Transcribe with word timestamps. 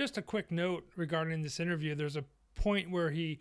just 0.00 0.16
a 0.16 0.22
quick 0.22 0.50
note 0.50 0.88
regarding 0.96 1.42
this 1.42 1.60
interview. 1.60 1.94
There's 1.94 2.16
a 2.16 2.24
point 2.54 2.90
where 2.90 3.10
he 3.10 3.38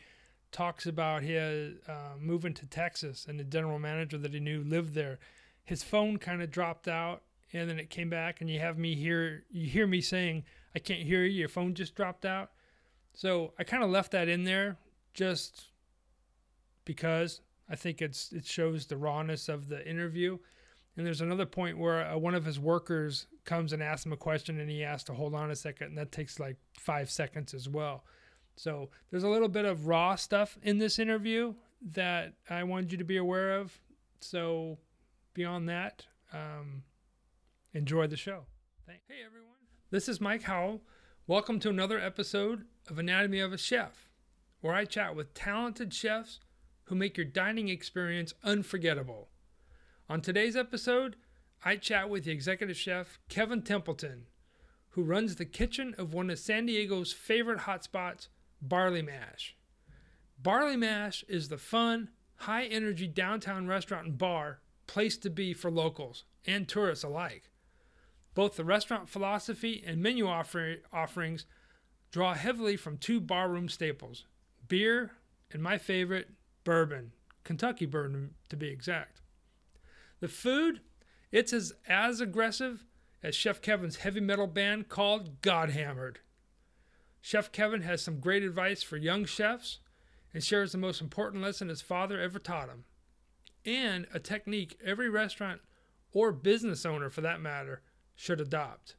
talks 0.52 0.86
about 0.86 1.24
his 1.24 1.78
uh, 1.88 2.18
moving 2.20 2.54
to 2.56 2.66
Texas 2.66 3.26
and 3.30 3.40
the 3.40 3.46
general 3.46 3.80
manager 3.80 4.18
that 4.18 4.34
he 4.34 4.42
knew 4.42 4.62
lived 4.66 4.94
there. 4.94 5.20
His 5.64 5.84
phone 5.84 6.18
kind 6.18 6.42
of 6.42 6.52
dropped 6.52 6.90
out 6.90 7.22
and 7.54 7.70
then 7.70 7.80
it 7.80 7.90
came 7.90 8.10
back 8.10 8.42
and 8.42 8.50
you 8.50 8.60
have 8.60 8.78
me 8.78 8.94
hear 8.94 9.46
you 9.50 9.70
hear 9.70 9.88
me 9.88 10.02
saying 10.02 10.44
I 10.76 10.80
can't 10.80 11.04
hear 11.04 11.24
you. 11.24 11.40
Your 11.40 11.48
phone 11.48 11.76
just 11.76 11.96
dropped 11.96 12.26
out. 12.26 12.52
So 13.14 13.54
I 13.58 13.64
kind 13.64 13.82
of 13.82 13.90
left 13.90 14.12
that 14.12 14.28
in 14.28 14.44
there 14.44 14.76
just 15.14 15.70
because 16.84 17.40
I 17.70 17.78
think 17.78 18.02
it's 18.02 18.34
it 18.34 18.46
shows 18.46 18.86
the 18.86 18.98
rawness 18.98 19.48
of 19.48 19.70
the 19.70 19.90
interview. 19.90 20.40
And 21.00 21.06
there's 21.06 21.22
another 21.22 21.46
point 21.46 21.78
where 21.78 22.06
uh, 22.06 22.18
one 22.18 22.36
of 22.36 22.44
his 22.44 22.60
workers 22.60 23.28
comes 23.46 23.72
and 23.72 23.82
asks 23.82 24.06
him 24.06 24.12
a 24.12 24.18
question, 24.18 24.60
and 24.60 24.70
he 24.70 24.82
has 24.82 25.02
to 25.06 25.14
hold 25.14 25.34
on 25.34 25.50
a 25.50 25.56
second, 25.56 25.88
and 25.88 25.98
that 25.98 26.12
takes 26.12 26.42
like 26.42 26.58
five 26.78 27.10
seconds 27.10 27.54
as 27.54 27.70
well. 27.70 28.04
So 28.58 28.90
there's 29.10 29.24
a 29.24 29.30
little 29.30 29.48
bit 29.48 29.64
of 29.64 29.88
raw 29.88 30.16
stuff 30.16 30.58
in 30.62 30.78
this 30.78 31.00
interview 31.00 31.54
that 31.94 32.34
I 32.50 32.66
wanted 32.66 32.92
you 32.92 32.98
to 32.98 33.06
be 33.06 33.16
aware 33.16 33.62
of. 33.62 33.80
So 34.20 34.78
beyond 35.34 35.70
that, 35.70 36.06
um, 36.34 36.84
enjoy 37.74 38.08
the 38.08 38.18
show. 38.18 38.42
Thanks. 38.86 39.06
Hey 39.08 39.24
everyone, 39.26 39.56
this 39.92 40.10
is 40.10 40.20
Mike 40.20 40.44
Howell. 40.44 40.82
Welcome 41.28 41.62
to 41.62 41.70
another 41.70 41.98
episode 41.98 42.66
of 42.90 43.00
Anatomy 43.00 43.40
of 43.40 43.54
a 43.54 43.58
Chef, 43.58 44.10
where 44.60 44.74
I 44.74 44.84
chat 44.84 45.16
with 45.16 45.34
talented 45.34 45.94
chefs 45.94 46.42
who 46.84 46.96
make 46.96 47.16
your 47.16 47.26
dining 47.26 47.70
experience 47.70 48.34
unforgettable. 48.44 49.30
On 50.12 50.22
today's 50.22 50.56
episode, 50.56 51.18
I 51.64 51.76
chat 51.76 52.10
with 52.10 52.24
the 52.24 52.32
executive 52.32 52.76
chef 52.76 53.20
Kevin 53.30 53.62
Templeton, 53.62 54.26
who 54.90 55.04
runs 55.04 55.36
the 55.36 55.46
kitchen 55.46 55.94
of 56.00 56.16
one 56.16 56.32
of 56.32 56.40
San 56.40 56.66
Diego's 56.66 57.14
favorite 57.14 57.60
hotspots, 57.60 58.28
Barley 58.60 59.04
Mash. 59.04 59.56
Barley 60.42 60.78
Mash 60.78 61.24
is 61.30 61.50
the 61.50 61.60
fun, 61.60 62.10
high 62.38 62.64
energy 62.64 63.06
downtown 63.06 63.68
restaurant 63.68 64.08
and 64.08 64.18
bar 64.18 64.62
place 64.88 65.16
to 65.18 65.30
be 65.30 65.54
for 65.54 65.70
locals 65.70 66.24
and 66.44 66.68
tourists 66.68 67.04
alike. 67.04 67.52
Both 68.34 68.56
the 68.56 68.66
restaurant 68.66 69.10
philosophy 69.10 69.84
and 69.86 70.02
menu 70.02 70.26
offer- 70.26 70.78
offerings 70.92 71.46
draw 72.10 72.34
heavily 72.34 72.78
from 72.78 72.98
two 72.98 73.22
barroom 73.22 73.70
staples 73.70 74.26
beer 74.68 75.12
and 75.52 75.62
my 75.62 75.78
favorite, 75.78 76.30
bourbon, 76.64 77.12
Kentucky 77.44 77.86
bourbon 77.86 78.32
to 78.50 78.58
be 78.58 78.70
exact. 78.70 79.22
The 80.20 80.28
food, 80.28 80.82
it's 81.32 81.54
as, 81.54 81.74
as 81.88 82.20
aggressive 82.20 82.86
as 83.24 83.36
Chef 83.36 83.62
Kevin's 83.62 83.98
heavy 83.98 84.20
metal 84.20 84.48
band 84.48 84.90
called 84.90 85.42
Godhammered. 85.42 86.18
Chef 87.22 87.52
Kevin 87.52 87.82
has 87.82 88.02
some 88.02 88.20
great 88.20 88.44
advice 88.44 88.82
for 88.82 88.98
young 88.98 89.26
chefs 89.26 89.80
and 90.34 90.44
shares 90.44 90.72
the 90.72 90.78
most 90.78 91.02
important 91.02 91.44
lesson 91.44 91.70
his 91.70 91.82
father 91.82 92.20
ever 92.20 92.40
taught 92.40 92.70
him, 92.70 92.86
and 93.66 94.08
a 94.14 94.20
technique 94.20 94.80
every 94.84 95.10
restaurant 95.10 95.62
or 96.12 96.32
business 96.32 96.86
owner 96.86 97.10
for 97.10 97.22
that 97.22 97.42
matter 97.42 97.82
should 98.16 98.40
adopt. 98.40 98.96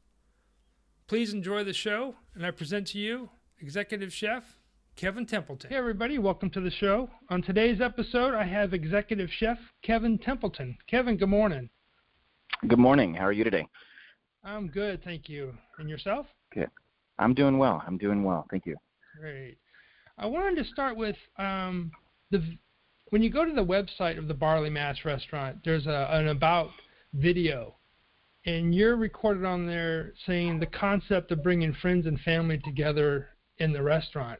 Please 1.06 1.32
enjoy 1.32 1.64
the 1.64 1.72
show, 1.72 2.16
and 2.34 2.44
I 2.44 2.50
present 2.50 2.88
to 2.88 2.98
you 2.98 3.30
Executive 3.58 4.12
Chef 4.12 4.59
Kevin 5.00 5.24
Templeton. 5.24 5.70
Hey, 5.70 5.76
everybody, 5.76 6.18
welcome 6.18 6.50
to 6.50 6.60
the 6.60 6.70
show. 6.70 7.08
On 7.30 7.40
today's 7.40 7.80
episode, 7.80 8.34
I 8.34 8.44
have 8.44 8.74
Executive 8.74 9.30
Chef 9.30 9.56
Kevin 9.82 10.18
Templeton. 10.18 10.76
Kevin, 10.90 11.16
good 11.16 11.30
morning. 11.30 11.70
Good 12.68 12.78
morning. 12.78 13.14
How 13.14 13.24
are 13.24 13.32
you 13.32 13.42
today? 13.42 13.66
I'm 14.44 14.68
good, 14.68 15.02
thank 15.02 15.26
you. 15.26 15.54
And 15.78 15.88
yourself? 15.88 16.26
Good. 16.52 16.68
I'm 17.18 17.32
doing 17.32 17.56
well. 17.56 17.82
I'm 17.86 17.96
doing 17.96 18.24
well. 18.24 18.44
Thank 18.50 18.66
you. 18.66 18.76
Great. 19.18 19.56
I 20.18 20.26
wanted 20.26 20.62
to 20.62 20.70
start 20.70 20.98
with 20.98 21.16
um, 21.38 21.92
the 22.30 22.42
when 23.08 23.22
you 23.22 23.30
go 23.30 23.46
to 23.46 23.54
the 23.54 23.64
website 23.64 24.18
of 24.18 24.28
the 24.28 24.34
Barley 24.34 24.68
Mash 24.68 25.06
restaurant, 25.06 25.60
there's 25.64 25.86
a, 25.86 26.08
an 26.10 26.28
about 26.28 26.68
video, 27.14 27.74
and 28.44 28.74
you're 28.74 28.96
recorded 28.96 29.46
on 29.46 29.66
there 29.66 30.12
saying 30.26 30.60
the 30.60 30.66
concept 30.66 31.32
of 31.32 31.42
bringing 31.42 31.72
friends 31.72 32.04
and 32.04 32.20
family 32.20 32.58
together 32.58 33.28
in 33.56 33.72
the 33.72 33.82
restaurant. 33.82 34.38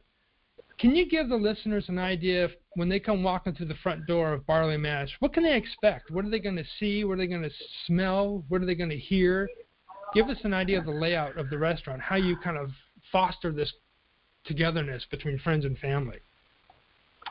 Can 0.81 0.95
you 0.95 1.07
give 1.07 1.29
the 1.29 1.35
listeners 1.35 1.85
an 1.89 1.99
idea 1.99 2.43
of 2.43 2.51
when 2.73 2.89
they 2.89 2.99
come 2.99 3.21
walking 3.21 3.53
through 3.53 3.67
the 3.67 3.75
front 3.83 4.07
door 4.07 4.33
of 4.33 4.47
Barley 4.47 4.77
Mash, 4.77 5.15
what 5.19 5.31
can 5.31 5.43
they 5.43 5.55
expect? 5.55 6.09
What 6.09 6.25
are 6.25 6.29
they 6.29 6.39
going 6.39 6.55
to 6.55 6.65
see? 6.79 7.03
What 7.03 7.13
are 7.13 7.17
they 7.17 7.27
going 7.27 7.43
to 7.43 7.51
smell? 7.85 8.43
What 8.49 8.63
are 8.63 8.65
they 8.65 8.73
going 8.73 8.89
to 8.89 8.97
hear? 8.97 9.47
Give 10.15 10.27
us 10.27 10.39
an 10.43 10.55
idea 10.55 10.79
of 10.79 10.85
the 10.85 10.91
layout 10.91 11.37
of 11.37 11.51
the 11.51 11.57
restaurant, 11.59 12.01
how 12.01 12.15
you 12.15 12.35
kind 12.35 12.57
of 12.57 12.71
foster 13.11 13.51
this 13.51 13.71
togetherness 14.43 15.05
between 15.11 15.37
friends 15.37 15.65
and 15.65 15.77
family. 15.77 16.17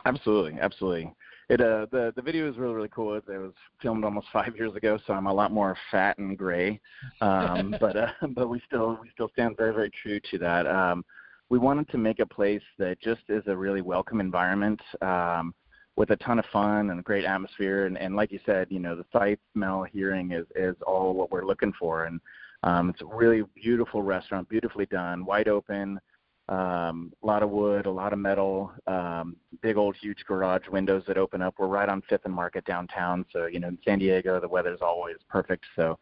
Absolutely, 0.05 0.57
absolutely. 0.59 1.13
It 1.49 1.59
uh 1.59 1.85
the 1.91 2.13
the 2.15 2.21
video 2.21 2.49
is 2.49 2.57
really 2.57 2.73
really 2.73 2.87
cool. 2.87 3.15
It, 3.15 3.25
it 3.27 3.37
was 3.37 3.51
filmed 3.81 4.05
almost 4.05 4.27
five 4.31 4.55
years 4.55 4.73
ago, 4.75 4.97
so 5.05 5.11
I'm 5.11 5.27
a 5.27 5.33
lot 5.33 5.51
more 5.51 5.75
fat 5.91 6.17
and 6.17 6.37
gray. 6.37 6.79
Um, 7.19 7.75
but 7.81 7.97
uh, 7.97 8.11
but 8.29 8.47
we 8.47 8.61
still 8.65 8.97
we 9.01 9.09
still 9.13 9.29
stand 9.33 9.57
very 9.57 9.73
very 9.73 9.91
true 10.01 10.21
to 10.31 10.37
that. 10.37 10.65
Um, 10.65 11.03
we 11.51 11.59
wanted 11.59 11.89
to 11.89 11.97
make 11.97 12.19
a 12.19 12.25
place 12.25 12.61
that 12.79 12.97
just 13.01 13.23
is 13.27 13.43
a 13.47 13.55
really 13.55 13.81
welcome 13.81 14.21
environment 14.21 14.79
um, 15.01 15.53
with 15.97 16.11
a 16.11 16.15
ton 16.15 16.39
of 16.39 16.45
fun 16.45 16.91
and 16.91 17.01
a 17.01 17.03
great 17.03 17.25
atmosphere. 17.25 17.87
And, 17.87 17.97
and 17.97 18.15
like 18.15 18.31
you 18.31 18.39
said, 18.45 18.67
you 18.69 18.79
know, 18.79 18.95
the 18.95 19.03
sight, 19.11 19.37
smell, 19.51 19.83
hearing 19.83 20.31
is, 20.31 20.45
is 20.55 20.77
all 20.87 21.13
what 21.13 21.29
we're 21.29 21.43
looking 21.43 21.73
for. 21.77 22.05
And 22.05 22.21
um, 22.63 22.89
it's 22.89 23.01
a 23.01 23.05
really 23.05 23.43
beautiful 23.53 24.01
restaurant, 24.01 24.47
beautifully 24.47 24.85
done, 24.85 25.25
wide 25.25 25.49
open, 25.49 25.99
um, 26.47 27.11
a 27.21 27.27
lot 27.27 27.43
of 27.43 27.49
wood, 27.49 27.85
a 27.85 27.91
lot 27.91 28.13
of 28.13 28.19
metal, 28.19 28.71
um, 28.87 29.35
big 29.61 29.75
old 29.75 29.97
huge 30.01 30.23
garage 30.25 30.69
windows 30.71 31.03
that 31.05 31.17
open 31.17 31.41
up. 31.41 31.55
We're 31.59 31.67
right 31.67 31.89
on 31.89 32.01
Fifth 32.07 32.23
and 32.23 32.33
Market 32.33 32.63
downtown, 32.63 33.25
so 33.31 33.47
you 33.47 33.59
know 33.59 33.67
in 33.67 33.77
San 33.83 33.99
Diego 33.99 34.39
the 34.39 34.47
weather's 34.47 34.81
always 34.81 35.17
perfect, 35.29 35.65
so 35.75 35.97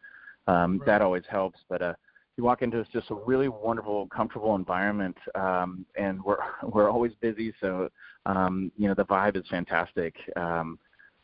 um, 0.46 0.78
right. 0.78 0.86
that 0.86 1.02
always 1.02 1.22
helps. 1.28 1.58
But 1.68 1.82
uh, 1.82 1.94
you 2.36 2.44
walk 2.44 2.62
into 2.62 2.78
it's 2.78 2.90
just 2.90 3.10
a 3.10 3.14
really 3.14 3.48
wonderful, 3.48 4.06
comfortable 4.08 4.54
environment, 4.54 5.16
um, 5.34 5.84
and 5.96 6.22
we're 6.22 6.38
we're 6.62 6.90
always 6.90 7.12
busy, 7.20 7.52
so 7.60 7.88
um, 8.26 8.70
you 8.76 8.88
know 8.88 8.94
the 8.94 9.04
vibe 9.04 9.36
is 9.36 9.44
fantastic. 9.50 10.14
Um, 10.36 10.78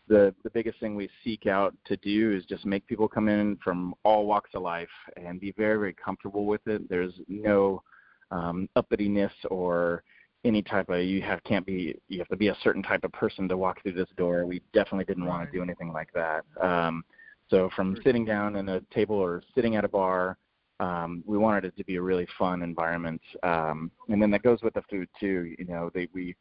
the 0.08 0.34
the 0.44 0.50
biggest 0.50 0.78
thing 0.78 0.94
we 0.94 1.08
seek 1.24 1.46
out 1.46 1.74
to 1.86 1.96
do 1.98 2.32
is 2.32 2.44
just 2.44 2.64
make 2.64 2.86
people 2.86 3.08
come 3.08 3.28
in 3.28 3.56
from 3.62 3.94
all 4.04 4.26
walks 4.26 4.50
of 4.54 4.62
life 4.62 4.88
and 5.16 5.40
be 5.40 5.52
very 5.52 5.78
very 5.78 5.94
comfortable 5.94 6.46
with 6.46 6.66
it. 6.66 6.88
There's 6.88 7.14
no 7.28 7.82
um, 8.30 8.68
uppityness 8.76 9.32
or 9.50 10.02
any 10.44 10.62
type 10.62 10.88
of 10.88 11.02
you 11.02 11.22
have 11.22 11.42
can't 11.44 11.66
be 11.66 11.98
you 12.08 12.18
have 12.18 12.28
to 12.28 12.36
be 12.36 12.48
a 12.48 12.56
certain 12.62 12.82
type 12.82 13.04
of 13.04 13.12
person 13.12 13.48
to 13.48 13.56
walk 13.56 13.82
through 13.82 13.94
this 13.94 14.08
door. 14.16 14.46
We 14.46 14.62
definitely 14.72 15.04
didn't 15.04 15.26
want 15.26 15.46
to 15.46 15.56
do 15.56 15.62
anything 15.62 15.92
like 15.92 16.12
that. 16.14 16.44
Um, 16.60 17.04
so 17.48 17.70
from 17.76 17.96
sitting 18.04 18.24
down 18.24 18.56
at 18.56 18.68
a 18.68 18.82
table 18.92 19.16
or 19.16 19.42
sitting 19.54 19.76
at 19.76 19.84
a 19.84 19.88
bar 19.88 20.36
um, 20.80 21.22
we 21.26 21.38
wanted 21.38 21.64
it 21.64 21.76
to 21.76 21.84
be 21.84 21.96
a 21.96 22.02
really 22.02 22.26
fun 22.38 22.62
environment. 22.62 23.20
Um, 23.42 23.90
and 24.08 24.20
then 24.20 24.30
that 24.32 24.42
goes 24.42 24.60
with 24.62 24.74
the 24.74 24.82
food 24.90 25.08
too. 25.18 25.54
You 25.58 25.64
know, 25.64 25.90
they, 25.94 26.08
we 26.12 26.36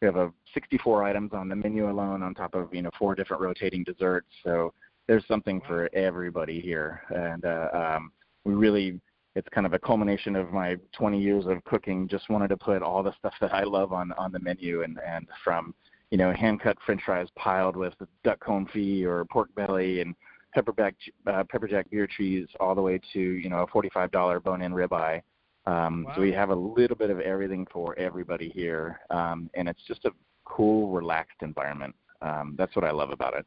we 0.00 0.06
have 0.06 0.16
a 0.16 0.30
64 0.52 1.04
items 1.04 1.32
on 1.32 1.48
the 1.48 1.56
menu 1.56 1.90
alone, 1.90 2.22
on 2.22 2.34
top 2.34 2.54
of 2.54 2.72
you 2.74 2.82
know 2.82 2.90
four 2.98 3.14
different 3.14 3.42
rotating 3.42 3.84
desserts. 3.84 4.28
So 4.44 4.74
there's 5.06 5.26
something 5.26 5.60
for 5.66 5.88
everybody 5.94 6.60
here, 6.60 7.02
and 7.10 7.44
uh, 7.44 7.68
um, 7.72 8.12
we 8.44 8.54
really 8.54 9.00
it's 9.34 9.48
kind 9.50 9.66
of 9.66 9.74
a 9.74 9.78
culmination 9.78 10.34
of 10.34 10.50
my 10.50 10.76
20 10.92 11.20
years 11.20 11.44
of 11.46 11.62
cooking. 11.64 12.08
Just 12.08 12.30
wanted 12.30 12.48
to 12.48 12.56
put 12.56 12.82
all 12.82 13.02
the 13.02 13.12
stuff 13.18 13.34
that 13.40 13.52
I 13.54 13.64
love 13.64 13.92
on 13.92 14.12
on 14.12 14.32
the 14.32 14.40
menu, 14.40 14.82
and 14.82 14.98
and 15.06 15.26
from 15.44 15.74
you 16.10 16.18
know 16.18 16.32
hand 16.32 16.60
cut 16.60 16.76
French 16.84 17.02
fries 17.04 17.28
piled 17.36 17.76
with 17.76 17.94
duck 18.24 18.44
confit 18.44 19.04
or 19.04 19.24
pork 19.26 19.54
belly 19.54 20.00
and 20.00 20.14
pepperjack 20.56 20.94
uh, 21.26 21.44
pepperjack 21.44 21.90
beer 21.90 22.06
cheese 22.06 22.48
all 22.60 22.74
the 22.74 22.82
way 22.82 23.00
to 23.12 23.20
you 23.20 23.48
know 23.48 23.60
a 23.62 23.66
$45 23.66 24.42
bone-in 24.42 24.72
ribeye. 24.72 25.22
Um, 25.66 26.04
wow. 26.04 26.12
So 26.14 26.20
we 26.20 26.32
have 26.32 26.50
a 26.50 26.54
little 26.54 26.96
bit 26.96 27.10
of 27.10 27.20
everything 27.20 27.66
for 27.72 27.98
everybody 27.98 28.48
here, 28.48 29.00
um, 29.10 29.50
and 29.54 29.68
it's 29.68 29.82
just 29.88 30.04
a 30.04 30.10
cool, 30.44 30.90
relaxed 30.90 31.42
environment. 31.42 31.94
Um, 32.22 32.54
that's 32.56 32.74
what 32.76 32.84
I 32.84 32.92
love 32.92 33.10
about 33.10 33.34
it. 33.34 33.46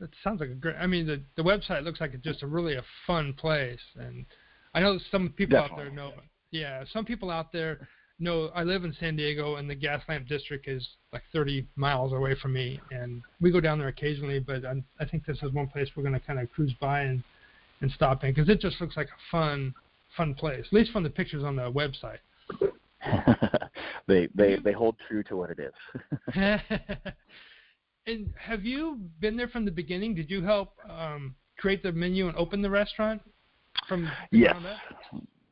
That 0.00 0.10
sounds 0.24 0.40
like 0.40 0.48
a 0.50 0.54
great. 0.54 0.76
I 0.76 0.86
mean, 0.86 1.06
the 1.06 1.22
the 1.36 1.42
website 1.42 1.84
looks 1.84 2.00
like 2.00 2.14
it's 2.14 2.24
just 2.24 2.42
a 2.42 2.46
really 2.46 2.76
a 2.76 2.84
fun 3.06 3.34
place, 3.34 3.80
and 3.96 4.24
I 4.74 4.80
know 4.80 4.98
some 5.10 5.28
people 5.36 5.58
Definitely. 5.58 5.84
out 5.84 5.84
there 5.84 5.94
know. 5.94 6.12
Yeah, 6.50 6.84
some 6.92 7.04
people 7.04 7.30
out 7.30 7.52
there 7.52 7.86
no, 8.20 8.50
I 8.54 8.62
live 8.64 8.84
in 8.84 8.94
San 9.00 9.16
Diego, 9.16 9.56
and 9.56 9.68
the 9.68 9.74
Gaslamp 9.74 10.28
District 10.28 10.68
is 10.68 10.86
like 11.12 11.22
30 11.32 11.66
miles 11.74 12.12
away 12.12 12.36
from 12.40 12.52
me, 12.52 12.78
and 12.90 13.22
we 13.40 13.50
go 13.50 13.60
down 13.60 13.78
there 13.78 13.88
occasionally. 13.88 14.38
But 14.38 14.66
I'm, 14.66 14.84
I 15.00 15.06
think 15.06 15.24
this 15.24 15.38
is 15.42 15.52
one 15.52 15.68
place 15.68 15.88
we're 15.96 16.02
going 16.02 16.14
to 16.14 16.20
kind 16.20 16.38
of 16.38 16.52
cruise 16.52 16.74
by 16.80 17.00
and 17.00 17.24
and 17.80 17.90
stop 17.92 18.22
in 18.22 18.32
because 18.34 18.50
it 18.50 18.60
just 18.60 18.78
looks 18.78 18.96
like 18.96 19.08
a 19.08 19.30
fun 19.30 19.74
fun 20.16 20.34
place, 20.34 20.66
at 20.66 20.72
least 20.72 20.92
from 20.92 21.02
the 21.02 21.10
pictures 21.10 21.42
on 21.42 21.56
the 21.56 21.72
website. 21.72 22.18
they 24.06 24.28
they 24.34 24.56
they 24.62 24.72
hold 24.72 24.96
true 25.08 25.22
to 25.24 25.36
what 25.36 25.50
it 25.50 25.58
is. 25.58 26.34
and 28.06 28.34
have 28.38 28.64
you 28.64 28.98
been 29.20 29.34
there 29.36 29.48
from 29.48 29.64
the 29.64 29.70
beginning? 29.70 30.14
Did 30.14 30.30
you 30.30 30.42
help 30.44 30.74
um, 30.88 31.34
create 31.56 31.82
the 31.82 31.92
menu 31.92 32.28
and 32.28 32.36
open 32.36 32.60
the 32.60 32.70
restaurant 32.70 33.22
from 33.88 34.10
yes. 34.30 34.54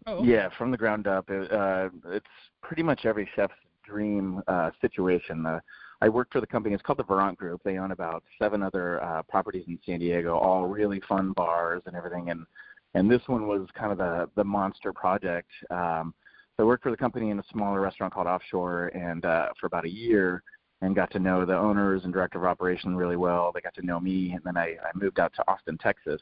Oh. 0.08 0.22
Yeah, 0.25 0.49
from 0.56 0.70
the 0.70 0.76
ground 0.76 1.06
up. 1.06 1.28
It, 1.28 1.52
uh, 1.52 1.90
it's 2.06 2.26
pretty 2.62 2.82
much 2.82 3.05
every 3.05 3.28
chef's 3.37 3.52
dream 3.84 4.43
uh, 4.49 4.70
situation. 4.81 5.44
Uh, 5.44 5.60
I 6.00 6.08
work 6.08 6.28
for 6.32 6.40
the 6.40 6.46
company. 6.46 6.75
It's 6.75 6.82
called 6.82 6.99
the 6.99 7.05
Verant 7.05 7.37
Group. 7.37 7.60
They 7.62 7.76
own 7.76 7.90
about 7.90 8.22
seven 8.40 8.62
other 8.62 9.02
uh, 9.02 9.22
properties 9.25 9.64
in 9.66 9.78
San 9.84 9.99
Diego, 9.99 10.37
all 10.37 10.66
really 10.66 11.02
fun 11.06 11.32
bars 11.32 11.82
and 11.87 11.94
everything. 11.94 12.31
And 12.31 12.46
and 12.94 13.10
this 13.10 13.20
one 13.26 13.46
was 13.46 13.69
kind 13.75 13.93
of 13.93 13.99
the 13.99 14.31
the 14.34 14.44
monster 14.44 14.93
project. 14.94 15.50
Um, 15.70 16.14
so 16.56 16.62
I 16.62 16.66
worked 16.66 16.84
for 16.84 16.90
the 16.90 16.96
company 16.96 17.31
in 17.31 17.38
a 17.38 17.44
smaller 17.52 17.81
restaurant 17.81 18.14
called 18.14 18.26
Offshore, 18.26 18.88
and 18.88 19.25
uh, 19.25 19.49
for 19.60 19.66
about 19.66 19.84
a 19.84 19.90
year, 19.90 20.43
and 20.81 20.94
got 20.94 21.10
to 21.12 21.19
know 21.19 21.44
the 21.44 21.56
owners 21.56 22.05
and 22.05 22.12
director 22.12 22.38
of 22.38 22.44
operation 22.44 22.96
really 22.96 23.16
well. 23.16 23.52
They 23.52 23.60
got 23.60 23.75
to 23.75 23.87
know 23.87 24.00
me, 24.00 24.32
and 24.32 24.43
then 24.44 24.56
I, 24.56 24.76
I 24.82 24.90
moved 24.94 25.20
out 25.20 25.32
to 25.34 25.44
Austin, 25.49 25.76
Texas, 25.78 26.20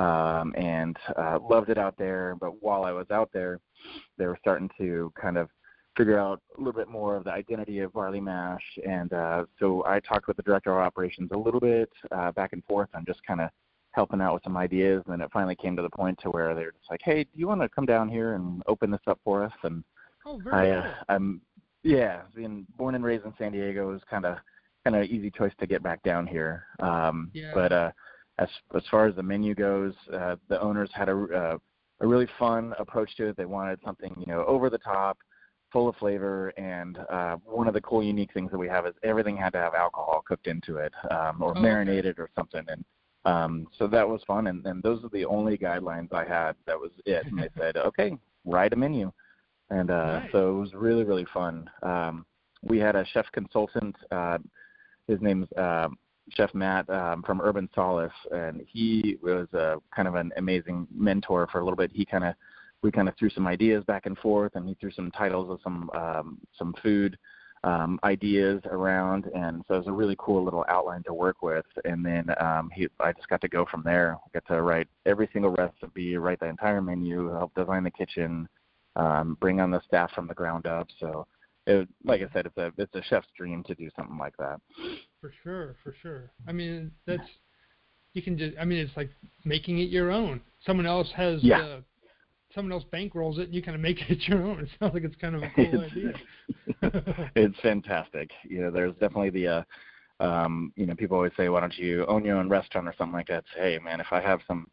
um, 0.00 0.54
and 0.56 0.96
uh, 1.16 1.38
loved 1.48 1.68
it 1.68 1.78
out 1.78 1.96
there. 1.98 2.36
But 2.40 2.62
while 2.62 2.84
I 2.84 2.92
was 2.92 3.10
out 3.10 3.30
there, 3.32 3.60
they 4.18 4.26
were 4.26 4.38
starting 4.40 4.70
to 4.78 5.12
kind 5.20 5.36
of 5.36 5.48
figure 5.96 6.18
out 6.18 6.40
a 6.56 6.60
little 6.60 6.72
bit 6.72 6.88
more 6.88 7.16
of 7.16 7.24
the 7.24 7.32
identity 7.32 7.80
of 7.80 7.92
barley 7.92 8.20
mash. 8.20 8.62
And 8.88 9.12
uh, 9.12 9.44
so 9.58 9.84
I 9.86 10.00
talked 10.00 10.28
with 10.28 10.36
the 10.36 10.42
director 10.42 10.72
of 10.72 10.78
operations 10.78 11.30
a 11.32 11.38
little 11.38 11.60
bit 11.60 11.90
uh, 12.12 12.32
back 12.32 12.52
and 12.52 12.64
forth 12.64 12.88
on 12.94 13.04
just 13.06 13.20
kind 13.26 13.40
of 13.40 13.50
helping 13.92 14.20
out 14.20 14.34
with 14.34 14.44
some 14.44 14.56
ideas. 14.56 15.02
And 15.04 15.12
then 15.12 15.20
it 15.20 15.30
finally 15.32 15.56
came 15.56 15.76
to 15.76 15.82
the 15.82 15.90
point 15.90 16.18
to 16.22 16.30
where 16.30 16.54
they're 16.54 16.72
just 16.72 16.90
like, 16.90 17.00
"Hey, 17.04 17.24
do 17.24 17.30
you 17.34 17.48
want 17.48 17.60
to 17.60 17.68
come 17.68 17.86
down 17.86 18.08
here 18.08 18.34
and 18.34 18.62
open 18.66 18.90
this 18.90 19.00
up 19.06 19.20
for 19.24 19.44
us?" 19.44 19.52
And 19.64 19.84
oh, 20.26 20.40
I, 20.52 20.70
uh, 20.70 20.94
I'm 21.08 21.40
yeah, 21.82 22.22
being 22.34 22.66
born 22.76 22.94
and 22.94 23.04
raised 23.04 23.24
in 23.24 23.34
San 23.38 23.52
Diego 23.52 23.92
is 23.94 24.02
kind 24.08 24.24
of 24.24 24.36
kind 24.84 24.96
of 24.96 25.04
easy 25.04 25.30
choice 25.30 25.52
to 25.60 25.66
get 25.66 25.82
back 25.82 26.02
down 26.02 26.26
here. 26.26 26.64
Um, 26.78 27.30
yeah. 27.34 27.50
But 27.52 27.72
uh, 27.72 27.90
as 28.40 28.48
as 28.74 28.82
far 28.90 29.06
as 29.06 29.14
the 29.14 29.22
menu 29.22 29.54
goes, 29.54 29.92
uh, 30.12 30.36
the 30.48 30.60
owners 30.60 30.90
had 30.92 31.08
a 31.08 31.12
uh, 31.12 31.58
a 32.00 32.06
really 32.06 32.26
fun 32.38 32.74
approach 32.78 33.14
to 33.16 33.28
it. 33.28 33.36
They 33.36 33.44
wanted 33.44 33.78
something 33.84 34.14
you 34.18 34.32
know 34.32 34.44
over 34.46 34.70
the 34.70 34.78
top, 34.78 35.18
full 35.72 35.88
of 35.88 35.96
flavor, 35.96 36.48
and 36.56 36.98
uh, 37.10 37.36
one 37.44 37.68
of 37.68 37.74
the 37.74 37.80
cool 37.82 38.02
unique 38.02 38.32
things 38.32 38.50
that 38.50 38.58
we 38.58 38.68
have 38.68 38.86
is 38.86 38.94
everything 39.02 39.36
had 39.36 39.52
to 39.52 39.58
have 39.58 39.74
alcohol 39.74 40.22
cooked 40.26 40.46
into 40.46 40.76
it 40.76 40.92
um, 41.10 41.42
or 41.42 41.56
oh, 41.56 41.60
marinated 41.60 42.18
or 42.18 42.30
something. 42.34 42.64
And 42.68 42.84
um, 43.24 43.66
so 43.78 43.86
that 43.88 44.08
was 44.08 44.22
fun, 44.26 44.46
and, 44.46 44.64
and 44.66 44.82
those 44.82 45.04
are 45.04 45.10
the 45.10 45.26
only 45.26 45.58
guidelines 45.58 46.12
I 46.12 46.24
had. 46.24 46.56
That 46.66 46.78
was 46.78 46.90
it. 47.04 47.26
And 47.26 47.38
they 47.38 47.48
said, 47.58 47.76
okay, 47.76 48.16
write 48.44 48.72
a 48.72 48.76
menu, 48.76 49.12
and 49.68 49.90
uh, 49.90 50.20
nice. 50.20 50.32
so 50.32 50.56
it 50.56 50.60
was 50.60 50.74
really 50.74 51.04
really 51.04 51.26
fun. 51.32 51.68
Um, 51.82 52.24
we 52.62 52.78
had 52.78 52.96
a 52.96 53.04
chef 53.12 53.26
consultant. 53.32 53.96
Uh, 54.10 54.38
his 55.06 55.20
name's 55.20 55.50
uh, 55.52 55.88
Chef 56.30 56.54
Matt 56.54 56.88
um, 56.90 57.22
from 57.22 57.40
Urban 57.40 57.68
Solace, 57.74 58.12
and 58.32 58.64
he 58.66 59.16
was 59.22 59.46
uh, 59.54 59.76
kind 59.94 60.08
of 60.08 60.14
an 60.14 60.32
amazing 60.36 60.86
mentor 60.94 61.48
for 61.50 61.60
a 61.60 61.64
little 61.64 61.76
bit. 61.76 61.90
He 61.92 62.04
kind 62.04 62.24
of 62.24 62.34
we 62.82 62.90
kind 62.90 63.08
of 63.08 63.16
threw 63.18 63.30
some 63.30 63.46
ideas 63.46 63.84
back 63.84 64.06
and 64.06 64.16
forth, 64.18 64.52
and 64.54 64.66
he 64.66 64.74
threw 64.80 64.90
some 64.90 65.10
titles 65.10 65.50
of 65.50 65.60
some 65.62 65.90
um, 65.94 66.38
some 66.56 66.74
food 66.82 67.18
um, 67.62 68.00
ideas 68.04 68.62
around, 68.70 69.26
and 69.34 69.62
so 69.68 69.74
it 69.74 69.78
was 69.78 69.86
a 69.86 69.92
really 69.92 70.16
cool 70.18 70.42
little 70.42 70.64
outline 70.68 71.02
to 71.04 71.12
work 71.12 71.42
with. 71.42 71.66
And 71.84 72.04
then 72.04 72.26
um, 72.40 72.70
he, 72.74 72.88
I 73.00 73.12
just 73.12 73.28
got 73.28 73.40
to 73.42 73.48
go 73.48 73.66
from 73.70 73.82
there. 73.84 74.16
I 74.16 74.38
got 74.38 74.54
to 74.54 74.62
write 74.62 74.88
every 75.04 75.28
single 75.32 75.50
recipe, 75.50 76.16
write 76.16 76.40
the 76.40 76.46
entire 76.46 76.80
menu, 76.80 77.30
help 77.30 77.54
design 77.54 77.84
the 77.84 77.90
kitchen, 77.90 78.48
um, 78.96 79.36
bring 79.40 79.60
on 79.60 79.70
the 79.70 79.82
staff 79.86 80.10
from 80.12 80.26
the 80.26 80.34
ground 80.34 80.66
up. 80.66 80.88
So, 80.98 81.26
it, 81.66 81.86
like 82.04 82.22
I 82.22 82.32
said, 82.32 82.46
it's 82.46 82.56
a 82.56 82.72
it's 82.78 82.94
a 82.94 83.02
chef's 83.10 83.28
dream 83.36 83.62
to 83.64 83.74
do 83.74 83.90
something 83.94 84.16
like 84.16 84.36
that. 84.38 84.60
For 85.20 85.32
sure, 85.42 85.76
for 85.82 85.94
sure. 86.00 86.30
I 86.48 86.52
mean, 86.52 86.90
that's 87.06 87.22
you 88.14 88.22
can 88.22 88.38
just. 88.38 88.56
I 88.58 88.64
mean, 88.64 88.78
it's 88.78 88.96
like 88.96 89.10
making 89.44 89.78
it 89.78 89.90
your 89.90 90.10
own. 90.10 90.40
Someone 90.64 90.86
else 90.86 91.10
has 91.14 91.42
yeah. 91.42 91.58
the 91.58 91.84
someone 92.54 92.72
else 92.72 92.84
bankrolls 92.92 93.38
it 93.38 93.44
and 93.44 93.54
you 93.54 93.62
kind 93.62 93.74
of 93.74 93.80
make 93.80 93.98
it 94.08 94.26
your 94.28 94.42
own. 94.44 94.60
It 94.60 94.68
sounds 94.78 94.94
like 94.94 95.04
it's 95.04 95.16
kind 95.16 95.36
of 95.36 95.42
a 95.42 95.50
cool 95.54 95.80
idea. 95.80 96.12
it's 97.36 97.60
fantastic. 97.60 98.30
You 98.44 98.62
know, 98.62 98.70
there's 98.70 98.92
definitely 98.94 99.30
the 99.30 99.46
uh 99.48 99.62
um, 100.20 100.70
you 100.76 100.84
know, 100.84 100.94
people 100.94 101.16
always 101.16 101.32
say, 101.34 101.48
Why 101.48 101.60
don't 101.60 101.78
you 101.78 102.04
own 102.06 102.24
your 102.24 102.36
own 102.36 102.50
restaurant 102.50 102.86
or 102.86 102.94
something 102.98 103.14
like 103.14 103.28
that? 103.28 103.44
Say, 103.54 103.72
hey 103.72 103.78
man, 103.78 104.00
if 104.00 104.08
I 104.10 104.20
have 104.20 104.40
some 104.46 104.66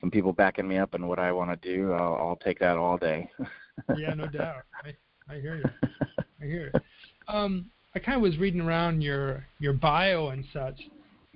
some 0.00 0.10
people 0.10 0.32
backing 0.32 0.68
me 0.68 0.78
up 0.78 0.94
in 0.94 1.06
what 1.06 1.18
I 1.18 1.32
want 1.32 1.50
to 1.50 1.76
do, 1.76 1.92
I'll 1.92 2.14
I'll 2.14 2.38
take 2.42 2.58
that 2.60 2.76
all 2.76 2.96
day. 2.96 3.30
yeah, 3.96 4.14
no 4.14 4.26
doubt. 4.26 4.62
I 4.82 4.94
I 5.32 5.40
hear 5.40 5.56
you. 5.56 5.88
I 6.40 6.44
hear 6.44 6.72
it. 6.72 6.82
Um 7.28 7.70
I 7.94 8.00
kind 8.00 8.16
of 8.16 8.22
was 8.22 8.36
reading 8.38 8.60
around 8.60 9.02
your 9.02 9.46
your 9.58 9.72
bio 9.72 10.28
and 10.28 10.44
such, 10.52 10.80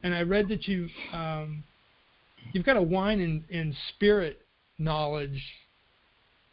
and 0.02 0.14
I 0.14 0.22
read 0.22 0.48
that 0.48 0.66
you 0.66 0.88
um, 1.12 1.62
you've 2.52 2.66
got 2.66 2.76
a 2.76 2.82
wine 2.82 3.20
and, 3.20 3.44
and 3.50 3.74
spirit 3.90 4.40
knowledge 4.78 5.42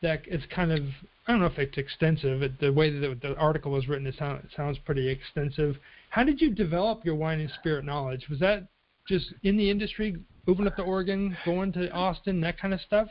that 0.02 0.22
is 0.28 0.42
kind 0.54 0.72
of 0.72 0.84
I 1.28 1.32
don't 1.32 1.40
know 1.40 1.48
if 1.48 1.58
it's 1.58 1.78
extensive. 1.78 2.44
It, 2.44 2.60
the 2.60 2.72
way 2.72 2.92
that 2.92 3.22
the 3.22 3.36
article 3.36 3.72
was 3.72 3.88
written, 3.88 4.06
it, 4.06 4.16
sound, 4.18 4.44
it 4.44 4.52
sounds 4.56 4.78
pretty 4.86 5.10
extensive. 5.10 5.76
How 6.12 6.24
did 6.24 6.40
you 6.40 6.54
develop 6.54 7.04
your 7.04 7.16
wine 7.16 7.40
and 7.40 7.50
spirit 7.60 7.84
knowledge? 7.84 8.28
Was 8.30 8.40
that 8.40 8.68
just 9.08 9.34
in 9.42 9.58
the 9.58 9.70
industry, 9.70 10.18
moving 10.46 10.68
up 10.68 10.76
to 10.76 10.84
Oregon, 10.84 11.36
going 11.46 11.74
to 11.74 11.90
Austin, 11.92 12.42
that 12.42 12.60
kind 12.60 12.76
of 12.76 12.82
stuff? 12.82 13.08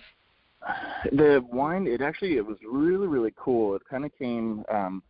The 1.11 1.44
wine, 1.52 1.88
it 1.88 2.00
actually 2.00 2.37
it 2.37 2.47
was 2.47 2.56
really 2.70 3.08
really 3.08 3.35
cool. 3.37 3.75
It 3.75 3.82
kind 3.90 4.05
of 4.05 4.17
came. 4.17 4.64
Um, 4.73 5.02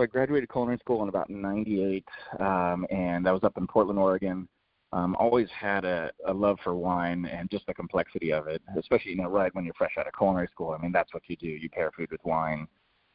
so 0.00 0.04
I 0.04 0.06
graduated 0.06 0.50
culinary 0.50 0.78
school 0.78 1.02
in 1.02 1.08
about 1.08 1.28
'98, 1.28 2.04
um, 2.38 2.86
and 2.90 3.28
I 3.28 3.32
was 3.32 3.44
up 3.44 3.58
in 3.58 3.66
Portland, 3.66 3.98
Oregon 3.98 4.48
um, 4.92 5.14
always 5.18 5.48
had 5.50 5.84
a, 5.84 6.10
a 6.26 6.32
love 6.32 6.58
for 6.64 6.74
wine 6.74 7.26
and 7.26 7.50
just 7.50 7.66
the 7.66 7.74
complexity 7.74 8.32
of 8.32 8.48
it, 8.48 8.60
especially 8.76 9.12
you 9.12 9.18
know 9.18 9.28
right 9.28 9.54
when 9.54 9.64
you're 9.64 9.74
fresh 9.74 9.92
out 9.98 10.06
of 10.06 10.12
culinary 10.16 10.48
school. 10.48 10.70
I 10.76 10.82
mean 10.82 10.92
that's 10.92 11.12
what 11.14 11.22
you 11.28 11.36
do. 11.36 11.46
You 11.46 11.68
pair 11.68 11.90
food 11.96 12.10
with 12.10 12.24
wine, 12.24 12.66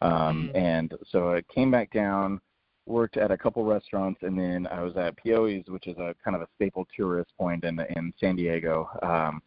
um, 0.02 0.52
mm. 0.54 0.58
and 0.58 0.94
so 1.12 1.34
I 1.34 1.42
came 1.54 1.72
back 1.72 1.92
down, 1.92 2.40
worked 2.86 3.18
at 3.18 3.32
a 3.32 3.38
couple 3.38 3.66
restaurants, 3.66 4.22
and 4.24 4.38
then 4.38 4.68
I 4.68 4.82
was 4.82 4.96
at 4.96 5.18
Pioi's, 5.18 5.66
which 5.68 5.88
is 5.88 5.98
a 5.98 6.16
kind 6.24 6.36
of 6.36 6.42
a 6.42 6.48
staple 6.56 6.88
tourist 6.96 7.32
point 7.38 7.64
in 7.64 7.80
in 7.96 8.14
San 8.20 8.36
Diego. 8.36 8.90
Um, 9.02 9.42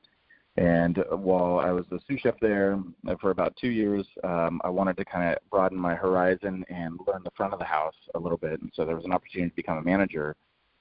and 0.58 1.04
while 1.10 1.60
I 1.60 1.70
was 1.70 1.84
the 1.88 2.00
sous 2.08 2.20
chef 2.20 2.34
there 2.40 2.82
for 3.20 3.30
about 3.30 3.56
two 3.56 3.68
years, 3.68 4.04
um, 4.24 4.60
I 4.64 4.68
wanted 4.68 4.96
to 4.96 5.04
kind 5.04 5.32
of 5.32 5.38
broaden 5.50 5.78
my 5.78 5.94
horizon 5.94 6.64
and 6.68 6.98
learn 7.06 7.22
the 7.22 7.30
front 7.36 7.52
of 7.52 7.60
the 7.60 7.64
house 7.64 7.94
a 8.16 8.18
little 8.18 8.38
bit. 8.38 8.60
And 8.60 8.72
so 8.74 8.84
there 8.84 8.96
was 8.96 9.04
an 9.04 9.12
opportunity 9.12 9.50
to 9.50 9.56
become 9.56 9.78
a 9.78 9.82
manager. 9.82 10.34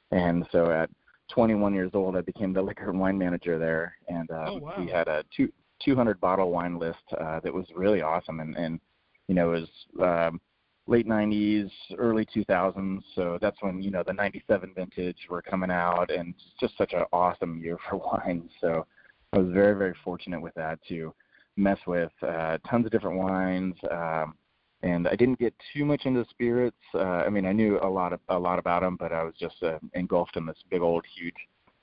And 0.10 0.48
so 0.52 0.72
at 0.72 0.90
21 1.30 1.76
years 1.76 1.92
old, 1.94 2.18
I 2.18 2.22
became 2.22 2.54
the 2.54 2.62
liquor 2.62 2.90
and 2.90 3.00
wine 3.00 3.20
manager 3.20 3.60
there, 3.60 3.96
and 4.08 4.32
uh, 4.32 4.46
oh, 4.48 4.58
wow. 4.58 4.76
we 4.80 4.90
had 4.90 5.08
a 5.08 5.24
two, 5.36 5.52
200 5.84 6.20
bottle 6.20 6.50
wine 6.50 6.80
list 6.80 6.98
uh, 7.20 7.40
that 7.42 7.54
was 7.54 7.66
really 7.76 8.02
awesome, 8.02 8.40
and, 8.40 8.56
and 8.56 8.80
you 9.28 9.36
know 9.36 9.54
it 9.54 9.60
was 9.60 10.30
um, 10.32 10.42
late 10.88 11.06
90s, 11.06 11.70
early 11.98 12.26
2000s, 12.26 13.02
so 13.14 13.38
that's 13.42 13.58
when 13.62 13.82
you 13.82 13.92
know 13.92 14.04
the 14.08 14.14
97 14.14 14.74
vintage 14.74 15.28
were 15.30 15.42
coming 15.42 15.70
out, 15.70 16.10
and 16.10 16.34
just 16.60 16.78
such 16.78 16.94
an 16.94 17.04
awesome 17.12 17.62
year 17.62 17.78
for 17.90 17.98
wine. 18.26 18.50
So 18.62 18.88
I 19.34 19.40
was 19.40 19.50
very 19.52 19.76
very 19.76 19.96
fortunate 20.04 20.42
with 20.42 20.54
that 20.56 20.80
to 20.90 21.14
mess 21.58 21.80
with 21.88 22.12
uh, 22.22 22.58
tons 22.70 22.86
of 22.86 22.92
different 22.92 23.18
wines. 23.18 23.76
Um, 23.92 24.36
and 24.84 25.08
I 25.08 25.16
didn't 25.16 25.40
get 25.40 25.56
too 25.74 25.86
much 25.86 26.06
into 26.06 26.24
spirits. 26.30 26.78
Uh, 26.94 27.00
I 27.00 27.30
mean, 27.30 27.46
I 27.46 27.52
knew 27.52 27.80
a 27.82 27.90
lot 27.90 28.14
of, 28.14 28.20
a 28.30 28.38
lot 28.38 28.60
about 28.60 28.84
them, 28.84 28.96
but 28.96 29.12
I 29.12 29.24
was 29.24 29.34
just 29.40 29.62
uh, 29.64 29.80
engulfed 29.94 30.38
in 30.38 30.46
this 30.46 30.58
big 30.70 30.82
old 30.82 31.04
huge 31.18 31.36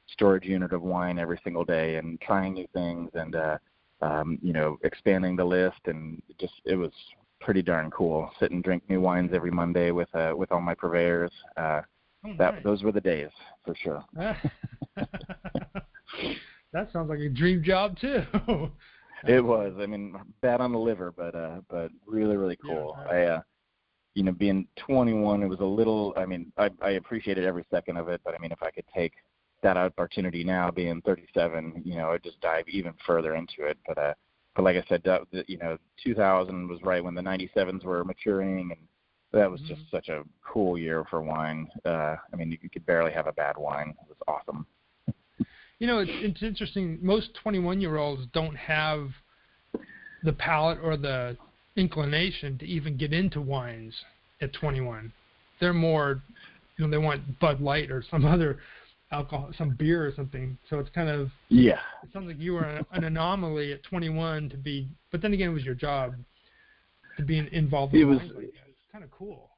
storage 0.08 0.44
unit 0.44 0.72
of 0.72 0.82
wine 0.82 1.18
every 1.18 1.40
single 1.42 1.64
day 1.64 1.96
and 1.96 2.20
trying 2.20 2.54
new 2.54 2.66
things 2.72 3.10
and 3.14 3.34
uh, 3.34 3.58
um, 4.02 4.38
you 4.42 4.52
know 4.52 4.76
expanding 4.84 5.34
the 5.34 5.44
list 5.44 5.80
and 5.86 6.22
just 6.38 6.52
it 6.64 6.76
was 6.76 6.92
pretty 7.40 7.62
darn 7.62 7.90
cool. 7.90 8.30
Sit 8.38 8.52
and 8.52 8.62
drink 8.62 8.82
new 8.88 9.00
wines 9.00 9.30
every 9.34 9.50
Monday 9.50 9.90
with 9.90 10.14
uh, 10.14 10.32
with 10.36 10.52
all 10.52 10.60
my 10.60 10.74
purveyors. 10.74 11.32
Uh, 11.56 11.80
oh, 12.26 12.34
that 12.38 12.54
nice. 12.54 12.64
those 12.64 12.82
were 12.82 12.92
the 12.92 13.00
days 13.00 13.30
for 13.64 13.74
sure. 13.74 14.04
that 16.74 16.92
sounds 16.92 17.08
like 17.08 17.20
a 17.20 17.30
dream 17.30 17.62
job 17.62 17.98
too. 17.98 18.22
It 19.26 19.42
was. 19.42 19.72
I 19.80 19.86
mean, 19.86 20.14
bad 20.42 20.60
on 20.60 20.72
the 20.72 20.78
liver, 20.78 21.10
but 21.10 21.34
uh, 21.34 21.60
but 21.70 21.90
really, 22.06 22.36
really 22.36 22.56
cool. 22.56 22.96
Yeah, 23.06 23.12
I, 23.12 23.22
uh, 23.36 23.40
you 24.14 24.22
know, 24.22 24.32
being 24.32 24.66
21, 24.76 25.42
it 25.42 25.48
was 25.48 25.60
a 25.60 25.64
little. 25.64 26.12
I 26.16 26.26
mean, 26.26 26.52
I 26.58 26.70
I 26.82 26.90
appreciated 26.90 27.44
every 27.44 27.64
second 27.70 27.96
of 27.96 28.08
it, 28.08 28.20
but 28.24 28.34
I 28.34 28.38
mean, 28.38 28.52
if 28.52 28.62
I 28.62 28.70
could 28.70 28.84
take 28.94 29.14
that 29.62 29.76
opportunity 29.76 30.44
now, 30.44 30.70
being 30.70 31.00
37, 31.02 31.82
you 31.84 31.96
know, 31.96 32.10
I'd 32.10 32.22
just 32.22 32.40
dive 32.40 32.68
even 32.68 32.92
further 33.06 33.34
into 33.34 33.64
it. 33.66 33.78
But 33.86 33.98
uh, 33.98 34.14
but 34.54 34.62
like 34.62 34.76
I 34.76 34.84
said, 34.88 35.02
that, 35.04 35.22
you 35.48 35.58
know, 35.58 35.78
2000 36.04 36.68
was 36.68 36.80
right 36.82 37.02
when 37.02 37.14
the 37.14 37.22
97s 37.22 37.84
were 37.84 38.04
maturing, 38.04 38.70
and 38.72 38.86
that 39.32 39.50
was 39.50 39.60
mm-hmm. 39.62 39.74
just 39.74 39.90
such 39.90 40.08
a 40.08 40.22
cool 40.46 40.78
year 40.78 41.04
for 41.10 41.22
wine. 41.22 41.68
Uh, 41.84 42.16
I 42.32 42.36
mean, 42.36 42.56
you 42.62 42.70
could 42.70 42.86
barely 42.86 43.12
have 43.12 43.26
a 43.26 43.32
bad 43.32 43.56
wine. 43.56 43.94
It 44.02 44.08
was 44.08 44.18
awesome. 44.28 44.66
You 45.84 45.90
know, 45.90 45.98
it's, 45.98 46.10
it's 46.14 46.42
interesting. 46.42 46.98
Most 47.02 47.34
21 47.42 47.78
year 47.78 47.98
olds 47.98 48.22
don't 48.32 48.56
have 48.56 49.10
the 50.22 50.32
palate 50.32 50.78
or 50.82 50.96
the 50.96 51.36
inclination 51.76 52.56
to 52.56 52.64
even 52.64 52.96
get 52.96 53.12
into 53.12 53.42
wines 53.42 53.92
at 54.40 54.54
21. 54.54 55.12
They're 55.60 55.74
more, 55.74 56.22
you 56.78 56.86
know, 56.86 56.90
they 56.90 56.96
want 56.96 57.38
Bud 57.38 57.60
Light 57.60 57.90
or 57.90 58.02
some 58.10 58.24
other 58.34 58.60
alcohol, 59.12 59.50
some 59.58 59.76
beer 59.78 60.06
or 60.06 60.14
something. 60.16 60.56
So 60.70 60.78
it's 60.78 60.88
kind 60.94 61.10
of 61.10 61.28
yeah. 61.50 61.80
It 62.02 62.08
sounds 62.14 62.28
like 62.28 62.40
you 62.40 62.54
were 62.54 62.64
an, 62.64 62.86
an 62.92 63.04
anomaly 63.04 63.74
at 63.74 63.82
21 63.82 64.48
to 64.48 64.56
be, 64.56 64.88
but 65.12 65.20
then 65.20 65.34
again, 65.34 65.50
it 65.50 65.52
was 65.52 65.66
your 65.66 65.74
job 65.74 66.14
to 67.18 67.22
be 67.22 67.46
involved. 67.52 67.92
In 67.92 68.00
it 68.00 68.04
was. 68.04 68.20
Like 68.34 68.44
it's 68.44 68.56
kind 68.90 69.04
of 69.04 69.10
cool. 69.10 69.50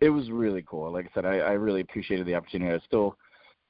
It 0.00 0.10
was 0.10 0.30
really 0.30 0.62
cool. 0.64 0.92
Like 0.92 1.06
I 1.06 1.10
said, 1.12 1.24
I, 1.24 1.38
I 1.38 1.52
really 1.54 1.80
appreciated 1.80 2.24
the 2.24 2.36
opportunity. 2.36 2.72
I 2.72 2.78
still 2.86 3.16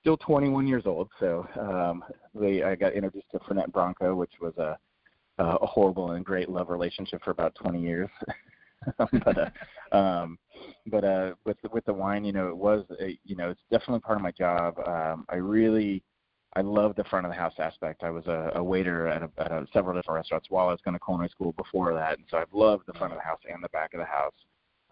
still 0.05 0.19
21 0.19 0.67
years 0.67 0.83
old, 0.85 1.09
so 1.19 1.49
um, 1.59 2.05
they, 2.35 2.63
I 2.63 2.75
got 2.75 2.93
introduced 2.93 3.31
to 3.33 3.39
Fernet 3.39 3.73
Branca, 3.73 4.15
which 4.15 4.33
was 4.39 4.53
a 4.59 4.77
a 5.39 5.67
horrible 5.67 6.13
and 6.13 6.25
great 6.25 6.49
love 6.49 6.69
relationship 6.69 7.21
for 7.25 7.33
about 7.33 7.55
20 7.57 7.81
years. 7.81 8.09
but 8.99 9.39
uh, 9.39 9.97
um, 9.97 10.39
but 10.87 11.05
uh, 11.05 11.35
with 11.47 11.57
with 11.73 11.85
the 11.87 11.93
wine, 11.93 12.25
you 12.25 12.33
know, 12.33 12.49
it 12.49 12.57
was 12.57 12.85
a, 13.01 13.19
you 13.25 13.35
know 13.35 13.51
it's 13.51 13.61
definitely 13.71 14.01
part 14.01 14.19
of 14.19 14.23
my 14.23 14.31
job. 14.33 14.79
Um, 14.87 15.25
I 15.31 15.37
really 15.37 16.03
I 16.55 16.61
love 16.61 16.95
the 16.97 17.05
front 17.05 17.27
of 17.27 17.33
the 17.33 17.39
house 17.39 17.55
aspect. 17.59 18.03
I 18.05 18.11
was 18.11 18.27
a, 18.27 18.53
a 18.57 18.63
waiter 18.63 19.09
at, 19.09 19.23
a, 19.23 19.31
at 19.39 19.51
a, 19.51 19.67
several 19.73 19.97
different 19.97 20.17
restaurants 20.17 20.51
while 20.51 20.69
I 20.69 20.73
was 20.73 20.81
going 20.85 20.95
to 20.97 21.05
culinary 21.05 21.31
school 21.31 21.53
before 21.53 21.95
that, 21.95 22.19
and 22.19 22.27
so 22.31 22.37
I've 22.37 22.53
loved 22.53 22.85
the 22.87 22.93
front 22.93 23.13
of 23.13 23.19
the 23.19 23.25
house 23.25 23.41
and 23.51 23.65
the 23.65 23.71
back 23.71 23.95
of 23.95 24.01
the 24.01 24.07
house. 24.07 24.35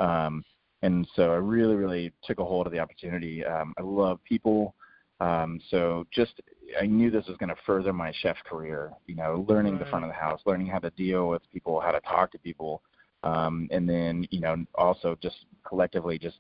Um, 0.00 0.42
and 0.82 1.06
so 1.14 1.32
I 1.32 1.36
really, 1.36 1.76
really 1.76 2.12
took 2.24 2.40
a 2.40 2.44
hold 2.44 2.66
of 2.66 2.72
the 2.72 2.80
opportunity. 2.80 3.44
Um, 3.44 3.72
I 3.78 3.82
love 3.82 4.18
people, 4.24 4.74
um, 5.22 5.60
so 5.70 6.04
just 6.12 6.40
I 6.80 6.86
knew 6.86 7.10
this 7.10 7.26
was 7.28 7.36
going 7.36 7.48
to 7.48 7.56
further 7.64 7.92
my 7.92 8.12
chef 8.22 8.36
career. 8.44 8.92
You 9.06 9.14
know, 9.14 9.44
learning 9.48 9.78
the 9.78 9.84
front 9.86 10.04
of 10.04 10.10
the 10.10 10.14
house, 10.14 10.40
learning 10.46 10.66
how 10.66 10.80
to 10.80 10.90
deal 10.90 11.28
with 11.28 11.42
people, 11.52 11.80
how 11.80 11.92
to 11.92 12.00
talk 12.00 12.32
to 12.32 12.38
people, 12.38 12.82
um, 13.22 13.68
and 13.70 13.88
then 13.88 14.26
you 14.30 14.40
know 14.40 14.56
also 14.74 15.16
just 15.22 15.36
collectively 15.66 16.18
just 16.18 16.38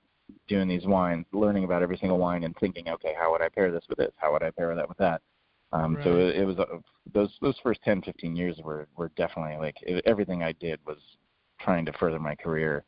doing 0.48 0.66
these 0.66 0.84
wines, 0.84 1.26
learning 1.32 1.64
about 1.64 1.82
every 1.82 1.96
single 1.96 2.18
wine 2.18 2.42
and 2.42 2.56
thinking, 2.58 2.88
okay, 2.88 3.14
how 3.18 3.30
would 3.30 3.42
I 3.42 3.48
pair 3.48 3.70
this 3.70 3.84
with 3.88 3.98
this? 3.98 4.12
How 4.16 4.32
would 4.32 4.42
I 4.42 4.50
pair 4.50 4.74
that 4.74 4.88
with 4.88 4.98
that? 4.98 5.22
Um, 5.72 5.94
right. 5.94 6.04
So 6.04 6.16
it, 6.16 6.36
it 6.36 6.44
was 6.44 6.58
uh, 6.58 6.78
those 7.14 7.30
those 7.40 7.56
first 7.62 7.80
10, 7.84 8.02
15 8.02 8.34
years 8.34 8.58
were 8.64 8.88
were 8.96 9.10
definitely 9.16 9.58
like 9.58 9.76
it, 9.82 10.02
everything 10.06 10.42
I 10.42 10.52
did 10.52 10.80
was 10.84 10.98
trying 11.60 11.86
to 11.86 11.92
further 11.92 12.18
my 12.18 12.34
career. 12.34 12.84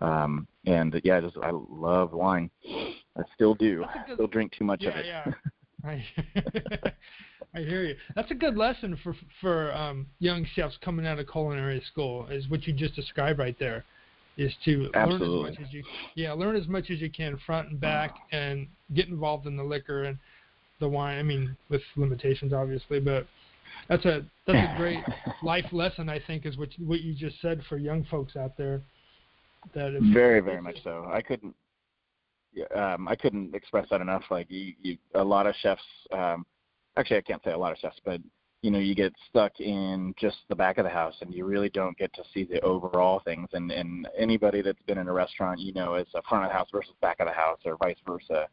Um, 0.00 0.46
and 0.66 1.00
yeah, 1.04 1.20
just 1.20 1.36
I 1.42 1.50
love 1.52 2.12
wine. 2.12 2.50
I 2.66 3.22
still 3.34 3.54
do. 3.54 3.84
Good, 4.06 4.14
still 4.14 4.26
drink 4.26 4.52
too 4.56 4.64
much 4.64 4.82
yeah, 4.82 4.90
of 4.90 4.96
it. 4.96 5.06
Yeah. 5.06 5.32
I 5.84 6.04
I 7.54 7.60
hear 7.60 7.84
you. 7.84 7.96
That's 8.14 8.30
a 8.30 8.34
good 8.34 8.56
lesson 8.56 8.98
for 9.02 9.16
for 9.40 9.72
um, 9.74 10.06
young 10.18 10.46
chefs 10.54 10.76
coming 10.80 11.06
out 11.06 11.18
of 11.18 11.30
culinary 11.30 11.82
school, 11.90 12.26
is 12.28 12.48
what 12.48 12.66
you 12.66 12.72
just 12.72 12.94
described 12.94 13.38
right 13.38 13.56
there, 13.58 13.84
is 14.36 14.52
to 14.64 14.90
Absolutely. 14.94 15.28
learn 15.28 15.52
as 15.52 15.58
much 15.58 15.66
as 15.66 15.72
you 15.72 15.84
yeah 16.14 16.32
learn 16.32 16.56
as 16.56 16.68
much 16.68 16.90
as 16.90 17.00
you 17.00 17.10
can 17.10 17.38
front 17.46 17.70
and 17.70 17.80
back, 17.80 18.14
and 18.32 18.66
get 18.94 19.08
involved 19.08 19.46
in 19.46 19.56
the 19.56 19.64
liquor 19.64 20.04
and 20.04 20.18
the 20.80 20.88
wine. 20.88 21.18
I 21.18 21.22
mean, 21.22 21.56
with 21.68 21.82
limitations 21.96 22.52
obviously, 22.52 23.00
but 23.00 23.26
that's 23.88 24.04
a 24.04 24.24
that's 24.46 24.74
a 24.74 24.76
great 24.76 25.02
life 25.42 25.66
lesson. 25.72 26.08
I 26.08 26.20
think 26.26 26.44
is 26.44 26.56
what 26.56 26.68
what 26.78 27.00
you 27.00 27.14
just 27.14 27.40
said 27.40 27.62
for 27.68 27.78
young 27.78 28.04
folks 28.04 28.36
out 28.36 28.56
there. 28.56 28.82
That 29.74 29.98
very 30.12 30.40
very 30.40 30.60
much 30.60 30.76
so. 30.82 31.08
I 31.10 31.22
couldn't 31.22 31.54
um, 32.74 33.08
I 33.08 33.14
couldn't 33.14 33.54
express 33.54 33.86
that 33.90 34.00
enough. 34.00 34.24
Like 34.30 34.50
you, 34.50 34.74
you, 34.80 34.98
a 35.14 35.24
lot 35.24 35.46
of 35.46 35.54
chefs. 35.56 35.82
Um, 36.12 36.46
actually, 36.96 37.18
I 37.18 37.22
can't 37.22 37.42
say 37.44 37.52
a 37.52 37.58
lot 37.58 37.72
of 37.72 37.78
chefs, 37.78 38.00
but 38.04 38.20
you 38.62 38.70
know, 38.72 38.78
you 38.78 38.94
get 38.94 39.12
stuck 39.28 39.60
in 39.60 40.14
just 40.18 40.38
the 40.48 40.56
back 40.56 40.78
of 40.78 40.84
the 40.84 40.90
house, 40.90 41.14
and 41.20 41.32
you 41.32 41.44
really 41.44 41.68
don't 41.68 41.96
get 41.96 42.12
to 42.14 42.22
see 42.34 42.44
the 42.44 42.60
overall 42.60 43.20
things. 43.24 43.48
And 43.52 43.70
and 43.70 44.08
anybody 44.16 44.62
that's 44.62 44.82
been 44.86 44.98
in 44.98 45.08
a 45.08 45.12
restaurant, 45.12 45.60
you 45.60 45.72
know, 45.72 45.94
it's 45.94 46.14
a 46.14 46.22
front 46.22 46.44
of 46.44 46.50
the 46.50 46.54
house 46.54 46.68
versus 46.72 46.94
back 47.00 47.20
of 47.20 47.26
the 47.26 47.32
house, 47.32 47.60
or 47.64 47.76
vice 47.76 47.98
versa. 48.06 48.48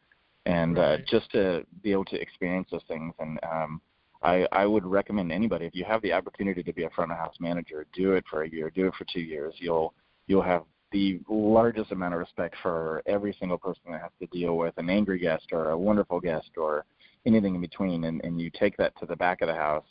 And 0.45 0.77
uh, 0.77 0.81
right. 0.81 0.99
uh, 0.99 1.03
just 1.09 1.31
to 1.31 1.65
be 1.81 1.91
able 1.91 2.05
to 2.05 2.21
experience 2.21 2.67
those 2.71 2.83
things, 2.87 3.15
and 3.19 3.39
um, 3.51 3.81
I, 4.21 4.47
I 4.51 4.67
would 4.67 4.85
recommend 4.85 5.31
anybody 5.31 5.65
if 5.65 5.73
you 5.73 5.85
have 5.85 6.03
the 6.03 6.13
opportunity 6.13 6.61
to 6.61 6.73
be 6.73 6.83
a 6.83 6.89
front 6.91 7.11
of 7.11 7.17
house 7.17 7.35
manager, 7.39 7.87
do 7.93 8.13
it 8.13 8.25
for 8.29 8.43
a 8.43 8.49
year, 8.49 8.69
do 8.69 8.85
it 8.87 8.93
for 8.95 9.05
two 9.05 9.21
years. 9.21 9.55
You'll 9.57 9.95
you'll 10.27 10.43
have 10.43 10.63
the 10.95 11.19
largest 11.27 11.91
amount 11.91 12.13
of 12.13 12.21
respect 12.21 12.55
for 12.61 13.03
every 13.05 13.35
single 13.37 13.57
person 13.57 13.81
that 13.91 13.99
has 13.99 14.11
to 14.17 14.27
deal 14.27 14.55
with 14.55 14.73
an 14.77 14.89
angry 14.89 15.19
guest 15.19 15.43
or 15.51 15.71
a 15.71 15.77
wonderful 15.77 16.21
guest 16.21 16.51
or 16.55 16.85
anything 17.25 17.53
in 17.53 17.59
between, 17.59 18.05
and, 18.05 18.23
and 18.23 18.39
you 18.39 18.49
take 18.49 18.77
that 18.77 18.97
to 18.97 19.05
the 19.05 19.15
back 19.17 19.41
of 19.41 19.49
the 19.49 19.53
house 19.53 19.83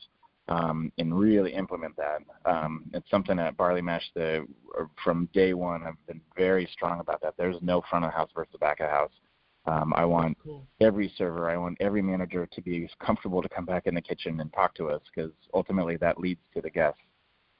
um, 0.49 0.90
and 0.96 1.18
really 1.18 1.52
implement 1.52 1.94
that. 1.99 2.20
Um, 2.46 2.84
it's 2.94 3.11
something 3.11 3.38
at 3.38 3.54
Barley 3.54 3.82
Mash 3.82 4.11
that 4.14 4.46
from 5.04 5.28
day 5.34 5.52
one 5.52 5.82
I've 5.82 6.06
been 6.06 6.23
very 6.38 6.66
strong 6.73 7.00
about 7.00 7.20
that. 7.20 7.34
There's 7.37 7.56
no 7.61 7.82
front 7.90 8.06
of 8.06 8.11
the 8.11 8.16
house 8.16 8.30
versus 8.34 8.52
the 8.52 8.58
back 8.58 8.80
of 8.80 8.87
the 8.87 8.92
house. 8.92 9.12
Um, 9.66 9.92
I 9.94 10.06
want 10.06 10.38
cool. 10.42 10.66
every 10.80 11.12
server, 11.18 11.50
I 11.50 11.58
want 11.58 11.76
every 11.80 12.00
manager 12.00 12.49
to 12.50 12.62
be 12.62 12.88
comfortable 12.99 13.42
to 13.42 13.49
come 13.50 13.66
back 13.66 13.87
in 13.87 13.94
the 13.94 14.00
kitchen 14.00 14.40
and 14.40 14.50
talk 14.54 14.75
to 14.76 14.88
us 14.88 15.02
because 15.14 15.32
ultimately 15.52 15.96
that 15.99 16.18
leads 16.18 16.40
to 16.54 16.62
the 16.62 16.70
guests 16.70 17.00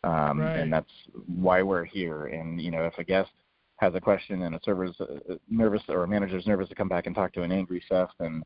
um, 0.05 0.41
right. 0.41 0.59
and 0.59 0.73
that's 0.73 0.91
why 1.27 1.63
we're 1.63 1.85
here. 1.85 2.27
And 2.27 2.61
you 2.61 2.71
know, 2.71 2.85
if 2.85 2.97
a 2.99 3.05
guest 3.05 3.31
has 3.77 3.95
a 3.95 4.01
question 4.01 4.43
and 4.43 4.55
a 4.55 4.61
server's 4.65 4.95
uh, 5.01 5.35
nervous 5.49 5.83
or 5.89 6.05
a 6.05 6.09
manager's 6.09 6.47
nervous 6.47 6.69
to 6.69 6.75
come 6.75 6.89
back 6.89 7.07
and 7.07 7.15
talk 7.15 7.33
to 7.33 7.43
an 7.43 7.53
angry 7.53 7.83
chef, 7.89 8.11
then 8.19 8.43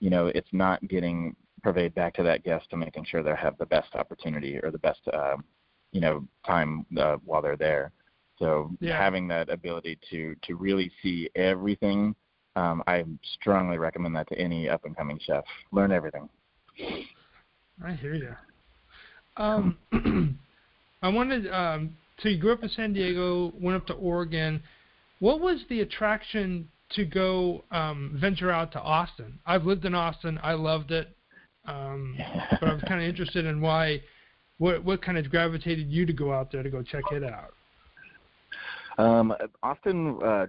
you 0.00 0.10
know 0.10 0.26
it's 0.28 0.48
not 0.52 0.86
getting 0.86 1.34
purveyed 1.62 1.94
back 1.94 2.14
to 2.14 2.22
that 2.22 2.44
guest 2.44 2.70
to 2.70 2.76
making 2.76 3.04
sure 3.04 3.22
they 3.22 3.34
have 3.34 3.58
the 3.58 3.66
best 3.66 3.94
opportunity 3.94 4.58
or 4.62 4.70
the 4.70 4.78
best 4.78 5.00
uh, 5.12 5.36
you 5.92 6.00
know 6.00 6.26
time 6.46 6.84
uh, 6.98 7.16
while 7.24 7.42
they're 7.42 7.56
there. 7.56 7.90
So 8.38 8.70
yeah. 8.80 8.96
having 8.96 9.26
that 9.28 9.48
ability 9.48 9.98
to 10.10 10.36
to 10.42 10.56
really 10.56 10.92
see 11.02 11.30
everything, 11.34 12.14
um, 12.54 12.82
I 12.86 13.04
strongly 13.40 13.78
recommend 13.78 14.14
that 14.16 14.28
to 14.28 14.38
any 14.38 14.68
up 14.68 14.84
and 14.84 14.96
coming 14.96 15.18
chef. 15.24 15.44
Learn 15.72 15.90
everything. 15.90 16.28
I 17.84 17.92
hear 17.92 18.14
you. 18.14 18.34
Um, 19.36 19.78
I 21.02 21.08
wanted. 21.08 21.50
Um, 21.52 21.96
so 22.20 22.28
you 22.28 22.38
grew 22.38 22.52
up 22.52 22.62
in 22.62 22.68
San 22.70 22.92
Diego, 22.92 23.52
went 23.60 23.76
up 23.76 23.86
to 23.86 23.94
Oregon. 23.94 24.62
What 25.20 25.40
was 25.40 25.60
the 25.68 25.80
attraction 25.80 26.68
to 26.90 27.04
go 27.04 27.64
um, 27.70 28.16
venture 28.20 28.50
out 28.50 28.72
to 28.72 28.80
Austin? 28.80 29.38
I've 29.46 29.64
lived 29.64 29.84
in 29.84 29.94
Austin. 29.94 30.38
I 30.42 30.54
loved 30.54 30.90
it, 30.90 31.08
um, 31.66 32.16
but 32.60 32.68
I 32.68 32.72
was 32.72 32.82
kind 32.88 33.00
of 33.00 33.08
interested 33.08 33.44
in 33.46 33.60
why. 33.60 34.02
What 34.58 34.84
what 34.84 35.02
kind 35.02 35.16
of 35.16 35.30
gravitated 35.30 35.88
you 35.88 36.04
to 36.06 36.12
go 36.12 36.32
out 36.32 36.50
there 36.50 36.64
to 36.64 36.70
go 36.70 36.82
check 36.82 37.04
it 37.12 37.22
out? 37.22 37.52
Um, 38.98 39.32
Austin, 39.62 40.18
uh, 40.24 40.46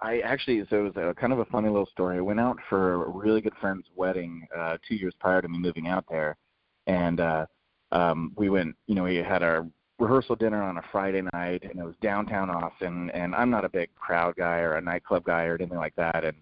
I 0.00 0.20
actually 0.20 0.64
so 0.70 0.86
it 0.86 0.94
was 0.94 0.96
a 0.96 1.14
kind 1.14 1.32
of 1.32 1.40
a 1.40 1.44
funny 1.46 1.68
little 1.68 1.88
story. 1.90 2.18
I 2.18 2.20
went 2.20 2.38
out 2.38 2.56
for 2.68 3.04
a 3.04 3.10
really 3.10 3.40
good 3.40 3.54
friend's 3.60 3.86
wedding 3.96 4.46
uh, 4.56 4.76
two 4.86 4.94
years 4.94 5.14
prior 5.18 5.42
to 5.42 5.48
me 5.48 5.58
moving 5.58 5.88
out 5.88 6.04
there, 6.08 6.36
and 6.86 7.18
uh, 7.18 7.46
um, 7.90 8.32
we 8.36 8.48
went. 8.48 8.76
You 8.86 8.94
know, 8.94 9.02
we 9.02 9.16
had 9.16 9.42
our 9.42 9.66
rehearsal 9.98 10.36
dinner 10.36 10.62
on 10.62 10.78
a 10.78 10.82
Friday 10.92 11.22
night, 11.32 11.62
and 11.62 11.78
it 11.78 11.84
was 11.84 11.94
downtown 12.00 12.50
Austin. 12.50 13.10
And 13.10 13.34
I'm 13.34 13.50
not 13.50 13.64
a 13.64 13.68
big 13.68 13.94
crowd 13.94 14.36
guy 14.36 14.58
or 14.58 14.74
a 14.74 14.80
nightclub 14.80 15.24
guy 15.24 15.44
or 15.44 15.56
anything 15.56 15.78
like 15.78 15.96
that. 15.96 16.24
And 16.24 16.36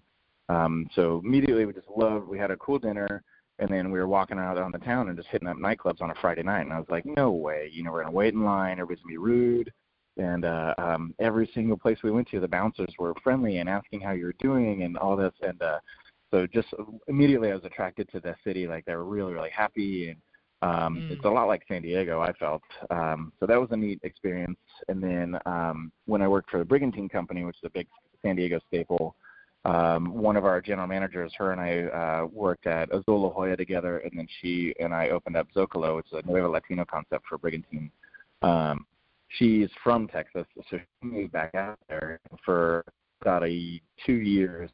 um, 0.48 0.88
so 0.94 1.22
immediately 1.24 1.64
we 1.64 1.72
just 1.72 1.88
loved. 1.94 2.28
We 2.28 2.38
had 2.38 2.50
a 2.50 2.56
cool 2.56 2.78
dinner, 2.78 3.22
and 3.58 3.68
then 3.70 3.90
we 3.90 3.98
were 3.98 4.08
walking 4.08 4.38
around 4.38 4.58
on 4.58 4.72
the 4.72 4.78
town 4.78 5.08
and 5.08 5.16
just 5.16 5.28
hitting 5.28 5.48
up 5.48 5.56
nightclubs 5.56 6.02
on 6.02 6.10
a 6.10 6.14
Friday 6.20 6.42
night. 6.42 6.62
And 6.62 6.72
I 6.72 6.78
was 6.78 6.88
like, 6.90 7.06
no 7.06 7.30
way. 7.30 7.70
You 7.72 7.82
know, 7.82 7.92
we're 7.92 8.02
gonna 8.02 8.14
wait 8.14 8.34
in 8.34 8.44
line. 8.44 8.78
Everybody's 8.78 9.02
gonna 9.02 9.12
be 9.12 9.18
rude. 9.18 9.72
And 10.18 10.44
uh, 10.44 10.74
um, 10.78 11.14
every 11.18 11.50
single 11.54 11.76
place 11.76 11.98
we 12.02 12.10
went 12.10 12.28
to, 12.30 12.40
the 12.40 12.48
bouncers 12.48 12.92
were 12.98 13.14
friendly 13.22 13.58
and 13.58 13.68
asking 13.68 14.00
how 14.00 14.12
you 14.12 14.24
were 14.24 14.34
doing 14.38 14.82
and 14.82 14.96
all 14.96 15.14
this. 15.14 15.34
And 15.42 15.60
uh, 15.60 15.78
so 16.30 16.46
just 16.46 16.68
immediately 17.08 17.50
I 17.50 17.54
was 17.54 17.64
attracted 17.64 18.10
to 18.12 18.20
the 18.20 18.34
city. 18.42 18.66
Like 18.66 18.84
they 18.86 18.94
were 18.94 19.04
really, 19.04 19.34
really 19.34 19.50
happy 19.50 20.08
and 20.10 20.18
um, 20.62 20.96
mm. 20.96 21.10
It's 21.10 21.24
a 21.24 21.28
lot 21.28 21.48
like 21.48 21.62
San 21.68 21.82
Diego, 21.82 22.20
I 22.20 22.32
felt. 22.32 22.62
Um, 22.90 23.32
so 23.38 23.46
that 23.46 23.60
was 23.60 23.68
a 23.72 23.76
neat 23.76 24.00
experience. 24.02 24.58
And 24.88 25.02
then 25.02 25.38
um, 25.44 25.92
when 26.06 26.22
I 26.22 26.28
worked 26.28 26.50
for 26.50 26.58
the 26.58 26.64
Brigantine 26.64 27.08
Company, 27.08 27.44
which 27.44 27.56
is 27.56 27.64
a 27.64 27.70
big 27.70 27.86
San 28.22 28.36
Diego 28.36 28.58
staple, 28.68 29.14
um, 29.64 30.14
one 30.14 30.36
of 30.36 30.44
our 30.44 30.60
general 30.60 30.86
managers, 30.86 31.32
her 31.36 31.52
and 31.52 31.60
I 31.60 31.82
uh, 31.82 32.26
worked 32.26 32.66
at 32.66 32.88
Azul 32.94 33.22
La 33.22 33.30
Jolla 33.30 33.56
together, 33.56 33.98
and 33.98 34.12
then 34.16 34.28
she 34.40 34.74
and 34.78 34.94
I 34.94 35.08
opened 35.10 35.36
up 35.36 35.48
Zocalo, 35.54 35.96
which 35.96 36.06
is 36.06 36.20
a 36.24 36.26
Nuevo 36.26 36.50
Latino 36.50 36.84
concept 36.84 37.24
for 37.28 37.36
Brigantine. 37.36 37.90
Um, 38.42 38.86
she's 39.28 39.68
from 39.82 40.06
Texas, 40.06 40.46
so 40.54 40.62
she 40.70 40.78
moved 41.02 41.32
back 41.32 41.54
out 41.54 41.78
there 41.88 42.20
for 42.44 42.84
about 43.20 43.42
a 43.44 43.80
two 44.06 44.14
years. 44.14 44.70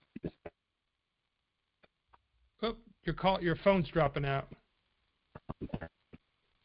Oh, 2.63 2.77
your 3.05 3.15
call, 3.15 3.43
your 3.43 3.57
phone's 3.65 3.89
dropping 3.89 4.27
out. 4.27 4.49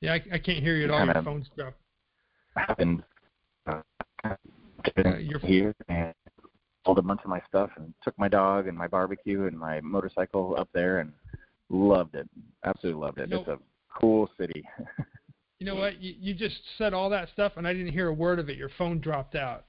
Yeah, 0.01 0.13
I, 0.13 0.24
I 0.34 0.38
can't 0.38 0.60
hear 0.60 0.75
you 0.75 0.86
at 0.86 0.91
all. 0.91 1.05
Your 1.05 1.24
phone's 1.24 1.48
dropped. 1.55 1.77
Happened 2.55 3.03
uh, 3.67 3.81
uh, 4.24 4.36
you're 5.19 5.39
here 5.39 5.75
and 5.89 6.13
sold 6.86 6.98
a 6.98 7.01
bunch 7.01 7.22
of 7.24 7.29
my 7.29 7.41
stuff 7.48 7.69
and 7.77 7.93
took 8.03 8.17
my 8.17 8.27
dog 8.27 8.67
and 8.67 8.77
my 8.77 8.88
barbecue 8.88 9.46
and 9.46 9.57
my 9.57 9.81
motorcycle 9.81 10.55
up 10.57 10.69
there 10.74 11.00
and 11.00 11.12
loved 11.69 12.15
it. 12.15 12.29
Absolutely 12.63 13.01
loved 13.01 13.19
it. 13.19 13.31
it's 13.31 13.48
a 13.48 13.57
cool 14.00 14.29
city. 14.39 14.63
you 15.60 15.65
know 15.65 15.75
what? 15.75 16.01
You, 16.01 16.13
you 16.19 16.34
just 16.34 16.55
said 16.77 16.93
all 16.93 17.10
that 17.10 17.29
stuff 17.34 17.53
and 17.57 17.67
I 17.67 17.74
didn't 17.74 17.91
hear 17.91 18.07
a 18.07 18.13
word 18.13 18.39
of 18.39 18.50
it. 18.50 18.57
Your 18.57 18.69
phone 18.77 19.00
dropped 19.00 19.36
out. 19.36 19.65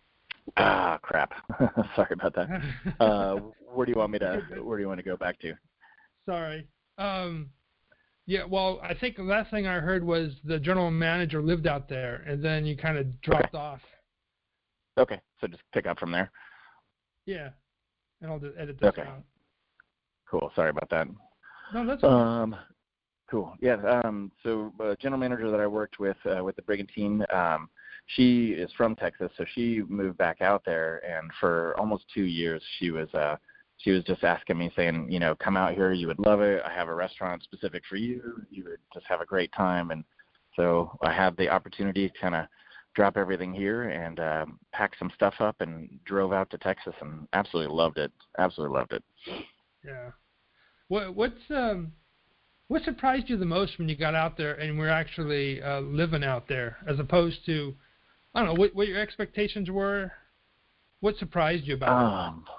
Ah, 0.56 0.98
crap. 1.02 1.32
Sorry 1.96 2.12
about 2.12 2.34
that. 2.34 2.48
uh, 3.00 3.36
where 3.72 3.84
do 3.84 3.92
you 3.92 3.98
want 3.98 4.12
me 4.12 4.18
to? 4.20 4.42
Where 4.62 4.78
do 4.78 4.82
you 4.82 4.88
want 4.88 4.98
to 4.98 5.04
go 5.04 5.16
back 5.16 5.38
to? 5.40 5.54
Sorry. 6.26 6.66
Um, 6.96 7.50
yeah, 8.28 8.44
well, 8.44 8.78
I 8.82 8.92
think 8.92 9.16
the 9.16 9.22
last 9.22 9.50
thing 9.50 9.66
I 9.66 9.80
heard 9.80 10.04
was 10.04 10.32
the 10.44 10.58
general 10.58 10.90
manager 10.90 11.40
lived 11.40 11.66
out 11.66 11.88
there, 11.88 12.16
and 12.26 12.44
then 12.44 12.66
you 12.66 12.76
kind 12.76 12.98
of 12.98 13.20
dropped 13.22 13.54
Okay. 13.54 13.56
off. 13.56 13.80
Okay, 14.98 15.18
so 15.40 15.46
just 15.46 15.62
pick 15.72 15.86
up 15.86 15.98
from 15.98 16.12
there. 16.12 16.30
Yeah, 17.24 17.48
and 18.20 18.30
I'll 18.30 18.38
just 18.38 18.54
edit 18.58 18.78
this 18.78 18.88
Okay. 18.90 19.00
out. 19.00 19.22
Cool. 20.30 20.52
Sorry 20.54 20.68
about 20.68 20.90
that. 20.90 21.08
No, 21.72 21.86
that's 21.86 22.04
okay. 22.04 22.12
Um, 22.12 22.54
cool. 23.30 23.54
Yeah. 23.62 23.76
Um, 24.04 24.30
so 24.42 24.74
uh, 24.78 24.94
general 25.00 25.18
manager 25.18 25.50
that 25.50 25.60
I 25.60 25.66
worked 25.66 25.98
with 25.98 26.18
uh, 26.26 26.44
with 26.44 26.54
the 26.56 26.62
Brigantine, 26.62 27.24
um, 27.32 27.70
she 28.08 28.48
is 28.48 28.70
from 28.76 28.94
Texas, 28.94 29.30
so 29.38 29.46
she 29.54 29.82
moved 29.88 30.18
back 30.18 30.42
out 30.42 30.66
there, 30.66 31.02
and 31.02 31.30
for 31.40 31.74
almost 31.78 32.04
two 32.12 32.24
years 32.24 32.62
she 32.78 32.90
was 32.90 33.08
uh, 33.14 33.36
she 33.78 33.92
was 33.92 34.04
just 34.04 34.24
asking 34.24 34.58
me, 34.58 34.72
saying, 34.76 35.06
you 35.10 35.20
know, 35.20 35.34
come 35.36 35.56
out 35.56 35.74
here, 35.74 35.92
you 35.92 36.08
would 36.08 36.18
love 36.18 36.40
it. 36.40 36.62
I 36.64 36.72
have 36.72 36.88
a 36.88 36.94
restaurant 36.94 37.42
specific 37.42 37.82
for 37.88 37.96
you. 37.96 38.42
You 38.50 38.64
would 38.64 38.80
just 38.92 39.06
have 39.06 39.20
a 39.20 39.26
great 39.26 39.52
time, 39.56 39.90
and 39.90 40.04
so 40.56 40.98
I 41.02 41.12
had 41.12 41.36
the 41.36 41.48
opportunity 41.48 42.08
to 42.08 42.18
kind 42.18 42.34
of 42.34 42.46
drop 42.94 43.16
everything 43.16 43.54
here 43.54 43.90
and 43.90 44.18
um, 44.18 44.58
pack 44.72 44.92
some 44.98 45.10
stuff 45.14 45.34
up 45.38 45.60
and 45.60 45.88
drove 46.04 46.32
out 46.32 46.50
to 46.50 46.58
Texas 46.58 46.94
and 47.00 47.28
absolutely 47.32 47.72
loved 47.72 47.96
it. 47.96 48.10
Absolutely 48.38 48.76
loved 48.76 48.92
it. 48.92 49.04
Yeah. 49.84 50.10
What 50.88 51.14
what's 51.14 51.50
um 51.50 51.92
what 52.66 52.82
surprised 52.82 53.28
you 53.28 53.36
the 53.36 53.44
most 53.44 53.78
when 53.78 53.88
you 53.88 53.96
got 53.96 54.16
out 54.16 54.36
there 54.36 54.54
and 54.54 54.76
were 54.78 54.90
actually 54.90 55.62
uh, 55.62 55.80
living 55.80 56.24
out 56.24 56.48
there, 56.48 56.78
as 56.88 56.98
opposed 56.98 57.46
to 57.46 57.74
I 58.34 58.40
don't 58.40 58.54
know 58.54 58.60
what 58.60 58.74
what 58.74 58.88
your 58.88 59.00
expectations 59.00 59.70
were? 59.70 60.10
What 61.00 61.16
surprised 61.18 61.66
you 61.66 61.74
about 61.74 61.90
it? 62.44 62.50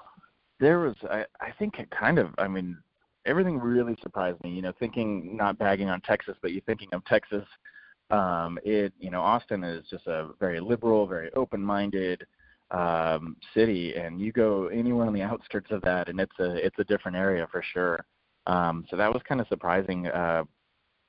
There 0.60 0.80
was, 0.80 0.94
I, 1.10 1.24
I 1.40 1.52
think, 1.58 1.78
it 1.78 1.90
kind 1.90 2.18
of. 2.18 2.28
I 2.38 2.46
mean, 2.46 2.76
everything 3.26 3.58
really 3.58 3.96
surprised 4.02 4.42
me. 4.44 4.50
You 4.50 4.62
know, 4.62 4.72
thinking 4.78 5.36
not 5.36 5.58
bagging 5.58 5.88
on 5.88 6.00
Texas, 6.02 6.36
but 6.42 6.52
you 6.52 6.60
thinking 6.66 6.88
of 6.92 7.04
Texas. 7.06 7.44
Um, 8.10 8.58
it, 8.64 8.92
you 8.98 9.10
know, 9.10 9.20
Austin 9.20 9.64
is 9.64 9.86
just 9.88 10.06
a 10.06 10.30
very 10.38 10.60
liberal, 10.60 11.06
very 11.06 11.32
open-minded 11.34 12.26
um, 12.72 13.36
city, 13.54 13.94
and 13.94 14.20
you 14.20 14.32
go 14.32 14.66
anywhere 14.68 15.06
on 15.06 15.12
the 15.12 15.22
outskirts 15.22 15.70
of 15.70 15.80
that, 15.82 16.08
and 16.08 16.20
it's 16.20 16.38
a 16.38 16.54
it's 16.64 16.78
a 16.78 16.84
different 16.84 17.16
area 17.16 17.46
for 17.50 17.62
sure. 17.72 18.04
Um, 18.46 18.84
so 18.90 18.96
that 18.96 19.12
was 19.12 19.22
kind 19.28 19.40
of 19.40 19.48
surprising. 19.48 20.08
Uh, 20.08 20.44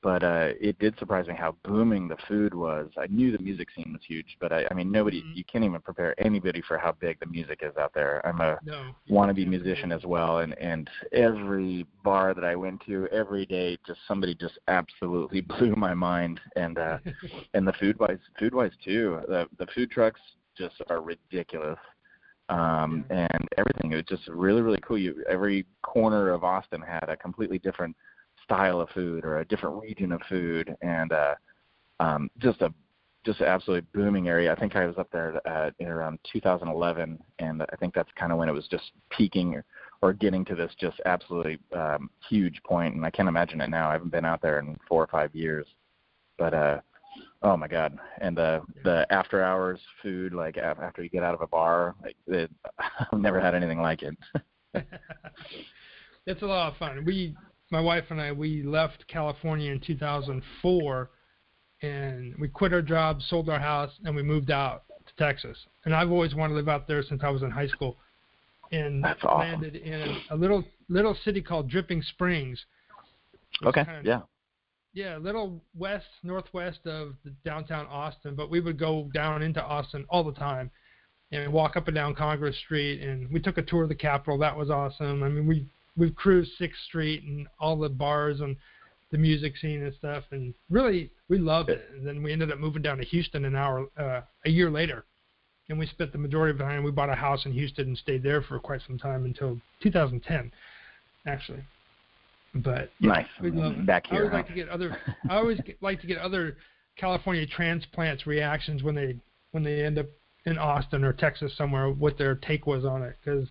but 0.02 0.24
uh, 0.24 0.50
it 0.60 0.80
did 0.80 0.98
surprise 0.98 1.28
me 1.28 1.36
how 1.36 1.56
booming 1.64 2.08
the 2.08 2.18
food 2.28 2.54
was. 2.54 2.90
I 2.98 3.08
knew 3.08 3.32
the 3.32 3.44
music 3.44 3.70
scene 3.76 3.92
was 3.94 4.02
huge, 4.08 4.38
but 4.40 4.52
I, 4.52 4.66
I 4.70 4.74
mean, 4.74 4.92
nobody, 4.92 5.22
Mhm. 5.22 5.36
you 5.36 5.44
can't 5.44 5.64
even 5.64 5.82
prepare 5.82 6.16
anybody 6.24 6.62
for 6.62 6.78
how 6.78 6.92
big 6.94 7.20
the 7.20 7.28
music 7.28 7.60
is 7.62 7.76
out 7.78 7.94
there. 7.94 8.26
I'm 8.26 8.42
a 8.42 8.60
No. 8.64 8.96
wannabe 9.10 9.46
musician 9.48 9.92
as 9.92 10.04
well, 10.06 10.40
and 10.40 10.58
and 10.58 10.90
every 11.12 11.86
bar 12.04 12.34
that 12.34 12.44
I 12.44 12.56
went 12.56 12.82
to 12.86 13.08
every 13.12 13.46
day, 13.46 13.78
just 13.86 14.00
somebody 14.08 14.34
just 14.34 14.58
absolutely 14.68 15.42
blew 15.54 15.76
my 15.76 15.94
mind, 15.94 16.40
and 16.56 16.78
uh, 16.78 16.98
and 17.54 17.68
the 17.68 17.74
food 17.74 18.00
wise, 18.00 18.20
food 18.40 18.54
wise 18.56 18.72
too. 18.84 19.20
The 19.28 19.48
the 19.60 19.68
food 19.68 19.92
trucks 19.92 20.22
just 20.58 20.76
are 20.90 21.02
ridiculous. 21.02 21.80
Um, 22.50 23.06
and 23.10 23.48
everything 23.58 23.94
it 23.94 23.96
was 23.96 24.06
just 24.06 24.28
really 24.28 24.62
really 24.62 24.80
cool. 24.82 24.98
You 24.98 25.24
every 25.30 25.66
corner 25.84 26.32
of 26.32 26.44
Austin 26.44 26.82
had 26.82 27.06
a 27.08 27.16
completely 27.16 27.60
different 27.60 27.96
style 28.44 28.82
of 28.82 28.90
food 28.90 29.26
or 29.26 29.40
a 29.40 29.46
different 29.46 29.82
region 29.82 30.12
of 30.12 30.22
food, 30.30 30.76
and 30.82 31.12
uh, 31.12 31.36
um, 32.00 32.30
just 32.40 32.62
a 32.62 32.74
just 33.24 33.40
an 33.40 33.46
absolutely 33.46 33.88
booming 33.94 34.28
area. 34.28 34.52
I 34.52 34.60
think 34.60 34.76
I 34.76 34.88
was 34.88 34.98
up 34.98 35.10
there 35.12 35.40
at, 35.48 35.76
in 35.80 35.88
around 35.88 36.18
2011, 36.34 37.20
and 37.38 37.62
I 37.62 37.76
think 37.76 37.94
that's 37.94 38.10
kind 38.16 38.32
of 38.32 38.40
when 38.40 38.50
it 38.50 38.54
was 38.54 38.68
just 38.68 38.92
peaking 39.12 39.54
or, 39.54 39.64
or 40.02 40.12
getting 40.12 40.44
to 40.46 40.56
this 40.56 40.72
just 40.80 41.00
absolutely 41.06 41.60
um, 41.76 42.10
huge 42.28 42.60
point. 42.64 42.96
And 42.96 43.06
I 43.06 43.12
can't 43.12 43.30
imagine 43.30 43.62
it 43.62 43.70
now. 43.70 43.90
I 43.90 43.94
haven't 43.94 44.12
been 44.12 44.26
out 44.26 44.42
there 44.42 44.58
in 44.60 44.76
four 44.88 45.04
or 45.04 45.08
five 45.08 45.36
years, 45.36 45.68
but 46.40 46.54
uh, 46.54 46.80
oh 47.44 47.56
my 47.56 47.68
god! 47.68 47.98
And 48.20 48.36
the 48.36 48.62
the 48.84 49.06
after 49.12 49.44
hours 49.44 49.80
food, 50.02 50.34
like 50.34 50.58
after 50.58 51.04
you 51.04 51.10
get 51.10 51.24
out 51.24 51.36
of 51.36 51.42
a 51.42 51.48
bar, 51.48 51.96
like 52.02 52.16
it, 52.28 52.50
I've 53.12 53.20
never 53.20 53.40
had 53.40 53.54
anything 53.54 53.82
like 53.82 54.02
it. 54.02 54.18
it's 56.26 56.42
a 56.42 56.46
lot 56.46 56.72
of 56.72 56.78
fun. 56.78 57.04
We, 57.06 57.36
my 57.72 57.80
wife 57.82 58.06
and 58.10 58.20
I, 58.22 58.32
we 58.32 58.64
left 58.64 59.08
California 59.08 59.72
in 59.72 59.80
2004, 59.80 61.10
and 61.82 62.36
we 62.40 62.48
quit 62.48 62.74
our 62.74 62.82
job, 62.82 63.22
sold 63.22 63.50
our 63.50 63.60
house, 63.60 63.92
and 64.04 64.16
we 64.16 64.22
moved 64.24 64.52
out 64.52 64.84
to 65.08 65.14
Texas. 65.24 65.58
And 65.86 65.96
I've 65.96 66.12
always 66.12 66.36
wanted 66.36 66.54
to 66.54 66.58
live 66.58 66.70
out 66.70 66.88
there 66.88 67.02
since 67.02 67.22
I 67.24 67.30
was 67.30 67.42
in 67.44 67.50
high 67.52 67.68
school, 67.68 67.98
and 68.72 69.04
That's 69.04 69.24
awesome. 69.24 69.50
landed 69.62 69.76
in 69.76 70.18
a 70.30 70.36
little 70.36 70.64
little 70.90 71.16
city 71.24 71.42
called 71.42 71.70
Dripping 71.70 72.02
Springs. 72.02 72.64
Okay, 73.64 73.86
kind 73.86 74.00
of- 74.00 74.06
yeah, 74.06 74.22
Yeah, 74.94 75.18
a 75.18 75.20
little 75.20 75.64
west 75.74 76.08
northwest 76.22 76.86
of 76.86 77.16
the 77.24 77.30
downtown 77.46 77.88
Austin, 77.88 78.36
but 78.36 78.50
we 78.50 78.60
would 78.60 78.78
go 78.78 79.10
down 79.14 79.42
into 79.42 79.64
Austin 79.64 80.06
all 80.10 80.24
the 80.24 80.34
time 80.34 80.70
and 81.32 81.52
walk 81.54 81.78
up 81.78 81.88
and 81.88 81.96
down 81.96 82.14
Congress 82.14 82.58
Street 82.58 83.02
and 83.02 83.32
we 83.32 83.40
took 83.40 83.58
a 83.58 83.62
tour 83.62 83.84
of 83.84 83.90
the 83.90 83.96
Capitol. 83.96 84.38
That 84.38 84.58
was 84.58 84.70
awesome. 84.70 85.24
I 85.24 85.30
mean, 85.30 85.48
we 85.48 85.66
we've 85.98 86.16
cruised 86.16 86.52
Sixth 86.58 86.80
Street 86.88 87.24
and 87.24 87.48
all 87.60 87.78
the 87.78 87.90
bars 87.90 88.42
and 88.42 88.56
the 89.12 89.18
music 89.18 89.58
scene 89.58 89.84
and 89.84 89.94
stuff 89.96 90.24
and 90.32 90.54
really 90.70 91.12
we 91.28 91.38
loved 91.38 91.70
it. 91.70 91.90
And 91.94 92.08
then 92.08 92.24
we 92.24 92.32
ended 92.32 92.52
up 92.52 92.60
moving 92.60 92.82
down 92.82 92.98
to 92.98 93.04
Houston 93.06 93.46
an 93.46 93.56
hour 93.56 93.88
uh, 93.98 94.22
a 94.46 94.50
year 94.50 94.70
later. 94.70 95.06
And 95.70 95.78
we 95.78 95.88
spent 95.88 96.12
the 96.12 96.18
majority 96.18 96.52
of 96.52 96.58
the 96.58 96.64
time 96.64 96.84
we 96.84 96.92
bought 96.92 97.10
a 97.10 97.16
house 97.16 97.46
in 97.46 97.52
Houston 97.54 97.88
and 97.90 97.98
stayed 97.98 98.24
there 98.24 98.42
for 98.42 98.60
quite 98.60 98.82
some 98.88 98.98
time 98.98 99.26
until 99.26 99.60
2010 99.84 100.52
actually. 101.28 101.64
But 102.54 102.90
nice. 103.00 103.28
we 103.42 103.52
love. 103.52 103.86
Back 103.86 104.08
I 104.12 104.18
always 104.18 104.32
huh? 104.32 104.38
like 104.38 104.48
to 104.48 104.54
get 104.54 104.70
other. 104.70 104.98
I 105.30 105.36
always 105.36 105.60
get, 105.62 105.78
like 105.82 106.02
to 106.02 106.08
get 106.08 106.18
other 106.18 106.58
California 106.98 107.46
transplants 107.46 108.28
reactions 108.28 108.84
when 108.84 108.96
they 108.96 109.16
when 109.52 109.64
they 109.64 109.84
end 109.86 109.98
up 109.98 110.08
in 110.46 110.58
Austin 110.58 111.04
or 111.04 111.14
Texas 111.14 111.56
somewhere. 111.58 111.90
What 111.90 112.18
their 112.18 112.36
take 112.36 112.68
was 112.68 112.84
on 112.84 113.04
it 113.04 113.16
because 113.24 113.48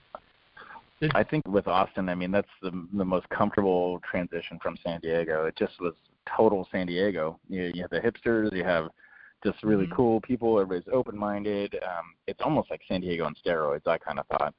I 1.15 1.25
think 1.25 1.47
with 1.49 1.67
Austin, 1.67 2.09
I 2.09 2.15
mean 2.15 2.31
that's 2.31 2.49
the 2.63 2.71
the 2.93 3.05
most 3.05 3.29
comfortable 3.31 4.01
transition 4.09 4.59
from 4.63 4.77
San 4.85 5.01
Diego. 5.01 5.47
It 5.47 5.57
just 5.57 5.81
was 5.81 5.95
total 6.37 6.69
San 6.71 6.87
Diego. 6.87 7.39
You, 7.49 7.71
you 7.75 7.83
have 7.83 7.91
the 7.91 8.01
hipsters, 8.01 8.53
you 8.55 8.65
have 8.65 8.89
just 9.43 9.63
really 9.63 9.87
Mhm. 9.87 9.97
cool 9.97 10.21
people. 10.21 10.61
Everybody's 10.61 10.93
open-minded. 10.93 11.75
Um, 11.83 12.15
it's 12.27 12.41
almost 12.43 12.71
like 12.71 12.83
San 12.87 13.01
Diego 13.01 13.25
on 13.25 13.35
steroids. 13.35 13.87
I 13.87 13.97
kind 13.97 14.19
of 14.19 14.27
thought. 14.27 14.55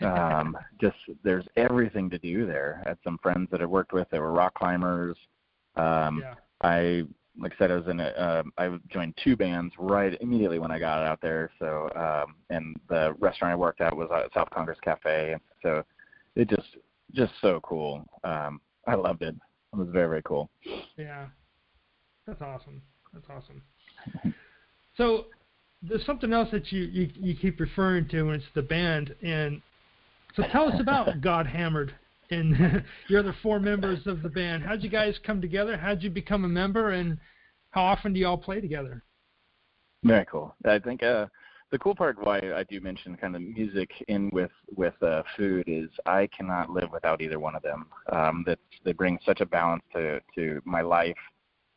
Um, 0.00 0.56
just 0.80 0.96
there's 1.24 1.46
everything 1.56 2.08
to 2.10 2.18
do 2.18 2.46
there. 2.46 2.82
I 2.84 2.90
had 2.90 2.98
some 3.02 3.18
friends 3.18 3.48
that 3.50 3.60
I 3.60 3.66
worked 3.66 3.92
with 3.92 4.08
that 4.10 4.20
were 4.20 4.32
rock 4.32 4.54
climbers. 4.54 5.16
Um, 5.74 6.20
yeah, 6.20 6.34
I 6.62 7.02
like 7.38 7.52
I 7.54 7.58
said, 7.58 7.70
I 7.70 7.76
was 7.76 7.88
in 7.88 8.00
a, 8.00 8.04
uh, 8.08 8.42
I 8.58 8.76
joined 8.90 9.14
two 9.22 9.36
bands 9.36 9.72
right 9.78 10.16
immediately 10.20 10.58
when 10.58 10.70
I 10.70 10.78
got 10.78 11.04
out 11.06 11.20
there. 11.22 11.50
So, 11.58 11.88
um, 11.96 12.34
and 12.50 12.76
the 12.88 13.14
restaurant 13.18 13.52
I 13.52 13.56
worked 13.56 13.80
at 13.80 13.96
was 13.96 14.08
at 14.14 14.32
South 14.34 14.50
Congress 14.50 14.78
Cafe. 14.84 15.32
And 15.32 15.40
So, 15.62 15.82
it 16.34 16.48
just 16.48 16.76
just 17.14 17.32
so 17.40 17.60
cool. 17.62 18.04
Um, 18.24 18.60
I 18.86 18.94
loved 18.94 19.22
it. 19.22 19.34
It 19.72 19.76
was 19.76 19.88
very 19.90 20.08
very 20.08 20.22
cool. 20.22 20.50
yeah, 20.96 21.26
that's 22.26 22.40
awesome. 22.40 22.82
That's 23.12 23.26
awesome. 23.28 23.62
So 24.98 25.26
there's 25.82 26.04
something 26.04 26.32
else 26.32 26.50
that 26.52 26.70
you, 26.70 26.82
you 26.82 27.10
you 27.14 27.34
keep 27.34 27.58
referring 27.60 28.08
to, 28.08 28.28
and 28.28 28.34
it's 28.34 28.44
the 28.54 28.62
band. 28.62 29.14
And 29.22 29.62
so 30.36 30.44
tell 30.52 30.68
us 30.68 30.78
about 30.80 31.20
God 31.20 31.46
Hammered 31.46 31.94
and 32.32 32.84
your 33.08 33.20
other 33.20 33.36
four 33.42 33.60
members 33.60 34.06
of 34.06 34.22
the 34.22 34.28
band. 34.28 34.62
How'd 34.62 34.82
you 34.82 34.90
guys 34.90 35.14
come 35.24 35.40
together? 35.40 35.76
How'd 35.76 36.02
you 36.02 36.10
become 36.10 36.44
a 36.44 36.48
member? 36.48 36.90
And 36.90 37.18
how 37.70 37.82
often 37.82 38.12
do 38.12 38.20
y'all 38.20 38.36
play 38.36 38.60
together? 38.60 39.02
Very 40.04 40.26
cool. 40.26 40.54
I 40.64 40.78
think 40.78 41.02
uh, 41.02 41.26
the 41.70 41.78
cool 41.78 41.94
part 41.94 42.22
why 42.22 42.38
I 42.38 42.64
do 42.64 42.80
mention 42.80 43.16
kind 43.16 43.36
of 43.36 43.42
music 43.42 43.90
in 44.08 44.30
with 44.32 44.50
with 44.76 45.00
uh, 45.02 45.22
food 45.36 45.64
is 45.66 45.88
I 46.06 46.28
cannot 46.36 46.70
live 46.70 46.90
without 46.92 47.22
either 47.22 47.38
one 47.38 47.54
of 47.54 47.62
them. 47.62 47.86
Um, 48.12 48.44
that 48.46 48.58
they 48.84 48.92
bring 48.92 49.18
such 49.24 49.40
a 49.40 49.46
balance 49.46 49.82
to 49.94 50.20
to 50.34 50.60
my 50.64 50.82
life, 50.82 51.16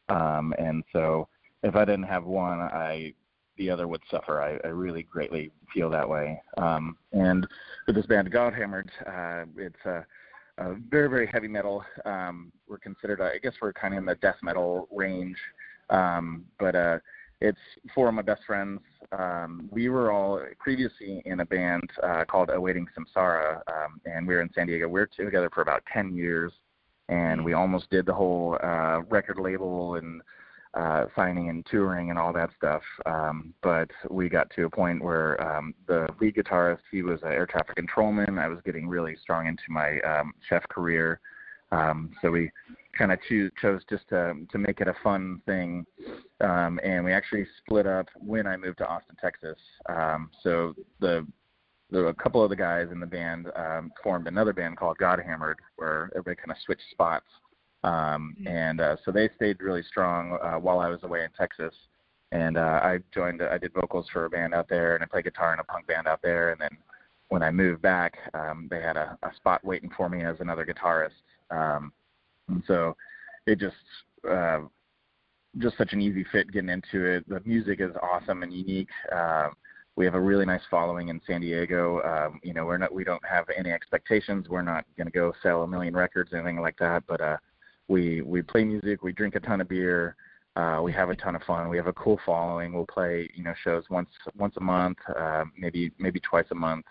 um, 0.09 0.53
and 0.57 0.83
so 0.91 1.27
if 1.63 1.75
I 1.75 1.85
didn't 1.85 2.03
have 2.03 2.25
one, 2.25 2.59
I 2.59 3.13
the 3.57 3.69
other 3.69 3.87
would 3.87 4.01
suffer. 4.11 4.41
I, 4.41 4.67
I 4.67 4.71
really 4.71 5.03
greatly 5.03 5.51
feel 5.73 5.89
that 5.91 6.09
way. 6.09 6.41
Um, 6.57 6.97
and 7.13 7.47
with 7.87 7.95
this 7.95 8.05
band, 8.05 8.31
Godhammered, 8.31 8.89
uh, 9.07 9.45
it's 9.55 9.85
a, 9.85 10.05
a 10.57 10.73
very 10.89 11.09
very 11.09 11.27
heavy 11.27 11.47
metal. 11.47 11.83
Um, 12.05 12.51
we're 12.67 12.77
considered, 12.77 13.21
I 13.21 13.37
guess, 13.37 13.53
we're 13.61 13.73
kind 13.73 13.93
of 13.93 13.99
in 13.99 14.05
the 14.05 14.15
death 14.15 14.37
metal 14.41 14.87
range, 14.91 15.37
um, 15.89 16.45
but 16.59 16.75
uh, 16.75 16.99
it's 17.41 17.59
four 17.93 18.07
of 18.07 18.13
my 18.13 18.21
best 18.21 18.43
friends. 18.45 18.79
Um, 19.11 19.69
we 19.71 19.89
were 19.89 20.11
all 20.11 20.41
previously 20.59 21.21
in 21.25 21.41
a 21.41 21.45
band 21.45 21.89
uh, 22.01 22.23
called 22.25 22.49
Awaiting 22.49 22.87
Samsara, 22.97 23.61
um, 23.67 24.01
and 24.05 24.27
we 24.27 24.35
were 24.35 24.41
in 24.41 24.49
San 24.53 24.67
Diego. 24.67 24.87
We 24.87 24.99
were 24.99 25.07
together 25.07 25.49
for 25.53 25.61
about 25.61 25.83
10 25.93 26.15
years, 26.15 26.51
and 27.09 27.43
we 27.43 27.53
almost 27.53 27.89
did 27.89 28.05
the 28.05 28.13
whole 28.13 28.57
uh, 28.63 29.01
record 29.09 29.37
label 29.39 29.95
and 29.95 30.21
uh, 30.75 31.05
signing 31.15 31.49
and 31.49 31.65
touring 31.65 32.09
and 32.09 32.19
all 32.19 32.33
that 32.33 32.49
stuff. 32.57 32.83
Um, 33.05 33.53
but 33.63 33.89
we 34.09 34.29
got 34.29 34.49
to 34.55 34.65
a 34.65 34.69
point 34.69 35.03
where 35.03 35.41
um, 35.41 35.73
the 35.87 36.07
lead 36.19 36.35
guitarist, 36.35 36.79
he 36.91 37.01
was 37.01 37.19
an 37.23 37.31
air 37.31 37.45
traffic 37.45 37.75
controlman. 37.75 38.37
I 38.37 38.47
was 38.47 38.59
getting 38.65 38.87
really 38.87 39.15
strong 39.21 39.47
into 39.47 39.63
my 39.69 39.99
um, 40.01 40.33
chef 40.49 40.63
career. 40.69 41.19
Um, 41.71 42.11
so 42.21 42.29
we 42.29 42.51
kind 42.97 43.11
of 43.11 43.19
cho- 43.27 43.49
chose 43.61 43.81
just 43.89 44.07
to 44.09 44.35
to 44.51 44.57
make 44.57 44.81
it 44.81 44.87
a 44.87 44.95
fun 45.03 45.41
thing, 45.45 45.85
um, 46.41 46.79
and 46.83 47.03
we 47.03 47.11
actually 47.11 47.45
split 47.57 47.87
up 47.87 48.07
when 48.15 48.45
I 48.47 48.55
moved 48.55 48.77
to 48.79 48.87
Austin, 48.87 49.15
Texas. 49.19 49.57
Um, 49.87 50.29
so 50.43 50.75
the 50.99 51.25
the, 51.91 52.05
a 52.07 52.13
couple 52.13 52.43
of 52.43 52.49
the 52.49 52.55
guys 52.55 52.87
in 52.91 52.99
the 52.99 53.05
band 53.05 53.47
um, 53.55 53.91
formed 54.03 54.27
another 54.27 54.53
band 54.53 54.77
called 54.77 54.97
God 54.97 55.19
Hammered, 55.25 55.59
where 55.75 56.09
everybody 56.15 56.35
kind 56.35 56.51
of 56.51 56.57
switched 56.65 56.89
spots. 56.91 57.27
Um, 57.85 58.35
mm-hmm. 58.39 58.47
and 58.47 58.81
uh, 58.81 58.95
so 59.05 59.11
they 59.11 59.29
stayed 59.35 59.61
really 59.61 59.83
strong 59.83 60.39
uh, 60.41 60.57
while 60.59 60.79
I 60.79 60.89
was 60.89 61.03
away 61.03 61.23
in 61.23 61.29
Texas. 61.37 61.73
And 62.31 62.57
uh, 62.57 62.79
I 62.83 62.99
joined, 63.13 63.41
I 63.41 63.57
did 63.57 63.73
vocals 63.73 64.07
for 64.11 64.25
a 64.25 64.29
band 64.29 64.53
out 64.53 64.67
there, 64.67 64.95
and 64.95 65.03
I 65.03 65.07
played 65.07 65.25
guitar 65.25 65.53
in 65.53 65.59
a 65.59 65.63
punk 65.63 65.87
band 65.87 66.07
out 66.07 66.21
there. 66.23 66.51
And 66.51 66.59
then 66.59 66.75
when 67.29 67.43
I 67.43 67.51
moved 67.51 67.81
back, 67.81 68.17
um, 68.33 68.67
they 68.69 68.81
had 68.81 68.97
a, 68.97 69.17
a 69.23 69.33
spot 69.35 69.63
waiting 69.63 69.91
for 69.95 70.09
me 70.09 70.23
as 70.23 70.35
another 70.39 70.65
guitarist. 70.65 71.11
Um, 71.51 71.93
and 72.49 72.63
so 72.67 72.97
it 73.45 73.59
just 73.59 73.75
uh, 74.29 74.61
just 75.59 75.77
such 75.77 75.93
an 75.93 76.01
easy 76.01 76.25
fit 76.31 76.51
getting 76.51 76.69
into 76.69 77.05
it. 77.05 77.29
The 77.29 77.41
music 77.45 77.79
is 77.79 77.91
awesome 78.01 78.43
and 78.43 78.51
unique. 78.51 78.89
Uh, 79.15 79.49
we 79.95 80.03
have 80.05 80.15
a 80.15 80.19
really 80.19 80.45
nice 80.45 80.61
following 80.69 81.07
in 81.09 81.21
San 81.25 81.41
Diego. 81.41 82.01
Um, 82.01 82.39
you 82.43 82.53
know, 82.53 82.65
we're 82.65 82.77
not 82.77 82.93
we 82.93 83.03
don't 83.03 83.25
have 83.25 83.45
any 83.55 83.71
expectations. 83.71 84.49
We're 84.49 84.61
not 84.61 84.85
going 84.97 85.07
to 85.07 85.13
go 85.13 85.31
sell 85.41 85.63
a 85.63 85.67
million 85.67 85.95
records 85.95 86.33
or 86.33 86.37
anything 86.37 86.59
like 86.59 86.77
that. 86.79 87.03
But 87.07 87.21
uh, 87.21 87.37
we 87.87 88.21
we 88.21 88.41
play 88.41 88.63
music. 88.63 89.03
We 89.03 89.13
drink 89.13 89.35
a 89.35 89.39
ton 89.39 89.61
of 89.61 89.69
beer. 89.69 90.15
Uh, 90.55 90.79
we 90.81 90.93
have 90.93 91.09
a 91.09 91.15
ton 91.15 91.35
of 91.35 91.43
fun. 91.43 91.67
We 91.69 91.77
have 91.77 91.87
a 91.87 91.93
cool 91.93 92.19
following. 92.25 92.73
We'll 92.73 92.85
play 92.85 93.29
you 93.35 93.43
know 93.43 93.53
shows 93.63 93.83
once 93.89 94.09
once 94.37 94.55
a 94.57 94.61
month, 94.61 94.97
uh, 95.15 95.45
maybe 95.57 95.91
maybe 95.99 96.19
twice 96.19 96.45
a 96.51 96.55
month. 96.55 96.85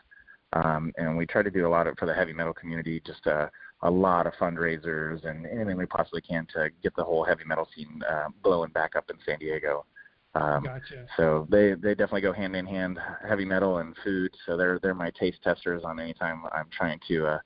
Um, 0.52 0.92
and 0.96 1.16
we 1.16 1.26
try 1.26 1.42
to 1.42 1.50
do 1.50 1.66
a 1.66 1.68
lot 1.68 1.86
of 1.86 1.98
for 1.98 2.06
the 2.06 2.14
heavy 2.14 2.32
metal 2.32 2.54
community, 2.54 3.02
just 3.04 3.26
a, 3.26 3.50
a 3.82 3.90
lot 3.90 4.26
of 4.26 4.34
fundraisers 4.34 5.24
and 5.24 5.46
anything 5.46 5.76
we 5.76 5.86
possibly 5.86 6.20
can 6.20 6.46
to 6.54 6.70
get 6.80 6.94
the 6.94 7.02
whole 7.02 7.24
heavy 7.24 7.42
metal 7.44 7.66
scene 7.74 8.02
uh, 8.08 8.28
blowing 8.42 8.70
back 8.70 8.94
up 8.94 9.10
in 9.10 9.16
San 9.26 9.38
Diego. 9.40 9.84
Um, 10.36 10.64
gotcha. 10.64 11.06
So 11.16 11.46
they 11.50 11.74
they 11.74 11.94
definitely 11.94 12.20
go 12.20 12.32
hand 12.32 12.54
in 12.54 12.66
hand, 12.66 12.98
heavy 13.26 13.44
metal 13.44 13.78
and 13.78 13.96
food. 14.04 14.32
So 14.46 14.56
they're 14.56 14.78
they're 14.80 14.94
my 14.94 15.10
taste 15.18 15.38
testers 15.42 15.82
on 15.84 15.98
any 15.98 16.14
time 16.14 16.42
I'm 16.52 16.68
trying 16.76 17.00
to 17.08 17.26
uh, 17.26 17.38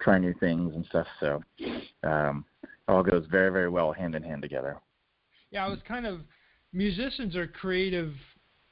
try 0.00 0.18
new 0.18 0.34
things 0.34 0.74
and 0.74 0.84
stuff. 0.86 1.06
So 1.20 1.42
um, 2.02 2.44
all 2.88 3.02
goes 3.02 3.26
very 3.30 3.50
very 3.50 3.68
well 3.68 3.92
hand 3.92 4.14
in 4.14 4.22
hand 4.22 4.42
together. 4.42 4.78
Yeah, 5.50 5.66
I 5.66 5.68
was 5.68 5.78
kind 5.86 6.06
of 6.06 6.20
musicians 6.72 7.36
are 7.36 7.46
creative 7.46 8.12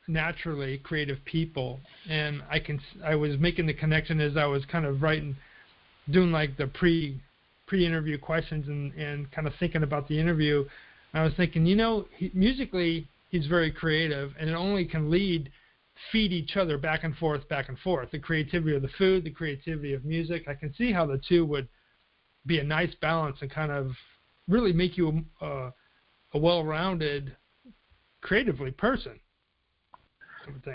naturally 0.07 0.79
creative 0.79 1.19
people 1.25 1.81
and 2.11 2.43
I 2.51 2.59
can 2.59 2.81
I 3.03 3.15
was 3.15 3.39
making 3.39 3.67
the 3.67 3.75
connection 3.75 4.21
as 4.21 4.37
I 4.37 4.45
was 4.45 4.65
kind 4.67 4.85
of 4.85 5.01
writing 5.01 5.35
doing 6.11 6.31
like 6.31 6.57
the 6.59 6.67
pre 6.67 7.21
pre 7.67 7.87
interview 7.87 8.19
questions 8.19 8.69
and 8.69 8.93
and 8.95 9.31
kind 9.33 9.47
of 9.47 9.55
thinking 9.59 9.83
about 9.83 10.09
the 10.09 10.21
interview 10.21 10.65
I 11.15 11.23
was 11.23 11.33
thinking 11.37 11.65
you 11.65 11.77
know 11.77 12.07
he, 12.17 12.31
musically 12.35 13.09
he's 13.35 13.47
very 13.47 13.73
creative, 13.73 14.33
and 14.39 14.49
it 14.49 14.55
only 14.55 14.85
can 14.85 15.11
lead 15.11 15.51
feed 16.13 16.33
each 16.33 16.57
other 16.57 16.79
back 16.79 17.03
and 17.03 17.17
forth, 17.17 17.49
back 17.49 17.69
and 17.69 17.79
forth. 17.81 18.11
The 18.13 18.19
creativity 18.19 18.77
of 18.77 18.83
the 18.83 18.89
food, 18.97 19.25
the 19.25 19.31
creativity 19.31 19.93
of 19.93 20.05
music. 20.05 20.47
I 20.49 20.55
can 20.55 20.73
see 20.75 20.93
how 20.93 21.07
the 21.07 21.21
two 21.29 21.45
would 21.47 21.69
be 22.47 22.59
a 22.59 22.65
nice 22.65 22.95
balance 23.01 23.37
and 23.41 23.51
kind 23.51 23.73
of 23.73 23.93
really 24.49 24.73
make 24.73 24.97
you 24.97 25.25
a, 25.41 25.71
a 26.35 26.39
well-rounded, 26.39 27.37
creatively 28.21 28.71
person. 28.71 29.19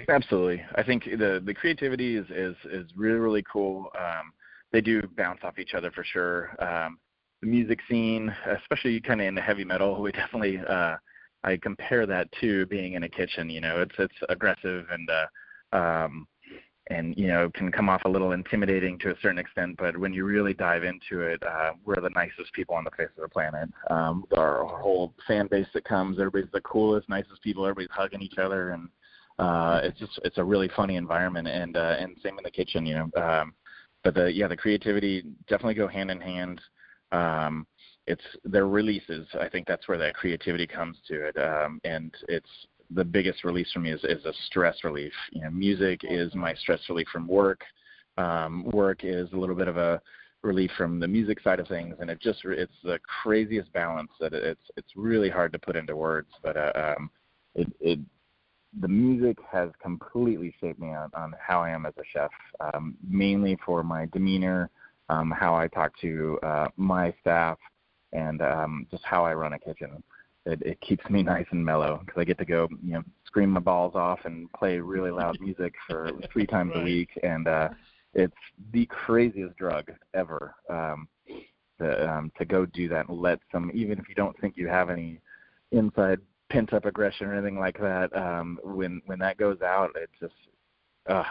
Absolutely, 0.10 0.64
I 0.76 0.84
think 0.84 1.06
the 1.06 1.42
the 1.46 1.54
creativity 1.54 2.16
is 2.16 2.26
is 2.32 2.56
is 2.66 2.90
really 2.96 3.20
really 3.20 3.44
cool. 3.52 3.90
Um, 3.98 4.34
they 4.72 4.82
do 4.82 5.08
bounce 5.16 5.40
off 5.44 5.60
each 5.60 5.74
other 5.76 5.92
for 5.92 6.04
sure. 6.04 6.56
Um, 6.60 6.98
the 7.42 7.48
music 7.48 7.80
scene, 7.88 8.34
especially 8.60 9.00
kind 9.00 9.22
of 9.22 9.28
in 9.28 9.36
the 9.36 9.42
heavy 9.42 9.64
metal, 9.64 10.02
we 10.02 10.12
definitely 10.12 10.60
uh, 10.68 10.96
I 11.44 11.58
compare 11.58 12.06
that 12.06 12.28
to 12.42 12.66
being 12.66 12.94
in 12.94 13.04
a 13.04 13.10
kitchen. 13.10 13.50
You 13.50 13.62
know, 13.62 13.82
it's 13.82 13.96
it's 14.00 14.16
aggressive 14.30 14.86
and 14.92 15.10
uh, 15.10 15.78
um, 15.78 16.28
and 16.90 17.16
you 17.18 17.28
know 17.28 17.50
can 17.54 17.72
come 17.72 17.90
off 17.90 18.06
a 18.06 18.10
little 18.10 18.32
intimidating 18.32 18.98
to 19.00 19.12
a 19.12 19.16
certain 19.22 19.38
extent. 19.38 19.78
But 19.78 19.98
when 19.98 20.14
you 20.14 20.26
really 20.26 20.54
dive 20.54 20.84
into 20.84 21.22
it, 21.22 21.42
uh, 21.44 21.74
we're 21.86 22.02
the 22.02 22.10
nicest 22.12 22.52
people 22.54 22.76
on 22.76 22.84
the 22.84 22.92
face 22.92 23.10
of 23.18 23.22
the 23.22 23.30
planet. 23.30 23.70
Um, 23.90 24.26
our 24.36 24.66
whole 24.66 25.14
fan 25.28 25.48
base 25.48 25.68
that 25.74 25.86
comes, 25.86 26.20
everybody's 26.20 26.52
the 26.52 26.62
coolest, 26.62 27.10
nicest 27.10 27.42
people. 27.44 27.66
Everybody's 27.66 27.96
hugging 27.96 28.22
each 28.22 28.38
other, 28.38 28.72
and 28.72 28.90
uh, 29.38 29.82
it's 29.84 30.00
just 30.00 30.20
it's 30.24 30.38
a 30.38 30.44
really 30.44 30.70
funny 30.76 30.96
environment. 30.96 31.48
And 31.48 31.78
uh, 31.78 31.96
and 32.00 32.18
same 32.24 32.38
in 32.38 32.44
the 32.44 32.52
kitchen, 32.52 32.86
you 32.86 32.96
know. 32.96 33.22
Um, 33.22 33.54
but 34.04 34.16
the 34.16 34.32
yeah, 34.32 34.48
the 34.48 34.58
creativity 34.58 35.24
definitely 35.48 35.76
go 35.76 35.88
hand 35.88 36.10
in 36.12 36.22
hand. 36.22 36.62
Um, 37.12 37.68
it's 38.08 38.24
their 38.44 38.68
releases. 38.68 39.28
I 39.40 39.48
think 39.50 39.68
that's 39.68 39.88
where 39.88 39.98
that 40.00 40.16
creativity 40.16 40.66
comes 40.66 40.98
to 41.08 41.28
it, 41.28 41.38
um, 41.38 41.80
and 41.84 42.12
it's 42.28 42.50
the 42.92 43.04
biggest 43.04 43.44
release 43.44 43.72
for 43.72 43.80
me 43.80 43.92
is, 43.92 44.04
is 44.04 44.26
a 44.26 44.34
stress 44.48 44.78
relief. 44.84 45.14
You 45.32 45.44
know, 45.44 45.52
music 45.52 46.02
is 46.04 46.34
my 46.34 46.54
stress 46.56 46.80
relief 46.90 47.08
from 47.12 47.28
work. 47.28 47.62
Um, 48.18 48.66
work 48.66 49.02
is 49.04 49.32
a 49.32 49.38
little 49.38 49.56
bit 49.56 49.68
of 49.68 49.78
a 49.78 50.02
relief 50.42 50.72
from 50.78 51.00
the 51.00 51.08
music 51.08 51.42
side 51.42 51.60
of 51.60 51.68
things, 51.68 51.96
and 52.00 52.10
it 52.10 52.20
just 52.22 52.40
it's 52.46 52.72
the 52.84 53.00
craziest 53.22 53.72
balance 53.74 54.12
that 54.20 54.34
it's 54.34 54.62
it's 54.78 54.90
really 54.96 55.30
hard 55.30 55.52
to 55.54 55.60
put 55.60 55.76
into 55.76 55.96
words. 55.96 56.30
But 56.42 56.58
uh, 56.58 56.72
um, 56.98 57.10
it 57.56 57.72
it 57.80 58.00
the 58.82 58.88
music 58.88 59.38
has 59.52 59.70
completely 59.82 60.54
shaped 60.60 60.80
me 60.80 60.90
on, 60.90 61.10
on 61.14 61.34
how 61.40 61.62
I 61.62 61.70
am 61.70 61.86
as 61.86 61.94
a 61.98 62.04
chef, 62.14 62.30
um, 62.60 62.96
mainly 63.08 63.58
for 63.66 63.84
my 63.84 64.08
demeanor, 64.14 64.70
um, 65.10 65.32
how 65.32 65.56
I 65.56 65.68
talk 65.68 65.92
to 66.02 66.40
uh, 66.44 66.68
my 66.78 67.14
staff, 67.22 67.58
and 68.14 68.42
um, 68.42 68.88
just 68.92 69.04
how 69.06 69.26
I 69.26 69.34
run 69.34 69.54
a 69.54 69.60
kitchen. 69.60 70.04
It, 70.46 70.62
it 70.62 70.82
keeps 70.82 71.08
me 71.10 71.24
nice 71.24 71.46
and 71.52 71.64
mellow 71.64 72.02
because 72.06 72.20
I 72.20 72.24
get 72.24 72.38
to 72.40 72.46
go, 72.46 72.68
you 72.84 72.94
know, 72.94 73.04
scream 73.26 73.50
my 73.50 73.60
balls 73.60 73.96
off 73.96 74.20
and 74.26 74.52
play 74.54 74.80
really 74.80 75.12
loud 75.12 75.38
music 75.42 75.74
for 75.88 76.12
three 76.32 76.46
times 76.46 76.72
right. 76.76 76.82
a 76.82 76.84
week, 76.84 77.10
and 77.24 77.48
uh, 77.48 77.70
it's 78.14 78.34
the 78.74 78.86
craziest 78.88 79.56
drug 79.58 79.92
ever. 80.14 80.56
Um, 80.70 81.08
to, 81.80 82.12
um, 82.12 82.32
to 82.38 82.46
go 82.46 82.66
do 82.66 82.88
that 82.90 83.08
and 83.08 83.20
let 83.20 83.40
some, 83.52 83.72
even 83.74 83.98
if 84.00 84.10
you 84.10 84.16
don't 84.16 84.38
think 84.40 84.56
you 84.58 84.68
have 84.68 84.90
any 84.90 85.20
inside 85.72 86.20
pent 86.50 86.74
up 86.74 86.86
aggression 86.86 87.28
or 87.28 87.34
anything 87.34 87.60
like 87.60 87.80
that, 87.80 88.16
um, 88.16 88.60
when 88.64 89.02
when 89.06 89.20
that 89.20 89.38
goes 89.38 89.62
out, 89.62 89.92
it 89.96 90.10
just, 90.20 90.34
uh, 91.08 91.24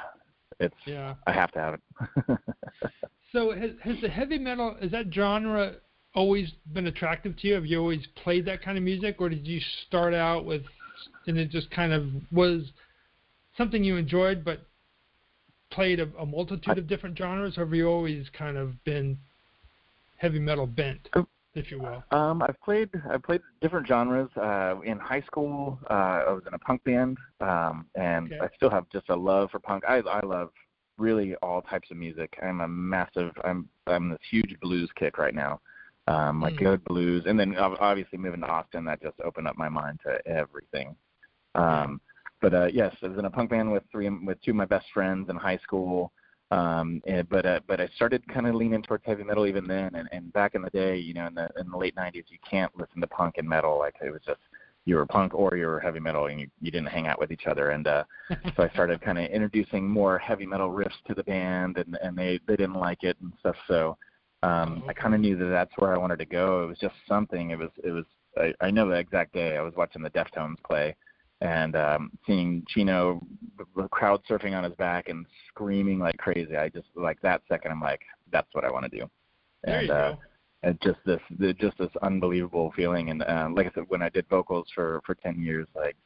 it's 0.60 0.74
yeah. 0.86 1.14
I 1.26 1.32
have 1.32 1.52
to 1.52 1.58
have 1.58 1.74
it. 1.74 2.38
so 3.32 3.52
has 3.52 3.72
has 3.82 3.96
the 4.00 4.08
heavy 4.08 4.38
metal 4.38 4.76
is 4.80 4.90
that 4.92 5.12
genre 5.12 5.76
always 6.18 6.50
been 6.74 6.88
attractive 6.88 7.36
to 7.38 7.46
you? 7.46 7.54
Have 7.54 7.64
you 7.64 7.78
always 7.78 8.04
played 8.22 8.44
that 8.46 8.60
kind 8.60 8.76
of 8.76 8.82
music, 8.82 9.16
or 9.20 9.28
did 9.28 9.46
you 9.46 9.60
start 9.86 10.12
out 10.12 10.44
with 10.44 10.62
and 11.28 11.38
it 11.38 11.50
just 11.50 11.70
kind 11.70 11.92
of 11.92 12.08
was 12.32 12.62
something 13.56 13.84
you 13.84 13.96
enjoyed, 13.96 14.44
but 14.44 14.66
played 15.70 16.00
a, 16.00 16.08
a 16.18 16.26
multitude 16.26 16.76
of 16.76 16.88
different 16.88 17.16
genres, 17.16 17.56
or 17.56 17.64
have 17.64 17.74
you 17.74 17.86
always 17.86 18.26
kind 18.36 18.56
of 18.56 18.72
been 18.84 19.16
heavy 20.16 20.40
metal 20.40 20.66
bent, 20.66 21.08
if 21.54 21.70
you 21.70 21.78
will? 21.78 22.02
Um, 22.10 22.42
I've 22.42 22.60
played 22.64 22.90
I've 23.08 23.22
played 23.22 23.42
different 23.60 23.86
genres. 23.86 24.30
Uh, 24.36 24.80
in 24.84 24.98
high 24.98 25.22
school, 25.22 25.78
uh, 25.88 26.22
I 26.26 26.32
was 26.32 26.42
in 26.48 26.54
a 26.54 26.58
punk 26.58 26.82
band, 26.82 27.16
um, 27.40 27.86
and 27.94 28.32
okay. 28.32 28.40
I 28.40 28.48
still 28.56 28.70
have 28.70 28.88
just 28.90 29.08
a 29.10 29.16
love 29.16 29.50
for 29.52 29.60
punk. 29.60 29.84
I 29.86 29.98
I 29.98 30.20
love 30.24 30.50
really 30.96 31.36
all 31.36 31.62
types 31.62 31.92
of 31.92 31.96
music. 31.96 32.36
I'm 32.42 32.60
a 32.60 32.68
massive 32.68 33.30
I'm 33.44 33.68
I'm 33.86 34.08
this 34.08 34.18
huge 34.28 34.58
blues 34.60 34.90
kick 34.96 35.16
right 35.16 35.34
now 35.34 35.60
um, 36.08 36.40
like 36.40 36.54
mm. 36.54 36.58
good 36.58 36.84
blues, 36.84 37.24
and 37.26 37.38
then 37.38 37.54
obviously 37.56 38.18
moving 38.18 38.40
to 38.40 38.46
Austin, 38.46 38.84
that 38.86 39.02
just 39.02 39.20
opened 39.24 39.46
up 39.46 39.58
my 39.58 39.68
mind 39.68 40.00
to 40.04 40.26
everything. 40.26 40.96
Um, 41.54 42.00
but 42.40 42.54
uh, 42.54 42.66
yes, 42.66 42.94
I 43.02 43.08
was 43.08 43.18
in 43.18 43.26
a 43.26 43.30
punk 43.30 43.50
band 43.50 43.70
with 43.70 43.82
three 43.92 44.08
with 44.08 44.40
two 44.42 44.52
of 44.52 44.56
my 44.56 44.64
best 44.64 44.86
friends 44.94 45.28
in 45.28 45.36
high 45.36 45.58
school. 45.58 46.12
Um, 46.50 47.02
and, 47.06 47.28
but 47.28 47.44
uh, 47.44 47.60
but 47.66 47.78
I 47.80 47.88
started 47.94 48.26
kind 48.28 48.46
of 48.46 48.54
leaning 48.54 48.82
towards 48.82 49.04
heavy 49.04 49.22
metal 49.22 49.46
even 49.46 49.66
then. 49.66 49.94
And, 49.94 50.08
and 50.10 50.32
back 50.32 50.54
in 50.54 50.62
the 50.62 50.70
day, 50.70 50.96
you 50.96 51.12
know, 51.12 51.26
in 51.26 51.34
the 51.34 51.48
in 51.58 51.70
the 51.70 51.76
late 51.76 51.94
'90s, 51.94 52.24
you 52.28 52.38
can't 52.48 52.72
listen 52.78 53.02
to 53.02 53.06
punk 53.06 53.34
and 53.36 53.46
metal. 53.46 53.78
Like 53.78 53.96
it 54.02 54.10
was 54.10 54.22
just 54.24 54.40
you 54.86 54.96
were 54.96 55.04
punk 55.04 55.34
or 55.34 55.56
you 55.56 55.66
were 55.66 55.80
heavy 55.80 56.00
metal, 56.00 56.26
and 56.26 56.40
you 56.40 56.48
you 56.62 56.70
didn't 56.70 56.88
hang 56.88 57.06
out 57.06 57.18
with 57.18 57.32
each 57.32 57.46
other. 57.46 57.70
And 57.70 57.86
uh, 57.86 58.04
so 58.56 58.62
I 58.62 58.70
started 58.70 59.02
kind 59.02 59.18
of 59.18 59.26
introducing 59.26 59.86
more 59.86 60.18
heavy 60.18 60.46
metal 60.46 60.70
riffs 60.70 61.02
to 61.08 61.14
the 61.14 61.24
band, 61.24 61.76
and 61.76 61.98
and 62.02 62.16
they 62.16 62.40
they 62.46 62.56
didn't 62.56 62.80
like 62.80 63.02
it 63.02 63.18
and 63.20 63.32
stuff. 63.40 63.56
So 63.66 63.98
um, 64.42 64.84
I 64.88 64.92
kind 64.92 65.14
of 65.14 65.20
knew 65.20 65.36
that 65.36 65.46
that's 65.46 65.72
where 65.78 65.94
I 65.94 65.98
wanted 65.98 66.18
to 66.20 66.24
go. 66.24 66.62
It 66.62 66.66
was 66.66 66.78
just 66.78 66.94
something. 67.08 67.50
It 67.50 67.58
was 67.58 67.70
it 67.82 67.90
was 67.90 68.04
I, 68.36 68.52
I 68.60 68.70
know 68.70 68.88
the 68.88 68.94
exact 68.94 69.32
day. 69.32 69.56
I 69.56 69.62
was 69.62 69.74
watching 69.76 70.02
the 70.02 70.10
Deftones 70.10 70.62
play, 70.64 70.94
and 71.40 71.74
um, 71.74 72.10
seeing 72.26 72.64
Chino 72.68 73.20
crowd 73.90 74.20
surfing 74.30 74.56
on 74.56 74.64
his 74.64 74.74
back 74.74 75.08
and 75.08 75.26
screaming 75.48 75.98
like 75.98 76.16
crazy. 76.18 76.56
I 76.56 76.68
just 76.68 76.86
like 76.94 77.20
that 77.22 77.42
second. 77.48 77.72
I'm 77.72 77.80
like, 77.80 78.02
that's 78.30 78.48
what 78.52 78.64
I 78.64 78.70
want 78.70 78.90
to 78.90 78.98
do. 78.98 79.10
There 79.64 79.78
and 79.78 79.88
you 79.88 79.92
uh, 79.92 80.12
go. 80.12 80.18
and 80.62 80.80
just 80.82 80.98
this 81.04 81.20
the, 81.38 81.52
just 81.54 81.76
this 81.78 81.90
unbelievable 82.02 82.72
feeling. 82.76 83.10
And 83.10 83.22
uh, 83.22 83.48
like 83.52 83.66
I 83.66 83.70
said, 83.74 83.84
when 83.88 84.02
I 84.02 84.08
did 84.08 84.28
vocals 84.28 84.68
for 84.72 85.00
for 85.04 85.16
ten 85.16 85.40
years, 85.42 85.66
like 85.74 85.96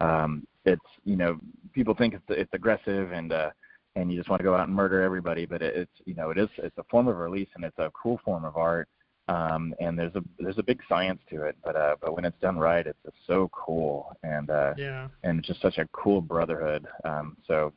um, 0.00 0.46
it's 0.64 0.80
you 1.04 1.16
know 1.16 1.38
people 1.72 1.94
think 1.94 2.14
it's 2.14 2.24
it's 2.28 2.54
aggressive 2.54 3.10
and 3.10 3.32
uh, 3.32 3.50
and 3.96 4.10
you 4.10 4.18
just 4.18 4.28
want 4.30 4.40
to 4.40 4.44
go 4.44 4.54
out 4.54 4.66
and 4.68 4.74
murder 4.76 5.02
everybody. 5.02 5.46
But 5.46 5.62
it, 5.62 5.74
it's 5.76 5.96
you 6.04 6.14
know 6.14 6.30
it 6.30 6.38
is 6.38 6.48
it's 6.58 6.78
a 6.78 6.84
form 6.84 7.08
of 7.08 7.16
release 7.16 7.48
and 7.54 7.64
it's 7.64 7.78
a 7.78 7.90
cool 8.00 8.20
form 8.24 8.44
of 8.44 8.56
art. 8.56 8.88
um, 9.28 9.74
and 9.78 9.96
there's 9.98 10.14
a 10.16 10.22
there's 10.38 10.58
a 10.58 10.62
big 10.62 10.80
science 10.88 11.20
to 11.30 11.42
it, 11.42 11.56
but 11.64 11.76
uh, 11.76 11.94
but 12.00 12.14
when 12.16 12.24
it's 12.24 12.40
done 12.40 12.58
right, 12.58 12.86
it's, 12.86 12.98
it's 13.04 13.16
so 13.26 13.48
cool, 13.52 14.16
and 14.24 14.50
uh, 14.50 14.74
yeah, 14.76 15.08
and 15.22 15.38
it's 15.38 15.48
just 15.48 15.62
such 15.62 15.78
a 15.78 15.88
cool 15.92 16.20
brotherhood. 16.20 16.86
Um, 17.04 17.36
so, 17.46 17.72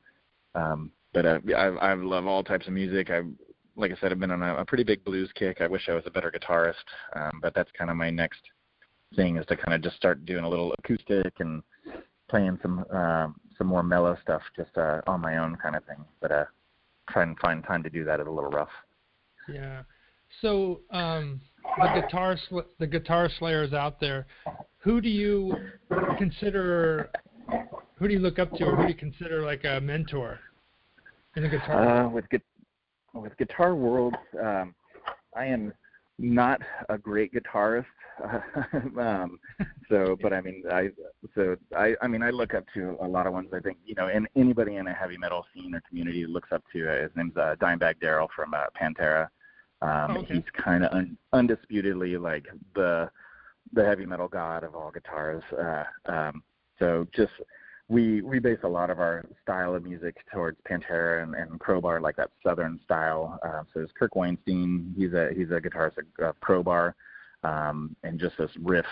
um, 0.55 0.91
but 1.13 1.25
uh, 1.25 1.39
I 1.55 1.65
I 1.91 1.93
love 1.93 2.25
all 2.25 2.43
types 2.43 2.65
of 2.67 2.73
music. 2.73 3.11
I 3.11 3.21
like 3.75 3.91
I 3.91 3.95
said, 3.99 4.11
I've 4.11 4.19
been 4.19 4.31
on 4.31 4.41
a, 4.41 4.55
a 4.55 4.65
pretty 4.65 4.83
big 4.83 5.03
blues 5.03 5.29
kick. 5.35 5.61
I 5.61 5.67
wish 5.67 5.89
I 5.89 5.93
was 5.93 6.03
a 6.07 6.11
better 6.11 6.31
guitarist, 6.31 6.87
um, 7.15 7.39
but 7.41 7.53
that's 7.53 7.71
kind 7.77 7.91
of 7.91 7.97
my 7.97 8.09
next 8.09 8.41
thing 9.15 9.37
is 9.37 9.45
to 9.47 9.55
kind 9.55 9.75
of 9.75 9.81
just 9.83 9.95
start 9.95 10.25
doing 10.25 10.43
a 10.43 10.49
little 10.49 10.73
acoustic 10.79 11.33
and 11.39 11.61
playing 12.33 12.57
some 12.63 12.83
uh, 12.91 13.27
some 13.59 13.67
more 13.67 13.83
mellow 13.83 14.17
stuff 14.23 14.41
just 14.55 14.75
uh, 14.75 15.01
on 15.05 15.21
my 15.21 15.37
own 15.37 15.55
kind 15.61 15.75
of 15.75 15.85
thing. 15.85 16.03
But 16.19 16.31
uh, 16.31 16.45
try 17.11 17.21
and 17.21 17.37
find 17.37 17.63
time 17.63 17.83
to 17.83 17.91
do 17.91 18.03
that 18.05 18.19
is 18.19 18.25
a 18.25 18.29
little 18.31 18.49
rough. 18.49 18.73
Yeah. 19.47 19.83
So 20.41 20.79
um, 20.89 21.39
the 21.77 22.01
guitar 22.01 22.35
sl- 22.49 22.69
the 22.79 22.87
guitar 22.87 23.29
slayers 23.37 23.71
out 23.71 23.99
there, 23.99 24.25
who 24.77 24.99
do 24.99 25.09
you 25.09 25.53
consider? 26.17 27.11
Who 27.99 28.07
do 28.07 28.13
you 28.15 28.19
look 28.19 28.39
up 28.39 28.51
to, 28.53 28.63
or 28.63 28.75
who 28.77 28.83
do 28.83 28.89
you 28.89 28.97
consider 28.97 29.43
like 29.43 29.63
a 29.63 29.79
mentor 29.79 30.39
in 31.35 31.43
the 31.43 31.49
guitar? 31.49 32.05
Uh, 32.05 32.09
with 32.09 32.27
gu- 32.29 32.39
with 33.13 33.37
Guitar 33.37 33.75
World, 33.75 34.15
um, 34.41 34.73
I 35.37 35.45
am 35.45 35.71
not 36.23 36.61
a 36.89 36.97
great 36.97 37.33
guitarist. 37.33 37.85
um, 38.97 39.39
so, 39.89 40.15
but 40.21 40.33
I 40.33 40.41
mean, 40.41 40.63
I 40.71 40.89
so 41.35 41.55
I 41.75 41.95
I 42.01 42.07
mean 42.07 42.23
I 42.23 42.29
look 42.29 42.53
up 42.53 42.65
to 42.73 42.97
a 43.01 43.07
lot 43.07 43.27
of 43.27 43.33
ones. 43.33 43.49
I 43.53 43.59
think 43.59 43.77
you 43.85 43.95
know, 43.95 44.07
and 44.07 44.27
anybody 44.35 44.77
in 44.77 44.87
a 44.87 44.93
heavy 44.93 45.17
metal 45.17 45.45
scene 45.53 45.75
or 45.75 45.81
community 45.87 46.25
looks 46.25 46.51
up 46.51 46.63
to. 46.73 46.89
Uh, 46.89 47.03
his 47.03 47.11
name's 47.15 47.35
uh, 47.37 47.55
Dimebag 47.59 47.99
Darrell 47.99 48.29
from 48.35 48.53
uh, 48.53 48.65
Pantera. 48.79 49.29
Um, 49.81 50.17
Oh, 50.17 50.19
okay. 50.19 50.35
He's 50.35 50.43
kind 50.53 50.85
of 50.85 50.93
un- 50.93 51.17
undisputedly 51.33 52.17
like 52.17 52.45
the 52.73 53.09
the 53.73 53.83
heavy 53.83 54.05
metal 54.05 54.29
god 54.29 54.63
of 54.63 54.75
all 54.75 54.91
guitars. 54.91 55.43
Uh, 55.51 55.83
um, 56.05 56.43
so 56.79 57.05
just 57.13 57.33
we 57.93 58.21
we 58.23 58.39
base 58.39 58.57
a 58.63 58.67
lot 58.67 58.89
of 58.89 58.99
our 58.99 59.23
style 59.43 59.75
of 59.75 59.83
music 59.83 60.17
towards 60.33 60.57
Pantera 60.67 61.21
and, 61.21 61.35
and 61.35 61.59
Crowbar, 61.59 62.01
like 62.01 62.15
that 62.15 62.31
southern 62.43 62.79
style. 62.83 63.39
Uh, 63.43 63.61
so 63.61 63.69
there's 63.75 63.91
Kirk 63.97 64.15
Windstein. 64.15 64.95
He's 64.97 65.13
a 65.13 65.29
he's 65.35 65.51
a 65.51 65.61
guitarist 65.61 65.99
at 65.99 66.25
uh, 66.25 66.33
Crowbar, 66.41 66.95
um, 67.43 67.95
and 68.03 68.19
just 68.19 68.35
this 68.39 68.49
riff, 68.59 68.87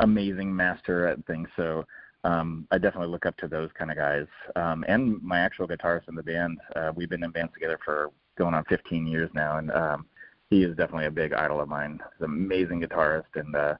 amazing 0.00 0.54
master 0.54 1.06
at 1.06 1.24
things. 1.26 1.48
So 1.56 1.84
um, 2.24 2.66
I 2.72 2.78
definitely 2.78 3.12
look 3.12 3.26
up 3.26 3.36
to 3.38 3.48
those 3.48 3.70
kind 3.78 3.92
of 3.92 3.96
guys. 3.96 4.26
Um, 4.56 4.84
and 4.88 5.22
my 5.22 5.38
actual 5.38 5.68
guitarist 5.68 6.08
in 6.08 6.16
the 6.16 6.24
band, 6.24 6.58
uh, 6.74 6.90
we've 6.96 7.08
been 7.08 7.22
in 7.22 7.30
bands 7.30 7.52
together 7.54 7.78
for 7.84 8.10
going 8.36 8.54
on 8.54 8.64
15 8.64 9.06
years 9.06 9.30
now, 9.34 9.58
and 9.58 9.70
um, 9.70 10.06
he 10.50 10.64
is 10.64 10.76
definitely 10.76 11.06
a 11.06 11.12
big 11.12 11.32
idol 11.32 11.60
of 11.60 11.68
mine. 11.68 12.00
He's 12.18 12.26
an 12.26 12.34
amazing 12.34 12.82
guitarist, 12.82 13.36
and 13.36 13.54
uh, 13.54 13.74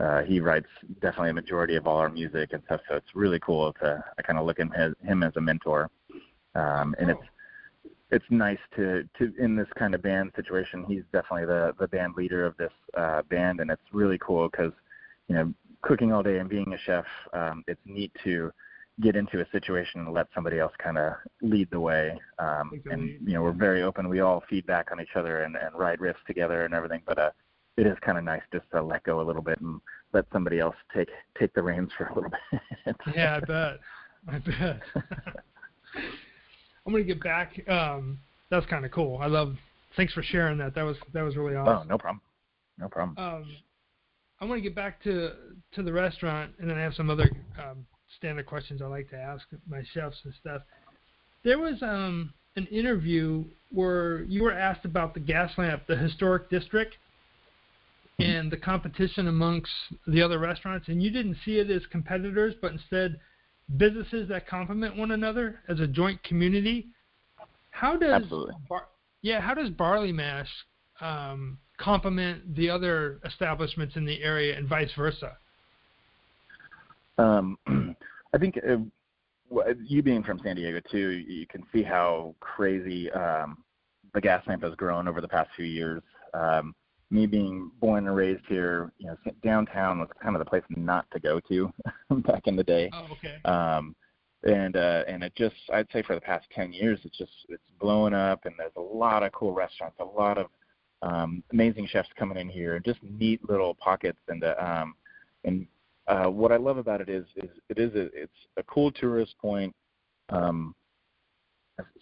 uh, 0.00 0.22
he 0.22 0.40
writes 0.40 0.68
definitely 1.00 1.30
a 1.30 1.34
majority 1.34 1.76
of 1.76 1.86
all 1.86 1.98
our 1.98 2.10
music 2.10 2.52
and 2.52 2.62
stuff. 2.66 2.80
So 2.88 2.96
it's 2.96 3.14
really 3.14 3.38
cool 3.38 3.72
to 3.74 4.04
I 4.18 4.22
kind 4.22 4.38
of 4.38 4.46
look 4.46 4.58
at 4.58 4.66
him 5.02 5.22
as, 5.22 5.32
a 5.36 5.40
mentor, 5.40 5.88
um, 6.54 6.94
and 6.98 7.10
it's 7.10 7.22
it's 8.10 8.24
nice 8.30 8.58
to 8.76 9.04
to 9.18 9.32
in 9.38 9.56
this 9.56 9.68
kind 9.78 9.94
of 9.94 10.02
band 10.02 10.32
situation. 10.34 10.84
He's 10.88 11.04
definitely 11.12 11.46
the 11.46 11.74
the 11.78 11.88
band 11.88 12.14
leader 12.16 12.44
of 12.44 12.56
this 12.56 12.72
uh, 12.96 13.22
band, 13.22 13.60
and 13.60 13.70
it's 13.70 13.82
really 13.92 14.18
cool 14.18 14.48
because 14.48 14.72
you 15.28 15.36
know 15.36 15.54
cooking 15.82 16.12
all 16.12 16.22
day 16.22 16.38
and 16.38 16.48
being 16.48 16.72
a 16.72 16.78
chef, 16.78 17.04
um, 17.32 17.62
it's 17.68 17.80
neat 17.84 18.10
to 18.24 18.50
get 19.00 19.16
into 19.16 19.40
a 19.40 19.46
situation 19.50 20.00
and 20.00 20.12
let 20.12 20.26
somebody 20.34 20.58
else 20.58 20.72
kind 20.78 20.98
of 20.98 21.14
lead 21.42 21.68
the 21.70 21.80
way. 21.80 22.18
Um, 22.38 22.80
and 22.90 23.08
you 23.26 23.34
know 23.34 23.42
we're 23.42 23.52
very 23.52 23.82
open. 23.82 24.08
We 24.08 24.20
all 24.20 24.42
feedback 24.48 24.90
on 24.92 25.00
each 25.00 25.14
other 25.14 25.42
and, 25.42 25.56
and 25.56 25.74
write 25.74 26.00
riffs 26.00 26.24
together 26.26 26.64
and 26.64 26.74
everything. 26.74 27.02
But 27.06 27.18
uh, 27.18 27.30
it 27.76 27.86
is 27.86 27.96
kind 28.04 28.18
of 28.18 28.24
nice 28.24 28.42
just 28.52 28.64
to 28.72 28.82
let 28.82 29.02
go 29.04 29.20
a 29.20 29.24
little 29.26 29.42
bit 29.42 29.60
and 29.60 29.80
let 30.12 30.24
somebody 30.32 30.60
else 30.60 30.76
take 30.94 31.08
take 31.38 31.52
the 31.54 31.62
reins 31.62 31.90
for 31.96 32.06
a 32.06 32.14
little 32.14 32.30
bit. 32.30 32.96
Yeah, 33.14 33.36
I 33.36 33.40
bet. 33.40 33.80
I 34.28 34.38
bet. 34.38 34.80
I'm 36.86 36.92
gonna 36.92 37.02
get 37.02 37.22
back. 37.22 37.66
Um, 37.68 38.18
that's 38.50 38.66
kind 38.66 38.84
of 38.84 38.90
cool. 38.90 39.18
I 39.20 39.26
love. 39.26 39.56
Thanks 39.96 40.12
for 40.12 40.22
sharing 40.22 40.58
that. 40.58 40.74
That 40.74 40.82
was 40.82 40.96
that 41.12 41.22
was 41.22 41.36
really 41.36 41.56
awesome. 41.56 41.86
oh, 41.86 41.88
no 41.88 41.98
problem. 41.98 42.20
No 42.78 42.88
problem. 42.88 43.16
Um, 43.18 43.56
I 44.40 44.44
want 44.44 44.58
to 44.58 44.62
get 44.62 44.74
back 44.74 45.02
to 45.04 45.32
to 45.72 45.82
the 45.82 45.92
restaurant, 45.92 46.52
and 46.58 46.68
then 46.68 46.76
I 46.76 46.82
have 46.82 46.94
some 46.94 47.10
other 47.10 47.30
um, 47.58 47.86
standard 48.18 48.46
questions 48.46 48.82
I 48.82 48.86
like 48.86 49.08
to 49.10 49.16
ask 49.16 49.46
my 49.68 49.82
chefs 49.92 50.16
and 50.24 50.34
stuff. 50.40 50.62
There 51.44 51.58
was 51.58 51.82
um, 51.82 52.32
an 52.56 52.66
interview 52.66 53.44
where 53.70 54.22
you 54.22 54.42
were 54.42 54.52
asked 54.52 54.84
about 54.84 55.14
the 55.14 55.20
gas 55.20 55.50
lamp, 55.58 55.82
the 55.86 55.96
historic 55.96 56.50
district, 56.50 56.96
and 58.18 58.50
the 58.50 58.56
competition 58.56 59.28
amongst 59.28 59.70
the 60.06 60.22
other 60.22 60.38
restaurants, 60.38 60.88
and 60.88 61.02
you 61.02 61.10
didn't 61.10 61.36
see 61.44 61.58
it 61.58 61.70
as 61.70 61.82
competitors, 61.90 62.54
but 62.60 62.72
instead 62.72 63.18
businesses 63.76 64.28
that 64.28 64.46
complement 64.46 64.96
one 64.96 65.12
another 65.12 65.60
as 65.68 65.80
a 65.80 65.86
joint 65.86 66.22
community. 66.22 66.86
How 67.70 67.96
does 67.96 68.22
Absolutely. 68.22 68.54
Bar- 68.68 68.88
yeah, 69.22 69.40
how 69.40 69.54
does 69.54 69.70
Barley 69.70 70.12
Mash 70.12 70.50
um, 71.00 71.58
complement 71.78 72.54
the 72.54 72.70
other 72.70 73.20
establishments 73.24 73.96
in 73.96 74.04
the 74.04 74.22
area 74.22 74.56
and 74.56 74.68
vice 74.68 74.90
versa? 74.96 75.36
Um, 77.18 77.58
I 78.34 78.38
think 78.38 78.58
uh, 78.58 78.76
you 79.82 80.02
being 80.02 80.22
from 80.22 80.40
San 80.44 80.56
Diego 80.56 80.80
too, 80.90 81.10
you 81.10 81.46
can 81.46 81.64
see 81.72 81.82
how 81.82 82.34
crazy 82.40 83.10
um, 83.12 83.58
the 84.12 84.20
gas 84.20 84.46
lamp 84.46 84.62
has 84.62 84.74
grown 84.74 85.08
over 85.08 85.20
the 85.20 85.28
past 85.28 85.50
few 85.56 85.64
years. 85.64 86.02
Um, 86.34 86.74
me 87.14 87.26
being 87.26 87.70
born 87.80 88.06
and 88.08 88.16
raised 88.16 88.44
here, 88.48 88.92
you 88.98 89.06
know, 89.06 89.16
downtown 89.42 90.00
was 90.00 90.08
kind 90.20 90.34
of 90.34 90.40
the 90.40 90.44
place 90.44 90.64
not 90.70 91.06
to 91.12 91.20
go 91.20 91.40
to 91.48 91.72
back 92.26 92.46
in 92.46 92.56
the 92.56 92.64
day. 92.64 92.90
Oh, 92.92 93.06
okay. 93.12 93.36
um 93.44 93.94
and 94.44 94.76
uh 94.76 95.02
and 95.08 95.22
it 95.22 95.32
just 95.36 95.54
i'd 95.72 95.86
say 95.92 96.02
for 96.02 96.14
the 96.14 96.20
past 96.20 96.46
10 96.54 96.72
years 96.72 96.98
it's 97.04 97.16
just 97.16 97.32
it's 97.48 97.62
blowing 97.80 98.12
up 98.12 98.44
and 98.44 98.54
there's 98.58 98.72
a 98.76 98.80
lot 98.80 99.22
of 99.22 99.32
cool 99.32 99.52
restaurants 99.52 99.96
a 100.00 100.04
lot 100.04 100.36
of 100.38 100.46
um 101.02 101.42
amazing 101.52 101.88
chefs 101.90 102.08
coming 102.18 102.36
in 102.36 102.48
here 102.48 102.78
just 102.78 102.98
neat 103.02 103.40
little 103.48 103.74
pockets 103.74 104.18
and 104.28 104.44
uh, 104.44 104.54
um 104.58 104.94
and 105.44 105.66
uh 106.08 106.26
what 106.26 106.52
i 106.52 106.56
love 106.56 106.76
about 106.76 107.00
it 107.00 107.08
is 107.08 107.24
is 107.36 107.48
it 107.70 107.78
is 107.78 107.94
a, 107.94 108.02
it's 108.12 108.32
a 108.58 108.62
cool 108.64 108.92
tourist 108.92 109.34
point 109.40 109.74
um 110.28 110.74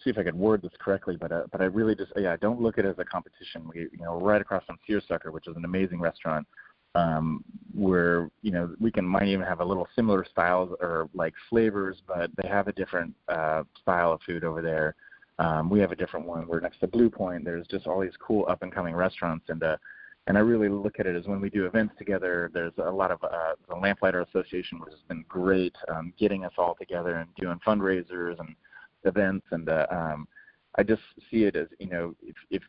see 0.03 0.09
if 0.09 0.17
I 0.17 0.23
could 0.23 0.35
word 0.35 0.61
this 0.61 0.71
correctly, 0.79 1.17
but 1.19 1.31
uh, 1.31 1.43
but 1.51 1.61
I 1.61 1.65
really 1.65 1.95
just 1.95 2.11
yeah, 2.15 2.35
don't 2.37 2.61
look 2.61 2.77
at 2.77 2.85
it 2.85 2.89
as 2.89 2.99
a 2.99 3.05
competition. 3.05 3.67
We 3.67 3.81
you 3.91 3.99
know 3.99 4.19
right 4.19 4.41
across 4.41 4.63
from 4.65 4.77
Searsucker, 4.87 5.31
which 5.31 5.47
is 5.47 5.55
an 5.55 5.65
amazing 5.65 5.99
restaurant, 5.99 6.47
um, 6.95 7.43
where 7.73 8.29
you 8.41 8.51
know 8.51 8.75
we 8.79 8.91
can 8.91 9.05
might 9.05 9.27
even 9.27 9.45
have 9.45 9.61
a 9.61 9.65
little 9.65 9.87
similar 9.95 10.25
styles 10.29 10.75
or 10.79 11.09
like 11.13 11.33
flavors, 11.49 11.97
but 12.07 12.29
they 12.41 12.47
have 12.47 12.67
a 12.67 12.73
different 12.73 13.13
uh, 13.27 13.63
style 13.81 14.13
of 14.13 14.21
food 14.21 14.43
over 14.43 14.61
there. 14.61 14.95
Um, 15.39 15.69
we 15.69 15.79
have 15.79 15.91
a 15.91 15.95
different 15.95 16.27
one. 16.27 16.47
We're 16.47 16.59
next 16.59 16.79
to 16.81 16.87
Blue 16.87 17.09
Point. 17.09 17.43
There's 17.43 17.65
just 17.67 17.87
all 17.87 18.01
these 18.01 18.11
cool 18.19 18.45
up 18.47 18.61
and 18.61 18.71
coming 18.71 18.93
restaurants, 18.93 19.45
and 19.49 19.63
uh, 19.63 19.77
and 20.27 20.37
I 20.37 20.41
really 20.41 20.69
look 20.69 20.99
at 20.99 21.07
it 21.07 21.15
as 21.15 21.25
when 21.25 21.41
we 21.41 21.49
do 21.49 21.65
events 21.65 21.95
together. 21.97 22.51
There's 22.53 22.73
a 22.77 22.91
lot 22.91 23.11
of 23.11 23.23
uh, 23.23 23.55
the 23.67 23.75
Lamplighter 23.75 24.21
Association, 24.21 24.79
which 24.79 24.91
has 24.91 25.01
been 25.07 25.25
great, 25.27 25.75
um, 25.93 26.13
getting 26.19 26.45
us 26.45 26.53
all 26.57 26.75
together 26.75 27.15
and 27.15 27.29
doing 27.35 27.59
fundraisers 27.65 28.39
and 28.39 28.55
events, 29.05 29.45
and 29.51 29.69
uh, 29.69 29.87
um, 29.91 30.27
I 30.77 30.83
just 30.83 31.01
see 31.29 31.43
it 31.43 31.55
as 31.55 31.67
you 31.79 31.87
know 31.87 32.15
if 32.21 32.35
if 32.49 32.63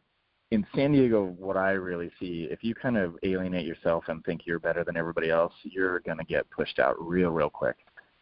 in 0.51 0.67
San 0.75 0.93
Diego, 0.93 1.35
what 1.39 1.57
I 1.57 1.73
really 1.73 2.11
see, 2.21 2.47
if 2.51 2.63
you 2.63 2.75
kind 2.75 2.97
of 2.97 3.17
alienate 3.25 3.67
yourself 3.67 4.05
and 4.09 4.25
think 4.25 4.43
you're 4.45 4.61
better 4.61 4.85
than 4.85 4.97
everybody 4.97 5.31
else, 5.31 5.53
you're 5.65 6.01
going 6.01 6.19
to 6.19 6.25
get 6.25 6.49
pushed 6.51 6.79
out 6.79 6.95
real, 6.99 7.31
real 7.31 7.51
quick. 7.51 7.77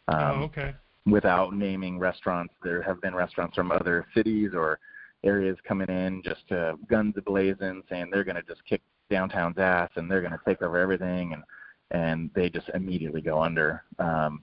Um, 0.09 0.19
oh, 0.19 0.43
okay. 0.45 0.75
Without 1.05 1.55
naming 1.55 1.99
restaurants, 1.99 2.55
there 2.63 2.81
have 2.83 3.01
been 3.03 3.15
restaurants 3.15 3.55
from 3.55 3.71
other 3.71 4.07
cities 4.15 4.53
or 4.55 4.79
areas 5.25 5.59
coming 5.67 5.89
in 5.89 6.23
just 6.25 6.49
to 6.49 6.77
guns 6.89 7.15
ablazing, 7.17 7.83
saying 7.89 8.09
they're 8.11 8.25
going 8.25 8.37
to 8.37 8.43
just 8.43 8.65
kick 8.65 8.81
downtown's 9.11 9.59
ass 9.59 9.91
and 9.97 10.11
they're 10.11 10.21
going 10.21 10.33
to 10.33 10.41
take 10.47 10.63
over 10.63 10.79
everything, 10.79 11.35
and 11.35 11.43
and 11.91 12.31
they 12.35 12.49
just 12.49 12.71
immediately 12.73 13.21
go 13.21 13.43
under. 13.43 13.85
Um, 13.99 14.43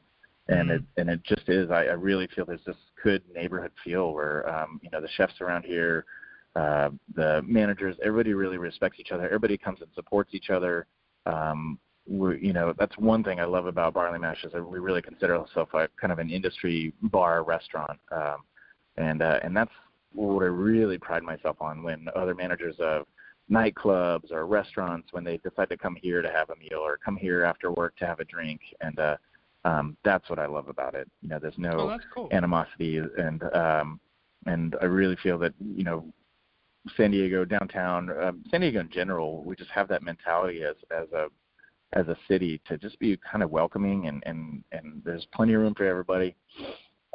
and 0.49 0.69
it 0.69 0.83
and 0.97 1.09
it 1.09 1.23
just 1.23 1.47
is. 1.47 1.71
I, 1.71 1.85
I 1.85 1.93
really 1.93 2.27
feel 2.35 2.45
there's 2.45 2.59
this 2.65 2.75
good 3.03 3.23
neighborhood 3.33 3.71
feel 3.83 4.13
where 4.13 4.47
um, 4.49 4.79
you 4.83 4.89
know 4.91 5.01
the 5.01 5.09
chefs 5.15 5.39
around 5.41 5.63
here 5.63 6.05
uh, 6.55 6.89
the 7.15 7.41
managers, 7.45 7.95
everybody 8.03 8.33
really 8.33 8.57
respects 8.57 8.99
each 8.99 9.11
other. 9.11 9.25
Everybody 9.25 9.57
comes 9.57 9.81
and 9.81 9.89
supports 9.93 10.33
each 10.33 10.49
other. 10.49 10.87
Um, 11.25 11.79
we, 12.07 12.39
you 12.41 12.53
know, 12.53 12.73
that's 12.77 12.97
one 12.97 13.23
thing 13.23 13.39
I 13.39 13.45
love 13.45 13.67
about 13.67 13.93
Barley 13.93 14.19
Mash 14.19 14.43
is 14.43 14.51
that 14.53 14.63
we 14.67 14.79
really 14.79 15.01
consider 15.01 15.37
ourselves 15.37 15.71
like 15.73 15.91
kind 16.01 16.11
of 16.11 16.19
an 16.19 16.29
industry 16.29 16.93
bar 17.03 17.43
restaurant, 17.43 17.99
um, 18.11 18.37
and 18.97 19.21
uh, 19.21 19.39
and 19.43 19.55
that's 19.55 19.71
what 20.13 20.41
I 20.41 20.47
really 20.47 20.97
pride 20.97 21.21
myself 21.21 21.57
on 21.61 21.83
when 21.83 22.07
other 22.15 22.33
managers 22.33 22.75
of 22.79 23.05
nightclubs 23.51 24.31
or 24.31 24.47
restaurants 24.47 25.09
when 25.11 25.23
they 25.23 25.37
decide 25.37 25.69
to 25.69 25.77
come 25.77 25.95
here 25.95 26.21
to 26.21 26.31
have 26.31 26.49
a 26.49 26.55
meal 26.55 26.79
or 26.79 26.97
come 26.97 27.15
here 27.15 27.43
after 27.43 27.71
work 27.71 27.95
to 27.97 28.07
have 28.07 28.19
a 28.19 28.25
drink, 28.25 28.59
and 28.81 28.97
uh, 28.99 29.17
um, 29.69 29.97
that's 30.03 30.29
what 30.29 30.39
I 30.39 30.47
love 30.47 30.67
about 30.69 30.95
it. 30.95 31.07
You 31.21 31.29
know, 31.29 31.39
there's 31.39 31.57
no 31.57 31.91
Oh, 31.91 31.99
cool. 32.13 32.29
animosity 32.31 32.97
and 33.17 33.43
um 33.53 33.99
and 34.45 34.75
I 34.81 34.85
really 34.85 35.17
feel 35.21 35.37
that 35.39 35.53
you 35.59 35.83
know 35.83 36.05
San 36.95 37.11
Diego 37.11 37.43
downtown, 37.45 38.09
um, 38.23 38.43
San 38.49 38.61
Diego 38.61 38.79
in 38.79 38.89
general, 38.89 39.43
we 39.43 39.55
just 39.55 39.69
have 39.71 39.87
that 39.89 40.01
mentality 40.03 40.63
as 40.63 40.75
as 40.91 41.07
a 41.11 41.27
as 41.93 42.07
a 42.07 42.15
city 42.27 42.61
to 42.67 42.77
just 42.77 42.97
be 42.99 43.17
kind 43.17 43.43
of 43.43 43.49
welcoming 43.51 44.07
and 44.07 44.23
and 44.25 44.63
and 44.71 45.01
there's 45.03 45.27
plenty 45.33 45.53
of 45.53 45.61
room 45.61 45.73
for 45.75 45.85
everybody. 45.85 46.35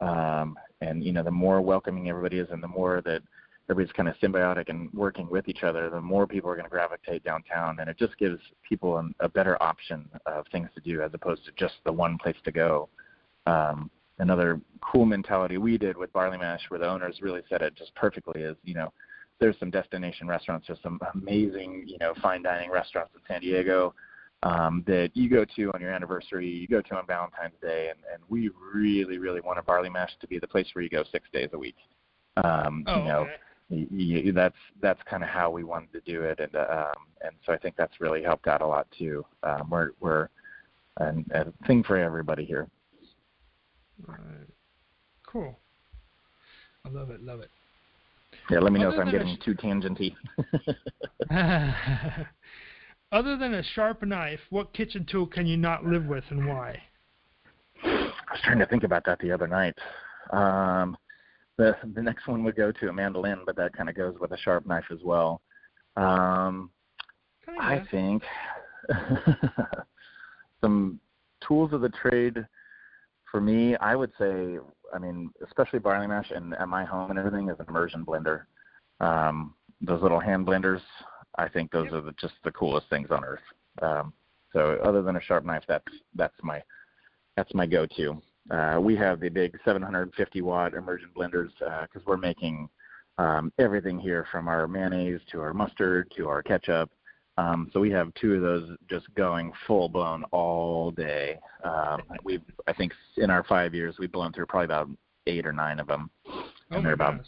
Um, 0.03 0.59
and 0.81 1.03
you 1.05 1.12
know, 1.12 1.23
the 1.23 1.31
more 1.31 1.61
welcoming 1.61 2.09
everybody 2.09 2.38
is, 2.38 2.49
and 2.51 2.62
the 2.62 2.69
more 2.69 3.01
that 3.05 3.23
everybody's 3.70 3.92
kind 3.92 4.09
of 4.09 4.14
symbiotic 4.22 4.68
and 4.68 4.92
working 4.92 5.29
with 5.31 5.48
each 5.48 5.62
other, 5.62 5.88
the 5.88 6.00
more 6.00 6.27
people 6.27 6.50
are 6.50 6.55
going 6.55 6.66
to 6.66 6.70
gravitate 6.70 7.24
downtown, 7.24 7.79
and 7.81 7.88
it 7.88 7.98
just 7.98 8.16
gives 8.18 8.38
people 8.68 8.98
an, 8.98 9.14
a 9.20 9.29
better 9.29 9.61
option 9.62 10.09
of 10.27 10.44
things 10.53 10.68
to 10.74 10.81
do 10.81 11.03
as 11.03 11.11
opposed 11.14 11.44
to 11.46 11.53
just 11.57 11.74
the 11.85 11.92
one 11.92 12.18
place 12.18 12.37
to 12.44 12.53
go. 12.53 12.88
Um, 13.46 13.90
another 14.18 14.61
cool 14.81 15.07
mentality 15.07 15.57
we 15.57 15.79
did 15.79 15.96
with 15.96 16.12
Barley 16.12 16.37
Mash, 16.37 16.61
where 16.68 16.79
the 16.79 16.88
owners 16.88 17.18
really 17.22 17.40
said 17.48 17.62
it 17.62 17.74
just 17.74 17.94
perfectly, 17.94 18.42
is 18.42 18.57
you 18.64 18.74
know, 18.74 18.92
there's 19.40 19.59
some 19.59 19.70
destination 19.70 20.29
restaurants, 20.29 20.66
there's 20.66 20.83
some 20.83 21.00
amazing 21.14 21.85
you 21.87 21.96
know 21.98 22.12
fine 22.22 22.42
dining 22.42 22.70
restaurants 22.70 23.12
in 23.14 23.20
San 23.27 23.40
Diego. 23.40 23.94
Um, 24.42 24.85
that 24.87 25.11
you 25.14 25.31
go 25.31 25.46
to 25.57 25.72
on 25.72 25.81
your 25.81 25.90
anniversary, 25.90 26.46
you 26.46 26.68
go 26.68 26.83
to 26.83 26.96
on 26.96 27.07
Valentine's 27.07 27.55
Day, 27.62 27.88
and, 27.88 27.98
and 28.12 28.22
we 28.29 28.50
really, 28.74 29.16
really 29.16 29.40
want 29.40 29.59
a 29.59 29.62
barley 29.62 29.88
mash 29.88 30.11
to 30.20 30.27
be 30.27 30.38
the 30.38 30.46
place 30.46 30.66
where 30.74 30.83
you 30.83 30.90
go 30.90 31.03
six 31.11 31.27
days 31.33 31.48
a 31.55 31.59
week. 31.59 31.77
Um, 32.37 32.85
oh, 32.87 32.98
you 32.98 33.05
know, 33.05 33.18
okay 33.20 33.37
you, 33.91 34.33
that's 34.33 34.57
that's 34.81 35.01
kind 35.09 35.23
of 35.23 35.29
how 35.29 35.51
we 35.51 35.65
wanted 35.65 35.93
to 35.93 36.01
do 36.01 36.23
it, 36.23 36.41
and 36.41 36.55
um, 36.57 36.95
and 37.23 37.35
so 37.45 37.53
I 37.53 37.59
think 37.59 37.77
that's 37.77 38.01
really 38.01 38.23
helped 38.23 38.47
out 38.47 38.63
a 38.63 38.67
lot 38.67 38.87
too. 38.97 39.25
Um, 39.43 39.69
we're 39.71 39.91
we're 40.01 40.29
an, 40.99 41.25
a 41.35 41.47
thing 41.67 41.83
for 41.83 41.97
everybody 41.97 42.45
here. 42.45 42.69
Right. 44.07 44.19
Cool. 45.27 45.59
I 46.85 46.91
love 46.91 47.11
it. 47.11 47.23
Love 47.23 47.41
it. 47.41 47.51
Yeah, 48.51 48.59
let 48.59 48.73
me 48.73 48.81
know 48.81 48.89
Other 48.89 49.03
if 49.03 49.07
I'm 49.07 49.13
getting 49.13 49.37
sh- 49.37 49.45
too 49.45 49.55
tangenty. 49.55 50.15
Other 53.13 53.37
than 53.37 53.55
a 53.55 53.63
sharp 53.63 54.03
knife, 54.03 54.41
what 54.51 54.73
kitchen 54.73 55.07
tool 55.09 55.27
can 55.27 55.47
you 55.47 55.57
not 55.57 55.85
live 55.87 56.07
with, 56.07 56.25
and 56.31 56.49
why? 56.49 56.83
I 57.85 58.11
was 58.31 58.41
trying 58.43 58.59
to 58.59 58.67
think 58.67 58.83
about 58.83 59.05
that 59.07 59.19
the 59.21 59.31
other 59.31 59.47
night. 59.47 59.75
Um, 60.31 60.97
the 61.57 61.77
the 61.95 62.03
next 62.03 62.27
one 62.27 62.45
would 62.45 62.57
go 62.57 62.73
to 62.73 62.88
a 62.88 62.93
mandolin, 62.93 63.40
but 63.47 63.57
that 63.57 63.77
kind 63.77 63.88
of 63.88 63.95
goes 63.95 64.14
with 64.21 64.33
a 64.33 64.38
sharp 64.38 64.67
knife 64.67 64.85
as 64.90 64.99
well. 65.03 65.40
Um, 65.97 66.71
I 67.61 67.83
think 67.90 68.23
some 70.61 71.01
tools 71.47 71.73
of 71.73 71.81
the 71.81 71.90
trade 71.90 72.45
for 73.31 73.40
me, 73.40 73.77
I 73.77 73.97
would 73.97 74.12
say, 74.19 74.59
I 74.95 74.99
mean, 74.99 75.31
especially 75.45 75.81
barley 75.81 76.07
mash 76.07 76.31
and 76.31 76.55
at 76.55 76.69
my 76.69 76.85
home 76.85 77.11
and 77.11 77.19
everything 77.19 77.49
is 77.49 77.59
an 77.59 77.67
immersion 77.69 78.05
blender. 78.05 78.43
Um, 79.01 79.55
those 79.81 80.01
little 80.03 80.21
hand 80.21 80.47
blenders, 80.47 80.81
I 81.37 81.49
think 81.49 81.73
those 81.73 81.93
are 81.93 82.01
the, 82.01 82.14
just 82.21 82.35
the 82.45 82.53
coolest 82.53 82.88
things 82.90 83.09
on 83.11 83.25
earth. 83.25 83.40
Um, 83.83 84.12
so 84.53 84.79
other 84.85 85.03
than 85.03 85.17
a 85.17 85.21
sharp 85.21 85.45
knife, 85.45 85.64
that's 85.67 85.93
that's 86.14 86.37
my 86.45 86.62
that's 87.37 87.53
my 87.55 87.67
go-to. 87.67 88.23
Uh, 88.51 88.79
we 88.81 88.95
have 88.97 89.21
the 89.21 89.29
big 89.29 89.59
750 89.65 90.43
watt 90.43 90.75
immersion 90.75 91.09
blenders 91.17 91.51
because 91.59 91.89
uh, 91.97 92.07
we're 92.07 92.17
making 92.17 92.69
um, 93.19 93.53
everything 93.59 93.99
here 93.99 94.27
from 94.31 94.49
our 94.49 94.67
mayonnaise 94.69 95.21
to 95.33 95.41
our 95.41 95.55
mustard 95.55 96.13
to 96.17 96.29
our 96.29 96.43
ketchup. 96.43 96.91
Um, 97.37 97.71
so 97.73 97.81
we 97.81 97.91
have 97.91 98.13
two 98.15 98.35
of 98.35 98.43
those 98.43 98.77
just 98.89 99.13
going 99.15 99.53
full 99.67 99.89
blown 99.89 100.25
all 100.25 100.91
day. 100.93 101.39
Um, 101.65 102.03
we've, 102.23 102.43
I 102.67 102.73
think, 102.73 102.93
in 103.17 103.31
our 103.31 103.43
five 103.45 103.75
years, 103.75 103.97
we've 103.99 104.13
blown 104.13 104.33
through 104.33 104.47
probably 104.47 104.67
about 104.67 104.89
eight 105.27 105.47
or 105.47 105.53
nine 105.53 105.81
of 105.81 105.87
them, 105.87 106.11
and 106.27 106.79
oh 106.79 106.83
they're 106.83 106.93
about 106.93 107.25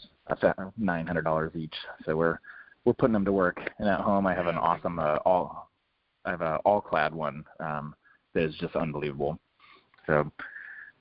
nine 0.77 1.07
hundred 1.07 1.23
dollars 1.23 1.51
each. 1.55 1.75
So 2.05 2.15
we're 2.15 2.39
we're 2.85 2.93
putting 2.93 3.13
them 3.13 3.25
to 3.25 3.33
work. 3.33 3.59
And 3.79 3.89
at 3.89 3.99
home, 3.99 4.25
I 4.27 4.33
have 4.33 4.47
an 4.47 4.57
awesome 4.57 4.97
uh, 4.97 5.17
all 5.25 5.69
I 6.23 6.31
have 6.31 6.41
an 6.41 6.55
all 6.63 6.79
clad 6.79 7.13
one 7.13 7.43
um, 7.59 7.93
that 8.33 8.43
is 8.43 8.55
just 8.61 8.75
unbelievable. 8.77 9.37
So 10.05 10.31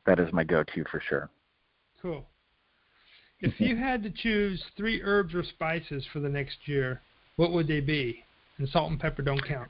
that 0.06 0.18
is 0.18 0.32
my 0.32 0.44
go-to 0.44 0.84
for 0.90 1.02
sure. 1.08 1.30
Cool. 2.00 2.24
If 3.40 3.60
you 3.60 3.76
had 3.78 4.02
to 4.02 4.10
choose 4.10 4.62
three 4.76 5.02
herbs 5.02 5.34
or 5.34 5.42
spices 5.44 6.04
for 6.12 6.20
the 6.20 6.28
next 6.28 6.56
year, 6.66 7.00
what 7.36 7.52
would 7.52 7.68
they 7.68 7.80
be? 7.80 8.22
And 8.58 8.68
salt 8.68 8.90
and 8.90 8.98
pepper 8.98 9.22
don't 9.22 9.46
count. 9.46 9.68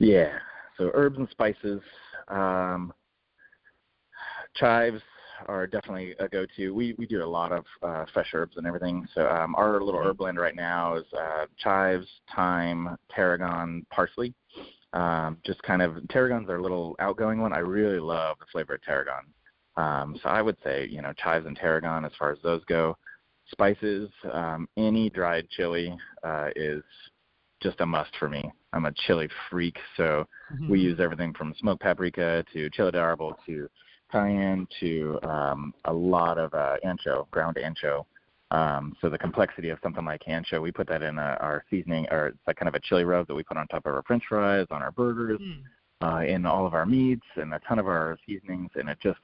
Yeah. 0.00 0.38
So 0.76 0.90
herbs 0.94 1.18
and 1.18 1.28
spices. 1.30 1.80
Um, 2.28 2.92
chives 4.54 5.00
are 5.46 5.66
definitely 5.66 6.14
a 6.18 6.28
go-to. 6.28 6.74
We 6.74 6.94
we 6.98 7.06
do 7.06 7.22
a 7.22 7.26
lot 7.26 7.52
of 7.52 7.64
uh, 7.82 8.04
fresh 8.12 8.30
herbs 8.32 8.56
and 8.56 8.66
everything. 8.66 9.06
So 9.14 9.28
um, 9.28 9.54
our 9.56 9.80
little 9.80 10.00
herb 10.02 10.16
blend 10.18 10.38
right 10.38 10.56
now 10.56 10.96
is 10.96 11.04
uh, 11.16 11.46
chives, 11.58 12.06
thyme, 12.34 12.96
tarragon, 13.14 13.84
parsley. 13.90 14.34
Um, 14.94 15.38
just 15.44 15.60
kind 15.64 15.82
of 15.82 15.96
tarragon's 16.08 16.48
our 16.48 16.60
little 16.60 16.94
outgoing 17.00 17.40
one. 17.40 17.52
I 17.52 17.58
really 17.58 17.98
love 17.98 18.36
the 18.38 18.46
flavor 18.52 18.76
of 18.76 18.82
tarragon. 18.82 19.24
Um, 19.76 20.18
so 20.22 20.28
I 20.28 20.40
would 20.40 20.56
say, 20.62 20.86
you 20.88 21.02
know, 21.02 21.12
chives 21.14 21.46
and 21.46 21.56
tarragon 21.56 22.04
as 22.04 22.12
far 22.18 22.30
as 22.30 22.38
those 22.42 22.64
go. 22.66 22.96
Spices, 23.50 24.08
um, 24.32 24.68
any 24.76 25.10
dried 25.10 25.48
chili 25.50 25.94
uh, 26.22 26.48
is 26.56 26.82
just 27.60 27.80
a 27.80 27.86
must 27.86 28.10
for 28.18 28.28
me. 28.28 28.50
I'm 28.72 28.86
a 28.86 28.92
chili 29.06 29.28
freak, 29.50 29.76
so 29.96 30.26
mm-hmm. 30.52 30.70
we 30.70 30.80
use 30.80 31.00
everything 31.00 31.34
from 31.34 31.54
smoked 31.58 31.82
paprika 31.82 32.44
to 32.52 32.70
chili 32.70 32.92
de 32.92 32.98
árbol 32.98 33.34
to 33.46 33.68
cayenne 34.10 34.66
to 34.80 35.18
um, 35.24 35.74
a 35.86 35.92
lot 35.92 36.38
of 36.38 36.54
uh, 36.54 36.76
ancho, 36.86 37.28
ground 37.30 37.56
ancho. 37.56 38.04
Um, 38.50 38.94
so 39.00 39.08
the 39.08 39.18
complexity 39.18 39.70
of 39.70 39.78
something 39.82 40.04
like 40.04 40.22
ancho, 40.28 40.60
we 40.60 40.70
put 40.70 40.88
that 40.88 41.02
in 41.02 41.18
a, 41.18 41.36
our 41.40 41.64
seasoning, 41.70 42.06
or 42.10 42.28
it's 42.28 42.38
like 42.46 42.56
kind 42.56 42.68
of 42.68 42.74
a 42.74 42.80
chili 42.80 43.04
rub 43.04 43.26
that 43.26 43.34
we 43.34 43.42
put 43.42 43.56
on 43.56 43.66
top 43.68 43.86
of 43.86 43.94
our 43.94 44.02
French 44.06 44.24
fries, 44.28 44.66
on 44.70 44.82
our 44.82 44.92
burgers, 44.92 45.40
mm. 45.40 45.62
uh, 46.02 46.24
in 46.24 46.46
all 46.46 46.66
of 46.66 46.74
our 46.74 46.86
meats, 46.86 47.26
and 47.36 47.52
a 47.54 47.60
ton 47.60 47.78
of 47.78 47.86
our 47.86 48.16
seasonings, 48.26 48.70
and 48.76 48.88
it 48.88 48.98
just 49.02 49.18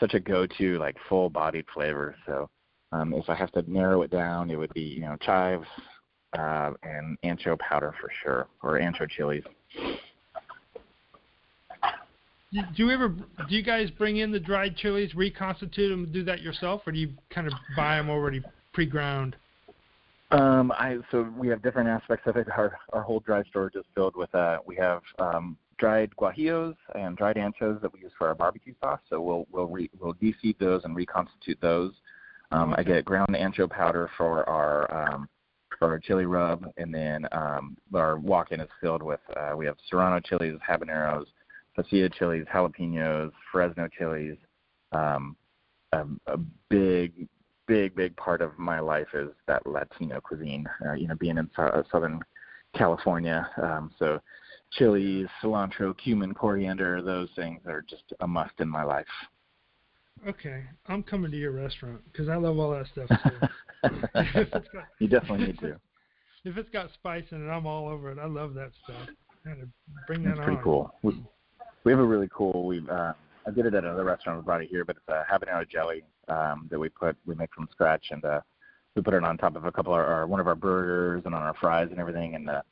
such 0.00 0.14
a 0.14 0.20
go-to 0.20 0.78
like 0.78 0.96
full-bodied 1.08 1.64
flavor. 1.72 2.14
So 2.26 2.48
um, 2.92 3.14
if 3.14 3.28
I 3.28 3.34
have 3.34 3.52
to 3.52 3.70
narrow 3.70 4.02
it 4.02 4.10
down, 4.10 4.50
it 4.50 4.56
would 4.56 4.74
be 4.74 4.82
you 4.82 5.00
know 5.00 5.16
chives 5.20 5.66
uh, 6.38 6.72
and 6.82 7.16
ancho 7.24 7.58
powder 7.58 7.94
for 8.00 8.10
sure, 8.22 8.48
or 8.62 8.78
ancho 8.78 9.08
chilies. 9.08 9.44
Do 12.56 12.84
you 12.84 12.90
ever 12.90 13.08
do 13.08 13.24
you 13.54 13.62
guys 13.62 13.90
bring 13.90 14.18
in 14.18 14.30
the 14.32 14.40
dried 14.40 14.76
chilies, 14.76 15.14
reconstitute 15.14 15.90
them, 15.90 16.10
do 16.12 16.24
that 16.24 16.40
yourself, 16.40 16.82
or 16.86 16.92
do 16.92 16.98
you 16.98 17.10
kind 17.30 17.46
of 17.46 17.52
buy 17.76 17.96
them 17.96 18.08
already 18.08 18.42
pre-ground? 18.72 19.36
Um, 20.30 20.72
I 20.72 20.98
so 21.10 21.32
we 21.36 21.48
have 21.48 21.62
different 21.62 21.88
aspects 21.88 22.26
of 22.26 22.36
it. 22.36 22.48
Our 22.50 22.78
our 22.92 23.02
whole 23.02 23.20
dry 23.20 23.42
storage 23.44 23.76
is 23.76 23.84
filled 23.94 24.16
with 24.16 24.34
uh 24.34 24.58
we 24.64 24.74
have 24.76 25.02
um 25.18 25.56
dried 25.78 26.10
guajillos 26.16 26.74
and 26.94 27.16
dried 27.16 27.36
anchos 27.36 27.80
that 27.82 27.92
we 27.92 28.00
use 28.00 28.12
for 28.16 28.28
our 28.28 28.34
barbecue 28.34 28.74
sauce. 28.82 29.00
So 29.10 29.20
we'll 29.20 29.46
we'll 29.52 29.68
re, 29.68 29.90
we'll 30.00 30.14
deseed 30.14 30.58
those 30.58 30.84
and 30.84 30.96
reconstitute 30.96 31.60
those. 31.60 31.92
Um. 32.52 32.74
I 32.76 32.82
get 32.82 33.04
ground 33.04 33.28
ancho 33.30 33.68
powder 33.68 34.08
for 34.16 34.48
our 34.48 35.12
um, 35.12 35.28
for 35.78 35.88
our 35.88 35.98
chili 35.98 36.24
rub, 36.24 36.66
and 36.76 36.94
then 36.94 37.26
um, 37.32 37.76
our 37.94 38.18
walk-in 38.18 38.60
is 38.60 38.68
filled 38.80 39.02
with 39.02 39.20
uh, 39.36 39.54
we 39.56 39.66
have 39.66 39.76
serrano 39.88 40.20
chilies, 40.20 40.58
habaneros, 40.66 41.26
pasilla 41.76 42.12
chilies, 42.12 42.46
jalapenos, 42.52 43.32
Fresno 43.50 43.88
chilies. 43.88 44.36
Um, 44.92 45.36
a, 45.92 46.04
a 46.26 46.36
big 46.68 47.28
big 47.66 47.94
big 47.94 48.16
part 48.16 48.42
of 48.42 48.58
my 48.58 48.80
life 48.80 49.08
is 49.14 49.30
that 49.46 49.66
Latino 49.66 50.20
cuisine. 50.20 50.66
Uh, 50.86 50.92
you 50.92 51.08
know, 51.08 51.16
being 51.16 51.38
in 51.38 51.50
so- 51.56 51.84
Southern 51.90 52.20
California, 52.74 53.48
um, 53.62 53.90
so 53.98 54.20
chilies, 54.72 55.26
cilantro, 55.42 55.96
cumin, 55.96 56.34
coriander, 56.34 57.02
those 57.02 57.28
things 57.36 57.60
are 57.66 57.82
just 57.82 58.04
a 58.20 58.26
must 58.26 58.52
in 58.58 58.68
my 58.68 58.82
life. 58.82 59.06
Okay, 60.26 60.64
I'm 60.88 61.02
coming 61.02 61.30
to 61.30 61.36
your 61.36 61.52
restaurant 61.52 62.00
because 62.10 62.28
I 62.28 62.36
love 62.36 62.58
all 62.58 62.70
that 62.72 62.86
stuff 62.86 63.08
too. 63.22 63.48
got, 64.14 64.82
you 64.98 65.08
definitely 65.08 65.46
need 65.46 65.58
to. 65.60 65.78
If 66.44 66.56
it's 66.56 66.70
got 66.70 66.92
spice 66.94 67.24
in 67.30 67.46
it, 67.46 67.50
I'm 67.50 67.66
all 67.66 67.88
over 67.88 68.10
it. 68.10 68.18
I 68.18 68.26
love 68.26 68.54
that 68.54 68.70
stuff. 68.84 69.08
I 69.46 69.50
to 69.50 69.68
bring 70.06 70.22
that 70.24 70.36
That's 70.36 70.44
pretty 70.44 70.60
cool. 70.62 70.92
We, 71.02 71.22
we 71.86 71.92
have 71.92 72.00
a 72.00 72.04
really 72.04 72.28
cool. 72.34 72.66
We 72.66 72.82
uh, 72.90 73.12
I 73.46 73.50
did 73.52 73.64
it 73.64 73.74
at 73.74 73.84
another 73.84 74.04
restaurant. 74.04 74.40
We 74.40 74.44
brought 74.44 74.60
it 74.60 74.68
here, 74.68 74.84
but 74.84 74.96
it's 74.96 75.08
a 75.08 75.22
habanero 75.32 75.66
jelly 75.70 76.02
um, 76.26 76.66
that 76.68 76.80
we 76.80 76.88
put 76.88 77.16
we 77.26 77.36
make 77.36 77.54
from 77.54 77.68
scratch, 77.70 78.06
and 78.10 78.24
uh, 78.24 78.40
we 78.96 79.02
put 79.02 79.14
it 79.14 79.22
on 79.22 79.38
top 79.38 79.54
of 79.54 79.64
a 79.64 79.72
couple 79.72 79.94
of 79.94 80.00
our 80.00 80.26
one 80.26 80.40
of 80.40 80.48
our 80.48 80.56
burgers 80.56 81.22
and 81.24 81.34
on 81.34 81.42
our 81.42 81.54
fries 81.54 81.86
and 81.92 82.00
everything, 82.00 82.34
and 82.34 82.50
uh, 82.50 82.62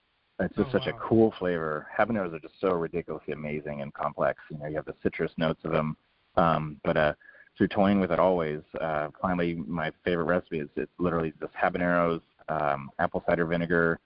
it's 0.40 0.56
just 0.56 0.70
oh, 0.70 0.72
such 0.72 0.86
wow. 0.86 0.98
a 0.98 1.08
cool 1.08 1.34
flavor. 1.38 1.86
Habaneros 1.96 2.34
are 2.34 2.40
just 2.40 2.60
so 2.60 2.72
ridiculously 2.72 3.32
amazing 3.32 3.82
and 3.82 3.94
complex. 3.94 4.40
You 4.50 4.58
know, 4.58 4.66
you 4.66 4.74
have 4.74 4.84
the 4.84 4.96
citrus 5.00 5.30
notes 5.36 5.60
of 5.64 5.70
them, 5.70 5.96
um, 6.34 6.80
but 6.82 6.96
uh, 6.96 7.12
through 7.56 7.68
toying 7.68 8.00
with 8.00 8.10
it 8.10 8.18
always, 8.18 8.62
uh, 8.80 9.10
finally 9.22 9.54
my 9.54 9.92
favorite 10.04 10.24
recipe 10.24 10.58
is 10.58 10.68
it's 10.74 10.90
literally 10.98 11.32
just 11.40 11.52
habaneros, 11.54 12.20
um, 12.48 12.90
apple 12.98 13.22
cider 13.28 13.46
vinegar, 13.46 14.00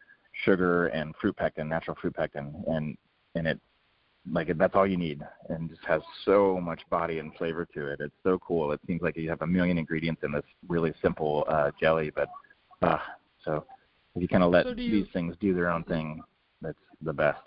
sugar, 0.45 0.89
and 0.89 1.15
fruit 1.19 1.35
pectin, 1.35 1.67
natural 1.67 1.97
fruit 1.99 2.15
pectin, 2.15 2.63
and 2.67 2.99
and 3.35 3.47
it 3.47 3.59
like 4.33 4.57
that's 4.57 4.75
all 4.75 4.87
you 4.87 4.97
need, 4.97 5.23
and 5.49 5.69
just 5.69 5.85
has 5.87 6.03
so 6.25 6.61
much 6.61 6.81
body 6.91 7.19
and 7.19 7.35
flavor 7.35 7.67
to 7.75 7.89
it. 7.89 8.01
It's 8.01 8.15
so 8.23 8.39
cool. 8.39 8.73
It 8.73 8.81
seems 8.87 9.03
like 9.03 9.17
you 9.17 9.29
have 9.31 9.43
a 9.43 9.47
million 9.47 9.79
ingredients 9.79 10.23
in 10.25 10.33
this 10.33 10.45
really 10.69 10.93
simple 11.03 11.45
uh, 11.49 11.71
jelly, 11.81 12.11
but 12.15 12.29
uh, 12.83 12.99
so 13.45 13.65
if 14.15 14.23
you 14.23 14.29
kind 14.29 14.43
of 14.43 14.51
let 14.51 14.65
So 14.65 14.71
you- 14.71 15.05
these 15.05 15.13
things 15.13 15.35
do 15.41 15.55
their 15.55 15.69
own 15.71 15.85
thing, 15.85 16.23
that's 16.61 16.79
the 17.03 17.13
best. 17.13 17.41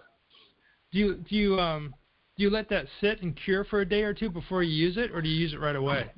Do 0.92 1.00
you 1.00 1.16
do 1.16 1.36
you 1.36 1.60
um 1.60 1.94
do 2.38 2.44
you 2.44 2.50
let 2.50 2.70
that 2.70 2.86
sit 3.00 3.22
and 3.22 3.38
cure 3.46 3.64
for 3.66 3.82
a 3.82 3.86
day 3.88 4.04
or 4.04 4.14
two 4.14 4.30
before 4.30 4.64
you 4.64 4.74
use 4.74 4.98
it, 4.98 5.12
or 5.12 5.22
do 5.22 5.30
you 5.30 5.40
use 5.40 5.54
it 5.54 5.60
right 5.60 5.76
away? 5.76 6.12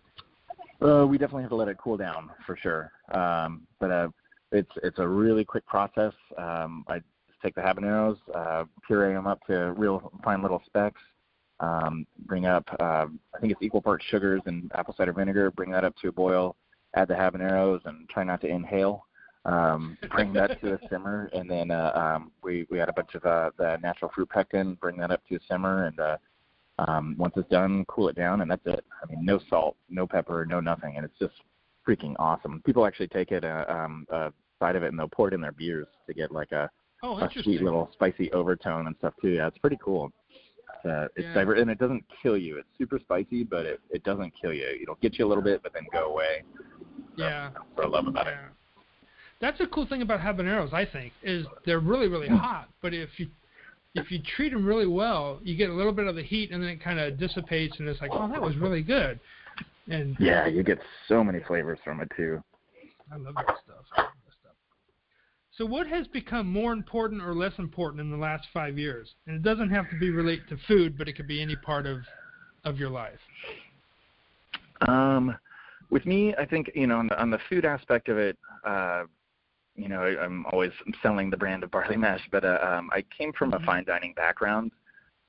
Uh, 0.81 1.05
we 1.07 1.17
definitely 1.17 1.43
have 1.43 1.49
to 1.49 1.55
let 1.55 1.67
it 1.67 1.77
cool 1.77 1.97
down 1.97 2.29
for 2.45 2.57
sure. 2.57 2.91
Um, 3.13 3.61
but 3.79 3.91
uh, 3.91 4.07
it's 4.51 4.71
it's 4.83 4.99
a 4.99 5.07
really 5.07 5.45
quick 5.45 5.65
process. 5.65 6.13
Um, 6.37 6.83
I 6.87 7.01
take 7.43 7.55
the 7.55 7.61
habaneros, 7.61 8.17
uh, 8.33 8.63
puree 8.87 9.13
them 9.13 9.27
up 9.27 9.45
to 9.47 9.73
real 9.73 10.11
fine 10.23 10.41
little 10.41 10.61
specks. 10.65 11.01
Um, 11.59 12.05
bring 12.25 12.45
up, 12.45 12.67
uh, 12.79 13.05
I 13.35 13.39
think 13.39 13.53
it's 13.53 13.61
equal 13.61 13.81
parts 13.81 14.05
sugars 14.09 14.41
and 14.45 14.71
apple 14.73 14.95
cider 14.97 15.13
vinegar. 15.13 15.51
Bring 15.51 15.71
that 15.71 15.83
up 15.83 15.95
to 16.01 16.09
a 16.09 16.11
boil. 16.11 16.55
Add 16.95 17.07
the 17.07 17.13
habaneros 17.13 17.85
and 17.85 18.07
try 18.09 18.23
not 18.23 18.41
to 18.41 18.47
inhale. 18.47 19.05
Um, 19.45 19.97
bring 20.11 20.31
that 20.33 20.61
to 20.61 20.73
a 20.73 20.79
simmer, 20.89 21.29
and 21.33 21.49
then 21.49 21.69
uh, 21.69 21.91
um, 21.95 22.31
we 22.43 22.65
we 22.69 22.79
add 22.79 22.89
a 22.89 22.93
bunch 22.93 23.13
of 23.15 23.25
uh, 23.25 23.51
the 23.57 23.77
natural 23.83 24.11
fruit 24.13 24.29
pectin. 24.29 24.75
Bring 24.75 24.97
that 24.97 25.11
up 25.11 25.21
to 25.27 25.35
a 25.35 25.39
simmer, 25.49 25.85
and 25.85 25.99
uh, 25.99 26.17
um, 26.79 27.15
once 27.17 27.33
it's 27.35 27.49
done, 27.49 27.83
cool 27.87 28.07
it 28.07 28.15
down, 28.15 28.41
and 28.41 28.49
that's 28.49 28.65
it. 28.65 28.85
I 29.03 29.11
mean, 29.11 29.25
no 29.25 29.39
salt, 29.49 29.75
no 29.89 30.07
pepper, 30.07 30.45
no 30.45 30.59
nothing, 30.61 30.95
and 30.95 31.05
it's 31.05 31.19
just 31.19 31.33
freaking 31.87 32.15
awesome. 32.19 32.61
People 32.65 32.85
actually 32.85 33.09
take 33.09 33.31
it 33.31 33.43
uh, 33.43 33.65
um, 33.67 34.05
a 34.09 34.31
side 34.59 34.75
of 34.75 34.83
it 34.83 34.87
and 34.87 34.97
they'll 34.97 35.07
pour 35.07 35.27
it 35.27 35.33
in 35.33 35.41
their 35.41 35.51
beers 35.51 35.87
to 36.07 36.13
get 36.13 36.31
like 36.31 36.51
a, 36.51 36.69
Oh, 37.03 37.17
a 37.17 37.29
sweet 37.43 37.61
little 37.61 37.89
spicy 37.93 38.31
overtone 38.31 38.87
and 38.87 38.95
stuff 38.97 39.13
too. 39.21 39.29
Yeah, 39.29 39.47
it's 39.47 39.57
pretty 39.57 39.77
cool. 39.83 40.11
Uh, 40.85 41.07
it's 41.15 41.25
Yeah. 41.25 41.33
diver- 41.33 41.55
and 41.55 41.69
it 41.69 41.77
doesn't 41.77 42.03
kill 42.21 42.37
you. 42.37 42.57
It's 42.57 42.67
super 42.77 42.97
spicy, 42.97 43.43
but 43.43 43.65
it 43.65 43.81
it 43.91 44.03
doesn't 44.03 44.31
kill 44.41 44.53
you. 44.53 44.65
It'll 44.81 44.95
get 44.95 45.19
you 45.19 45.25
a 45.25 45.29
little 45.29 45.43
bit, 45.43 45.61
but 45.61 45.73
then 45.73 45.85
go 45.91 46.11
away. 46.11 46.43
Yeah. 47.15 47.51
That's 47.53 47.65
what 47.75 47.85
I 47.85 47.89
love 47.89 48.07
about 48.07 48.27
it. 48.27 48.31
Yeah. 48.31 48.47
That's 49.39 49.59
a 49.59 49.67
cool 49.67 49.85
thing 49.85 50.01
about 50.01 50.21
habaneros, 50.21 50.71
I 50.73 50.85
think, 50.85 51.11
is 51.21 51.45
they're 51.65 51.79
really 51.79 52.07
really 52.07 52.29
Hmm. 52.29 52.35
hot, 52.37 52.69
but 52.81 52.93
if 52.93 53.19
you 53.19 53.29
if 53.95 54.09
you 54.11 54.19
treat 54.23 54.51
them 54.51 54.65
really 54.65 54.87
well, 54.87 55.39
you 55.43 55.55
get 55.55 55.69
a 55.69 55.73
little 55.73 55.91
bit 55.93 56.07
of 56.07 56.15
the 56.15 56.23
heat, 56.23 56.49
and 56.51 56.63
then 56.63 56.69
it 56.71 56.77
kind 56.81 56.99
of 56.99 57.17
dissipates, 57.19 57.77
and 57.79 57.87
it's 57.87 58.01
like, 58.01 58.09
oh, 58.11 58.27
that 58.29 58.41
was 58.41 58.55
really 58.57 58.81
good. 58.81 59.19
And 59.87 60.17
Yeah, 60.19 60.47
you 60.47 60.63
get 60.63 60.79
so 61.07 61.23
many 61.23 61.41
flavors 61.41 61.77
from 61.83 61.99
it 62.01 62.09
too. 62.15 62.43
I 63.11 63.17
love 63.17 63.35
that 63.35 63.45
stuff. 63.63 63.85
I 63.95 64.01
love 64.01 64.11
that 64.25 64.33
stuff. 64.41 64.55
So, 65.57 65.65
what 65.65 65.85
has 65.87 66.07
become 66.07 66.47
more 66.47 66.73
important 66.73 67.21
or 67.21 67.35
less 67.35 67.53
important 67.59 68.01
in 68.01 68.09
the 68.09 68.17
last 68.17 68.47
five 68.53 68.77
years? 68.77 69.13
And 69.27 69.35
it 69.35 69.43
doesn't 69.43 69.69
have 69.69 69.87
to 69.91 69.95
be 69.99 70.09
related 70.09 70.47
to 70.49 70.57
food, 70.67 70.97
but 70.97 71.07
it 71.07 71.13
could 71.13 71.27
be 71.27 71.41
any 71.41 71.55
part 71.55 71.85
of 71.85 71.99
of 72.63 72.79
your 72.79 72.89
life. 72.89 73.19
Um, 74.87 75.37
with 75.91 76.05
me, 76.05 76.33
I 76.39 76.45
think 76.45 76.71
you 76.73 76.87
know 76.87 76.97
on 76.97 77.07
the 77.07 77.21
on 77.21 77.29
the 77.29 77.39
food 77.49 77.65
aspect 77.65 78.09
of 78.09 78.17
it, 78.17 78.37
uh, 78.65 79.03
you 79.75 79.87
know, 79.89 80.01
I, 80.01 80.23
I'm 80.23 80.45
always 80.47 80.71
selling 81.01 81.29
the 81.29 81.37
brand 81.37 81.63
of 81.63 81.71
barley 81.71 81.97
mash, 81.97 82.21
but 82.31 82.43
uh, 82.43 82.59
um, 82.61 82.89
I 82.91 83.03
came 83.15 83.31
from 83.33 83.53
a 83.53 83.59
Mhm. 83.59 83.65
fine 83.65 83.83
dining 83.85 84.13
background, 84.13 84.71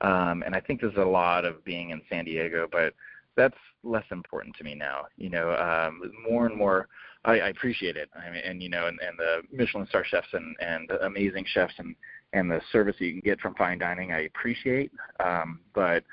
um, 0.01 0.43
and 0.43 0.55
I 0.55 0.59
think 0.59 0.81
there's 0.81 0.97
a 0.97 1.05
lot 1.05 1.45
of 1.45 1.63
being 1.63 1.91
in 1.91 2.01
San 2.09 2.25
Diego, 2.25 2.67
but 2.71 2.93
that's 3.35 3.57
less 3.83 4.05
important 4.11 4.55
to 4.57 4.63
me 4.63 4.73
now. 4.75 5.05
You 5.17 5.29
know, 5.29 5.51
um, 5.55 6.11
more 6.27 6.47
and 6.47 6.55
more, 6.55 6.87
I, 7.25 7.39
I 7.39 7.47
appreciate 7.49 7.97
it. 7.97 8.09
I 8.15 8.29
mean, 8.29 8.41
and 8.45 8.61
you 8.61 8.69
know, 8.69 8.87
and, 8.87 8.99
and 8.99 9.17
the 9.17 9.41
Michelin 9.51 9.87
star 9.87 10.05
chefs 10.05 10.27
and 10.33 10.55
and 10.59 10.89
amazing 11.01 11.45
chefs 11.53 11.73
and 11.77 11.95
and 12.33 12.49
the 12.49 12.61
service 12.71 12.95
you 12.99 13.11
can 13.11 13.21
get 13.21 13.39
from 13.39 13.55
fine 13.55 13.79
dining, 13.79 14.11
I 14.11 14.21
appreciate. 14.21 14.91
Um, 15.19 15.59
but 15.73 16.03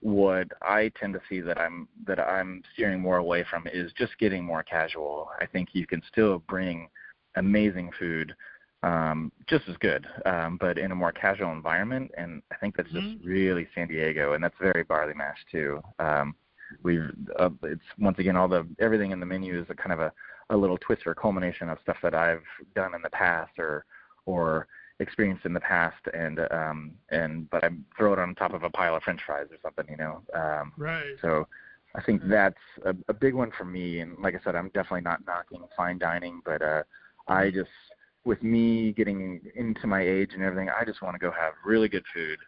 what 0.00 0.48
I 0.62 0.90
tend 0.98 1.12
to 1.14 1.20
see 1.28 1.40
that 1.40 1.58
I'm 1.58 1.88
that 2.06 2.20
I'm 2.20 2.62
steering 2.74 3.00
more 3.00 3.18
away 3.18 3.44
from 3.50 3.66
is 3.66 3.92
just 3.98 4.16
getting 4.18 4.44
more 4.44 4.62
casual. 4.62 5.28
I 5.40 5.46
think 5.46 5.70
you 5.72 5.86
can 5.86 6.02
still 6.10 6.38
bring 6.48 6.88
amazing 7.36 7.90
food, 7.98 8.34
um, 8.82 9.30
just 9.46 9.68
as 9.68 9.76
good, 9.78 10.06
um, 10.26 10.56
but 10.60 10.78
in 10.78 10.92
a 10.92 10.94
more 10.94 11.12
casual 11.12 11.52
environment. 11.52 12.10
And 12.16 12.42
I 12.50 12.56
think 12.56 12.76
that's 12.76 12.90
just 12.90 13.06
Mhm. 13.06 13.24
really 13.24 13.68
San 13.74 13.88
Diego, 13.88 14.32
and 14.32 14.42
that's 14.42 14.56
very 14.58 14.84
barley 14.84 15.14
mash 15.14 15.44
too. 15.50 15.82
Um, 15.98 16.34
we've 16.82 17.10
uh, 17.38 17.50
it's 17.64 17.82
once 17.98 18.18
again 18.18 18.36
all 18.36 18.48
the 18.48 18.66
everything 18.78 19.10
in 19.10 19.20
the 19.20 19.26
menu 19.26 19.60
is 19.60 19.66
a 19.70 19.74
kind 19.74 19.92
of 19.92 20.00
a, 20.00 20.12
a 20.50 20.56
little 20.56 20.78
twist 20.78 21.02
or 21.06 21.14
culmination 21.14 21.68
of 21.68 21.78
stuff 21.82 21.96
that 22.02 22.14
I've 22.14 22.42
done 22.74 22.94
in 22.94 23.02
the 23.02 23.10
past 23.10 23.58
or 23.58 23.84
or 24.26 24.66
experienced 25.00 25.46
in 25.46 25.54
the 25.54 25.60
past 25.60 25.96
and 26.12 26.40
um 26.50 26.92
and 27.10 27.48
but 27.50 27.64
I 27.64 27.70
throw 27.96 28.12
it 28.12 28.18
on 28.18 28.34
top 28.34 28.52
of 28.52 28.62
a 28.64 28.70
pile 28.70 28.96
of 28.96 29.02
french 29.02 29.20
fries 29.26 29.46
or 29.50 29.56
something, 29.62 29.86
you 29.90 29.96
know. 29.96 30.22
Um 30.34 30.72
Right. 30.76 31.14
so 31.22 31.46
I 31.96 32.02
think 32.02 32.22
that's 32.28 32.54
a, 32.84 32.94
a 33.08 33.14
big 33.14 33.34
one 33.34 33.50
for 33.56 33.64
me 33.64 34.00
and 34.00 34.16
like 34.18 34.34
I 34.34 34.40
said 34.44 34.54
I'm 34.54 34.68
definitely 34.68 35.00
not 35.02 35.24
knocking 35.26 35.62
fine 35.76 35.98
dining, 35.98 36.40
but 36.44 36.62
uh 36.62 36.82
I 37.28 37.50
just 37.50 37.70
with 38.24 38.42
me 38.42 38.92
getting 38.92 39.40
into 39.56 39.86
my 39.86 40.02
age 40.02 40.32
and 40.34 40.42
everything, 40.42 40.68
I 40.68 40.84
just 40.84 41.00
want 41.00 41.14
to 41.14 41.18
go 41.18 41.30
have 41.30 41.54
really 41.64 41.88
good 41.88 42.04
food, 42.12 42.38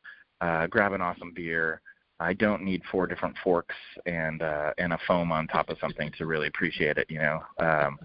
uh 0.40 0.66
grab 0.66 0.92
an 0.92 1.00
awesome 1.00 1.32
beer. 1.34 1.80
I 2.22 2.32
don't 2.34 2.62
need 2.62 2.82
four 2.90 3.06
different 3.06 3.36
forks 3.42 3.74
and 4.06 4.42
uh 4.42 4.72
and 4.78 4.92
a 4.92 4.98
foam 5.06 5.32
on 5.32 5.46
top 5.46 5.68
of 5.70 5.78
something 5.80 6.10
to 6.18 6.26
really 6.26 6.48
appreciate 6.48 6.96
it, 6.98 7.06
you 7.10 7.18
know. 7.18 7.40
Um 7.58 7.98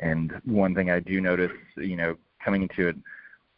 and 0.00 0.32
one 0.44 0.74
thing 0.74 0.90
I 0.90 1.00
do 1.00 1.20
notice, 1.20 1.52
you 1.76 1.96
know, 1.96 2.16
coming 2.44 2.62
into 2.62 2.88
it 2.88 2.96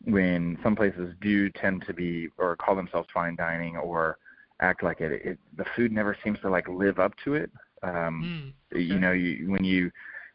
when 0.05 0.59
some 0.63 0.75
places 0.75 1.15
do 1.21 1.49
tend 1.51 1.85
to 1.87 1.95
be 1.95 2.29
or 2.39 2.57
call 2.57 2.75
themselves 2.75 3.09
fine 3.15 3.37
dining 3.37 3.77
or 3.77 4.19
act 4.61 4.83
like 4.83 5.01
it, 5.01 5.13
it 5.25 5.39
the 5.57 5.65
food 5.77 5.93
never 5.93 6.17
seems 6.25 6.39
to 6.41 6.51
like 6.51 6.69
live 6.69 6.99
up 6.99 7.15
to 7.25 7.35
it. 7.35 7.51
Um 7.83 8.53
Mm, 8.73 8.79
you 8.79 8.99
know, 8.99 9.13
you 9.13 9.51
when 9.51 9.65
you 9.65 9.91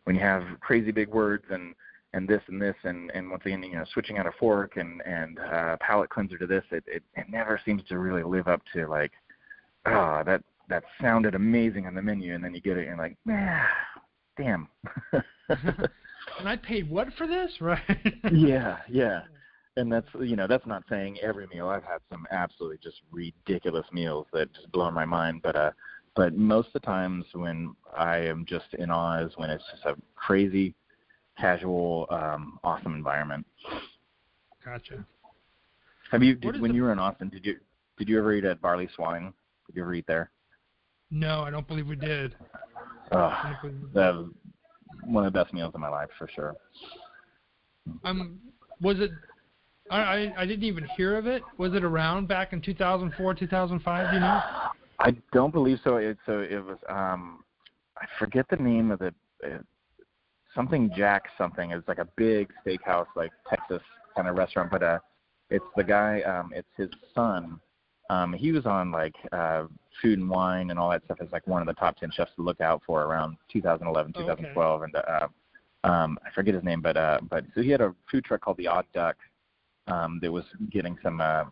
when 0.05 0.15
you 0.15 0.21
have 0.21 0.43
crazy 0.59 0.91
big 0.91 1.09
words 1.09 1.45
and 1.49 1.73
and 2.13 2.27
this 2.27 2.41
and 2.47 2.61
this 2.61 2.75
and 2.83 3.11
and 3.13 3.29
once 3.29 3.43
again, 3.45 3.63
you 3.63 3.75
know, 3.75 3.85
switching 3.93 4.17
out 4.17 4.27
a 4.27 4.31
fork 4.39 4.77
and 4.77 5.01
and 5.05 5.39
uh 5.39 5.77
palate 5.79 6.09
cleanser 6.09 6.37
to 6.37 6.47
this, 6.47 6.63
it 6.71 6.83
it, 6.87 7.03
it 7.15 7.29
never 7.29 7.59
seems 7.65 7.83
to 7.89 7.99
really 7.99 8.23
live 8.23 8.47
up 8.47 8.61
to 8.73 8.87
like 8.87 9.11
ah 9.93 10.23
that 10.23 10.43
that 10.69 10.83
sounded 11.01 11.35
amazing 11.35 11.87
on 11.87 11.95
the 11.95 12.01
menu 12.01 12.35
and 12.35 12.43
then 12.43 12.53
you 12.53 12.59
get 12.61 12.77
it 12.77 12.87
and 12.87 12.97
you're 12.97 12.97
like, 12.97 13.17
ah, 13.29 13.67
damn. 14.37 14.67
and 15.49 16.47
I 16.47 16.57
paid 16.57 16.89
what 16.89 17.07
for 17.17 17.25
this? 17.27 17.51
Right. 17.61 17.79
yeah, 18.31 18.79
yeah. 18.89 19.21
And 19.77 19.91
that's 19.91 20.07
you 20.19 20.35
know 20.35 20.47
that's 20.47 20.65
not 20.65 20.83
saying 20.89 21.19
every 21.21 21.47
meal. 21.47 21.69
I've 21.69 21.83
had 21.83 21.99
some 22.11 22.25
absolutely 22.31 22.79
just 22.83 22.97
ridiculous 23.11 23.85
meals 23.93 24.25
that 24.33 24.51
just 24.53 24.71
blow 24.71 24.89
my 24.91 25.05
mind. 25.05 25.41
But 25.43 25.55
uh, 25.55 25.71
but 26.15 26.35
most 26.35 26.67
of 26.67 26.73
the 26.73 26.79
times 26.81 27.25
when 27.33 27.75
I 27.95 28.17
am 28.17 28.43
just 28.45 28.73
in 28.79 28.89
awe 28.89 29.19
is 29.19 29.31
when 29.35 29.51
it's 29.51 29.63
just 29.71 29.85
a 29.85 29.95
crazy, 30.15 30.73
casual, 31.39 32.07
um, 32.09 32.59
awesome 32.63 32.95
environment. 32.95 33.45
Gotcha. 34.65 35.05
Have 36.11 36.23
you 36.23 36.33
did, 36.35 36.59
when 36.59 36.71
the- 36.71 36.75
you 36.75 36.83
were 36.83 36.91
in 36.91 36.99
Austin? 36.99 37.29
Did 37.29 37.45
you 37.45 37.57
did 37.97 38.09
you 38.09 38.17
ever 38.17 38.33
eat 38.33 38.45
at 38.45 38.59
Barley 38.61 38.89
Swine? 38.95 39.31
Did 39.67 39.75
you 39.75 39.83
ever 39.83 39.93
eat 39.93 40.05
there? 40.07 40.31
No, 41.11 41.41
I 41.41 41.49
don't 41.49 41.67
believe 41.67 41.87
we 41.87 41.95
did. 41.95 42.35
Oh, 43.11 43.17
I 43.17 43.41
don't 43.43 43.61
believe 43.61 43.81
we 43.81 43.87
did. 43.87 43.93
that 43.93 44.15
was 44.15 44.29
one 45.05 45.25
of 45.25 45.31
the 45.31 45.39
best 45.39 45.53
meals 45.53 45.73
of 45.73 45.79
my 45.79 45.89
life 45.89 46.09
for 46.17 46.27
sure. 46.33 46.55
Um, 48.03 48.39
was 48.81 48.99
it? 48.99 49.11
I, 49.89 49.99
I 49.99 50.33
I 50.39 50.45
didn't 50.45 50.65
even 50.65 50.85
hear 50.95 51.17
of 51.17 51.27
it. 51.27 51.43
Was 51.57 51.73
it 51.73 51.83
around 51.83 52.27
back 52.27 52.51
in 52.53 52.61
2004, 52.61 53.33
2005? 53.33 54.13
You 54.13 54.19
know? 54.19 54.41
I 54.99 55.15
don't 55.31 55.53
believe 55.53 55.79
so. 55.83 55.97
It 55.97 56.17
so 56.25 56.39
it 56.39 56.63
was 56.63 56.77
um 56.89 57.43
I 57.97 58.05
forget 58.19 58.45
the 58.49 58.57
name 58.57 58.91
of 58.91 58.99
the 58.99 59.13
uh, 59.45 59.59
something 60.53 60.91
Jack 60.95 61.25
something. 61.37 61.71
It's 61.71 61.87
like 61.87 61.99
a 61.99 62.07
big 62.17 62.49
steakhouse 62.65 63.07
like 63.15 63.31
Texas 63.49 63.81
kind 64.15 64.27
of 64.27 64.35
restaurant, 64.35 64.71
but 64.71 64.83
uh 64.83 64.99
it's 65.49 65.65
the 65.77 65.83
guy 65.83 66.21
um 66.21 66.51
it's 66.53 66.67
his 66.75 66.89
son. 67.15 67.59
Um 68.09 68.33
he 68.33 68.51
was 68.51 68.65
on 68.65 68.91
like 68.91 69.15
uh 69.31 69.65
food 70.01 70.19
and 70.19 70.29
wine 70.29 70.69
and 70.69 70.79
all 70.79 70.89
that 70.91 71.03
stuff 71.05 71.17
as 71.21 71.27
like 71.31 71.47
one 71.47 71.61
of 71.61 71.67
the 71.67 71.73
top 71.73 71.97
10 71.97 72.11
chefs 72.11 72.31
to 72.35 72.41
look 72.43 72.61
out 72.61 72.81
for 72.85 73.03
around 73.03 73.37
2011, 73.51 74.13
Oh, 74.15 74.19
okay. 74.21 74.43
2012 74.43 74.83
and 74.83 74.95
uh 74.95 75.27
um 75.83 76.17
I 76.25 76.29
forget 76.31 76.53
his 76.53 76.63
name 76.63 76.81
but 76.81 76.97
uh 76.97 77.19
but 77.29 77.45
so 77.55 77.61
he 77.61 77.69
had 77.69 77.81
a 77.81 77.93
food 78.11 78.23
truck 78.25 78.41
called 78.41 78.57
the 78.57 78.67
Odd 78.67 78.85
Duck 78.93 79.17
um 79.87 80.19
that 80.21 80.31
was 80.31 80.45
getting 80.69 80.97
some 81.03 81.19
uh 81.21 81.45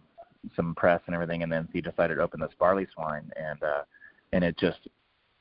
some 0.55 0.75
press 0.75 1.01
and 1.07 1.15
everything, 1.15 1.43
and 1.43 1.51
then 1.51 1.67
he 1.73 1.81
decided 1.81 2.15
to 2.15 2.21
open 2.21 2.39
this 2.39 2.51
barley 2.59 2.87
swine, 2.93 3.31
and 3.35 3.63
uh, 3.63 3.81
and 4.31 4.43
it 4.43 4.57
just 4.57 4.87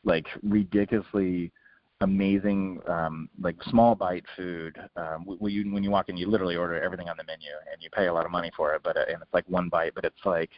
like 0.05 0.27
ridiculously 0.43 1.53
amazing, 2.01 2.81
um, 2.89 3.29
like 3.41 3.57
small 3.65 3.95
bite 3.95 4.25
food. 4.37 4.77
Um, 4.97 5.25
when 5.27 5.53
you 5.53 5.73
when 5.73 5.83
you 5.83 5.91
walk 5.91 6.09
in, 6.09 6.17
you 6.17 6.29
literally 6.29 6.57
order 6.57 6.81
everything 6.83 7.09
on 7.09 7.17
the 7.17 7.25
menu, 7.25 7.51
and 7.71 7.83
you 7.83 7.91
pay 7.91 8.07
a 8.07 8.13
lot 8.13 8.25
of 8.25 8.31
money 8.31 8.51
for 8.57 8.75
it, 8.75 8.83
but 8.83 8.97
uh, 8.97 9.05
and 9.09 9.21
it's 9.23 9.35
like 9.35 9.45
one 9.49 9.69
bite, 9.69 9.95
but 9.95 10.05
it's 10.05 10.25
like 10.25 10.51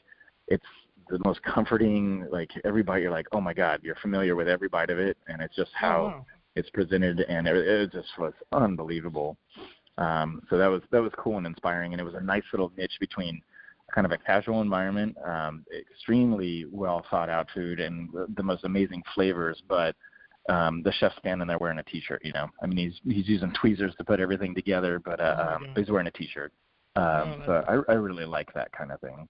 it's 0.48 0.64
the 1.08 1.18
most 1.24 1.42
comforting. 1.42 2.26
Like 2.30 2.50
every 2.64 2.82
bite, 2.82 3.02
you're 3.02 3.10
like, 3.10 3.26
oh 3.32 3.40
my 3.40 3.54
god, 3.54 3.80
you're 3.82 3.96
familiar 3.96 4.34
with 4.36 4.48
every 4.48 4.68
bite 4.68 4.90
of 4.90 4.98
it, 4.98 5.16
and 5.28 5.40
it's 5.42 5.54
just 5.56 5.70
how 5.74 5.98
Oh, 6.00 6.04
wow. 6.06 6.26
it's 6.56 6.70
presented, 6.70 7.20
and 7.20 7.46
it, 7.46 7.56
it 7.56 7.92
just 7.92 8.08
was 8.18 8.32
unbelievable. 8.52 9.36
Um, 9.98 10.42
so 10.50 10.58
that 10.58 10.66
was 10.66 10.82
that 10.90 11.00
was 11.02 11.12
cool 11.16 11.38
and 11.38 11.46
inspiring, 11.46 11.92
and 11.92 12.00
it 12.00 12.04
was 12.04 12.14
a 12.14 12.20
nice 12.20 12.42
little 12.52 12.70
niche 12.76 12.96
between 13.00 13.40
kind 13.94 14.04
of 14.04 14.10
a 14.12 14.18
casual 14.18 14.60
environment, 14.62 15.16
um, 15.24 15.64
extremely 15.78 16.66
well 16.70 17.04
thought 17.10 17.30
out 17.30 17.46
food, 17.54 17.78
and 17.80 18.10
the, 18.34 18.42
most 18.42 18.64
amazing 18.64 19.00
flavors, 19.14 19.62
but 19.68 19.94
um, 20.48 20.82
the 20.82 20.92
chef 20.92 21.12
standing 21.20 21.46
there 21.46 21.56
wearing 21.58 21.78
a 21.78 21.82
t-shirt. 21.84 22.20
You 22.24 22.32
know, 22.32 22.48
I 22.62 22.66
mean, 22.66 22.76
he's 22.78 23.00
he's 23.14 23.28
using 23.28 23.52
tweezers 23.52 23.94
to 23.96 24.04
put 24.04 24.20
everything 24.20 24.54
together, 24.54 24.98
but 24.98 25.20
uh, 25.20 25.36
Oh, 25.38 25.54
um, 25.54 25.66
he's 25.76 25.88
wearing 25.88 26.08
a 26.08 26.10
t-shirt. 26.10 26.52
Um, 26.96 27.04
Oh, 27.04 27.42
so 27.46 27.84
I, 27.88 27.92
I 27.92 27.94
really 27.96 28.24
like 28.26 28.52
that 28.54 28.70
kind 28.72 28.90
of 28.92 29.00
thing. 29.00 29.28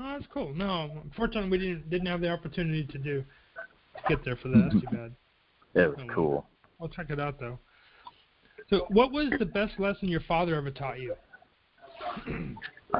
Oh, 0.00 0.12
that's 0.12 0.26
cool. 0.32 0.54
No, 0.54 1.02
unfortunately, 1.04 1.50
we 1.50 1.58
didn't 1.58 1.90
didn't 1.90 2.06
have 2.06 2.20
the 2.22 2.30
opportunity 2.30 2.84
to 2.84 2.98
do 2.98 3.22
to 3.96 4.02
get 4.08 4.24
there 4.24 4.36
for 4.36 4.48
that. 4.48 4.70
That's 4.70 4.80
too 4.80 4.86
bad. 4.96 5.14
It 5.74 5.88
was 5.88 5.98
Oh, 6.00 6.14
cool. 6.14 6.46
I'll 6.80 6.88
check 6.88 7.10
it 7.10 7.20
out 7.20 7.38
though. 7.38 7.58
So, 8.70 8.86
what 8.88 9.12
was 9.12 9.28
the 9.38 9.44
best 9.44 9.78
lesson 9.78 10.08
your 10.08 10.22
father 10.22 10.54
ever 10.54 10.70
taught 10.70 11.00
you? 11.00 11.14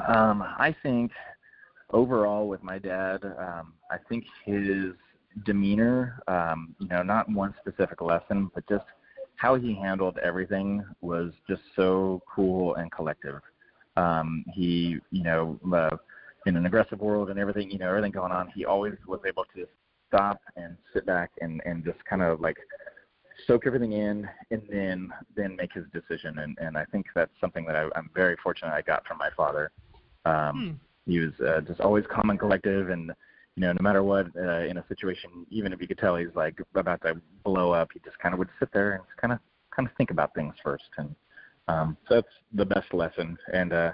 Um, 0.08 0.42
I 0.42 0.74
think 0.82 1.10
overall 1.90 2.48
with 2.48 2.62
my 2.62 2.78
dad, 2.78 3.24
um, 3.24 3.72
I 3.90 3.96
think 4.08 4.24
his 4.44 4.92
demeanor, 5.46 6.20
um, 6.28 6.74
you 6.78 6.88
know, 6.88 7.02
not 7.02 7.30
one 7.30 7.54
specific 7.60 8.00
lesson, 8.02 8.50
but 8.54 8.68
just 8.68 8.84
how 9.36 9.54
he 9.54 9.74
handled 9.74 10.18
everything 10.22 10.84
was 11.00 11.32
just 11.48 11.62
so 11.76 12.20
cool 12.32 12.74
and 12.74 12.92
collective. 12.92 13.40
Um, 13.96 14.44
he, 14.52 14.98
you 15.10 15.22
know, 15.22 15.58
uh, 15.74 15.96
in 16.46 16.56
an 16.56 16.66
aggressive 16.66 17.00
world 17.00 17.30
and 17.30 17.38
everything, 17.38 17.70
you 17.70 17.78
know, 17.78 17.88
everything 17.88 18.12
going 18.12 18.32
on, 18.32 18.48
he 18.54 18.64
always 18.64 18.94
was 19.06 19.20
able 19.26 19.44
to 19.54 19.66
stop 20.08 20.40
and 20.56 20.76
sit 20.92 21.06
back 21.06 21.30
and 21.40 21.60
and 21.64 21.84
just 21.84 22.04
kind 22.04 22.22
of 22.22 22.40
like 22.40 22.56
soak 23.46 23.66
everything 23.66 23.92
in 23.92 24.28
and 24.50 24.62
then 24.70 25.12
then 25.36 25.56
make 25.56 25.72
his 25.72 25.84
decision 25.92 26.38
and 26.40 26.58
and 26.60 26.76
I 26.76 26.84
think 26.86 27.06
that's 27.14 27.32
something 27.40 27.64
that 27.66 27.76
I, 27.76 27.88
I'm 27.94 28.10
very 28.14 28.36
fortunate 28.42 28.72
I 28.72 28.82
got 28.82 29.06
from 29.06 29.18
my 29.18 29.30
father. 29.36 29.70
Um, 30.24 30.78
Hmm. 31.06 31.10
He 31.10 31.18
was 31.18 31.32
uh, 31.40 31.60
just 31.62 31.80
always 31.80 32.04
calm 32.10 32.30
and 32.30 32.38
collective, 32.38 32.90
and 32.90 33.10
you 33.56 33.62
know, 33.62 33.72
no 33.72 33.82
matter 33.82 34.02
what, 34.02 34.26
uh, 34.36 34.64
in 34.64 34.76
a 34.78 34.84
situation, 34.86 35.46
even 35.50 35.72
if 35.72 35.80
you 35.80 35.88
could 35.88 35.98
tell 35.98 36.16
he's 36.16 36.28
like 36.34 36.60
about 36.74 37.02
to 37.02 37.20
blow 37.44 37.72
up, 37.72 37.90
he 37.92 38.00
just 38.04 38.18
kind 38.18 38.32
of 38.32 38.38
would 38.38 38.48
sit 38.58 38.68
there 38.72 38.92
and 38.92 39.04
kind 39.20 39.32
of 39.32 39.38
kind 39.74 39.88
of 39.88 39.94
think 39.96 40.10
about 40.10 40.34
things 40.34 40.54
first, 40.62 40.84
and 40.98 41.14
um, 41.68 41.96
so 42.08 42.16
that's 42.16 42.34
the 42.52 42.64
best 42.64 42.92
lesson. 42.92 43.36
And 43.52 43.72
uh, 43.72 43.92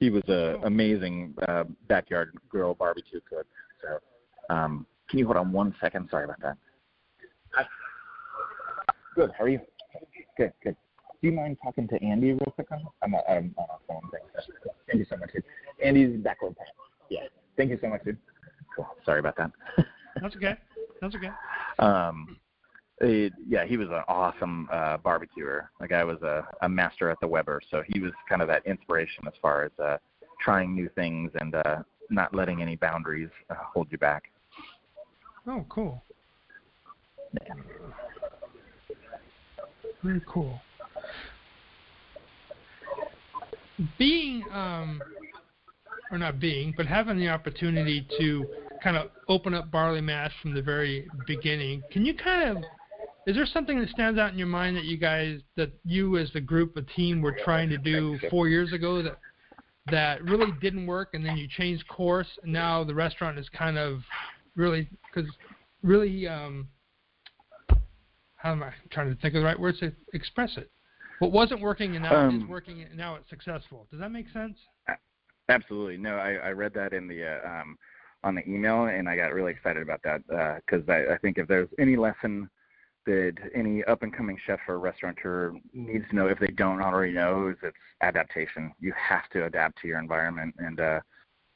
he 0.00 0.10
was 0.10 0.22
a 0.28 0.58
amazing 0.64 1.34
uh, 1.48 1.64
backyard 1.88 2.34
grill 2.48 2.74
barbecue 2.74 3.20
cook. 3.28 3.46
So, 3.82 4.54
um, 4.54 4.86
can 5.10 5.18
you 5.18 5.26
hold 5.26 5.36
on 5.36 5.52
one 5.52 5.74
second? 5.80 6.08
Sorry 6.10 6.24
about 6.24 6.40
that. 6.40 6.56
Hi. 7.52 7.64
Good. 9.14 9.30
How 9.36 9.44
are 9.44 9.48
you? 9.48 9.60
Good. 10.36 10.52
Good. 10.62 10.76
Do 11.20 11.28
you 11.28 11.32
mind 11.34 11.56
talking 11.62 11.88
to 11.88 12.02
Andy 12.02 12.28
real 12.28 12.52
quick 12.54 12.70
on 12.70 12.84
I'm, 13.02 13.14
on- 13.14 13.24
I'm 13.28 13.54
on 13.56 13.66
a 13.70 13.78
phone 13.88 14.08
thing. 14.10 14.20
Thank 14.86 15.00
you 15.00 15.06
so 15.08 15.16
much, 15.16 15.32
dude. 15.32 15.42
Andy's 15.82 16.16
backward 16.22 16.56
pass. 16.56 16.68
Yeah. 17.10 17.22
Thank 17.56 17.70
you 17.70 17.78
so 17.82 17.88
much, 17.88 18.04
dude. 18.04 18.18
Cool. 18.76 18.86
Sorry 19.04 19.18
about 19.18 19.36
that. 19.36 19.50
That's 20.20 20.36
okay. 20.36 20.54
That's 21.00 21.14
okay. 21.16 21.30
um, 21.80 22.36
it, 23.00 23.32
yeah, 23.48 23.64
he 23.64 23.76
was 23.76 23.88
an 23.88 24.02
awesome 24.08 24.68
uh, 24.72 24.96
barbecuer. 24.98 25.70
The 25.80 25.88
guy 25.88 26.04
was 26.04 26.20
a, 26.22 26.46
a 26.62 26.68
master 26.68 27.10
at 27.10 27.20
the 27.20 27.28
Weber, 27.28 27.60
so 27.70 27.82
he 27.86 28.00
was 28.00 28.12
kind 28.28 28.42
of 28.42 28.48
that 28.48 28.66
inspiration 28.66 29.24
as 29.26 29.34
far 29.40 29.64
as 29.64 29.72
uh, 29.82 29.98
trying 30.40 30.74
new 30.74 30.88
things 30.94 31.30
and 31.40 31.54
uh, 31.54 31.82
not 32.10 32.34
letting 32.34 32.62
any 32.62 32.76
boundaries 32.76 33.30
uh, 33.50 33.54
hold 33.54 33.88
you 33.90 33.98
back. 33.98 34.24
Oh, 35.46 35.64
cool. 35.68 36.02
Yeah. 37.32 37.54
Very 40.02 40.22
cool. 40.26 40.60
Being, 43.98 44.44
um, 44.52 45.00
or 46.10 46.18
not 46.18 46.40
being, 46.40 46.74
but 46.76 46.86
having 46.86 47.18
the 47.18 47.28
opportunity 47.28 48.06
to 48.18 48.46
kind 48.82 48.96
of 48.96 49.10
open 49.28 49.54
up 49.54 49.70
barley 49.70 50.00
mash 50.00 50.32
from 50.42 50.54
the 50.54 50.62
very 50.62 51.08
beginning, 51.26 51.82
can 51.92 52.04
you 52.04 52.14
kind 52.14 52.58
of, 52.58 52.64
is 53.28 53.36
there 53.36 53.44
something 53.44 53.78
that 53.78 53.90
stands 53.90 54.18
out 54.18 54.32
in 54.32 54.38
your 54.38 54.46
mind 54.48 54.74
that 54.74 54.84
you 54.84 54.96
guys, 54.96 55.40
that 55.54 55.70
you 55.84 56.16
as 56.16 56.30
a 56.34 56.40
group, 56.40 56.78
a 56.78 56.82
team, 56.82 57.20
were 57.20 57.36
trying 57.44 57.68
to 57.68 57.76
do 57.76 58.18
four 58.30 58.48
years 58.48 58.72
ago 58.72 59.02
that 59.02 59.18
that 59.90 60.24
really 60.24 60.50
didn't 60.62 60.86
work, 60.86 61.10
and 61.12 61.24
then 61.24 61.36
you 61.36 61.46
changed 61.46 61.86
course, 61.88 62.26
and 62.42 62.50
now 62.50 62.82
the 62.82 62.94
restaurant 62.94 63.38
is 63.38 63.46
kind 63.50 63.76
of 63.76 64.00
really, 64.56 64.88
because 65.12 65.30
really, 65.82 66.26
um, 66.26 66.68
how 68.36 68.52
am 68.52 68.62
I 68.62 68.72
trying 68.90 69.14
to 69.14 69.20
think 69.20 69.34
of 69.34 69.42
the 69.42 69.44
right 69.44 69.60
words 69.60 69.78
to 69.80 69.92
express 70.14 70.56
it? 70.56 70.70
What 71.18 71.30
wasn't 71.30 71.60
working 71.60 71.96
and 71.96 72.04
now 72.04 72.16
Um, 72.16 72.48
working 72.48 72.80
and 72.80 72.96
now 72.96 73.16
it's 73.16 73.28
successful. 73.28 73.86
Does 73.90 74.00
that 74.00 74.10
make 74.10 74.30
sense? 74.32 74.56
Absolutely. 75.50 75.98
No, 75.98 76.16
I, 76.16 76.34
I 76.36 76.50
read 76.52 76.72
that 76.74 76.94
in 76.94 77.08
the 77.08 77.26
uh, 77.26 77.46
um, 77.46 77.76
on 78.24 78.34
the 78.36 78.48
email, 78.48 78.84
and 78.84 79.06
I 79.06 79.16
got 79.16 79.34
really 79.34 79.52
excited 79.52 79.82
about 79.82 80.00
that 80.04 80.22
because 80.64 80.88
I, 80.88 81.14
I 81.14 81.18
think 81.18 81.36
if 81.36 81.46
there's 81.46 81.68
any 81.78 81.96
lesson 81.96 82.48
that 83.08 83.34
any 83.54 83.82
up 83.84 84.02
and 84.02 84.14
coming 84.14 84.38
chef 84.46 84.60
or 84.68 84.78
restaurateur 84.78 85.52
needs 85.72 86.04
to 86.10 86.16
know, 86.16 86.28
if 86.28 86.38
they 86.38 86.48
don't 86.48 86.80
already 86.80 87.12
know, 87.12 87.48
is 87.48 87.56
it's 87.62 87.76
adaptation. 88.02 88.72
You 88.78 88.92
have 88.96 89.28
to 89.32 89.46
adapt 89.46 89.80
to 89.80 89.88
your 89.88 89.98
environment, 89.98 90.54
and 90.58 90.78
uh, 90.80 91.00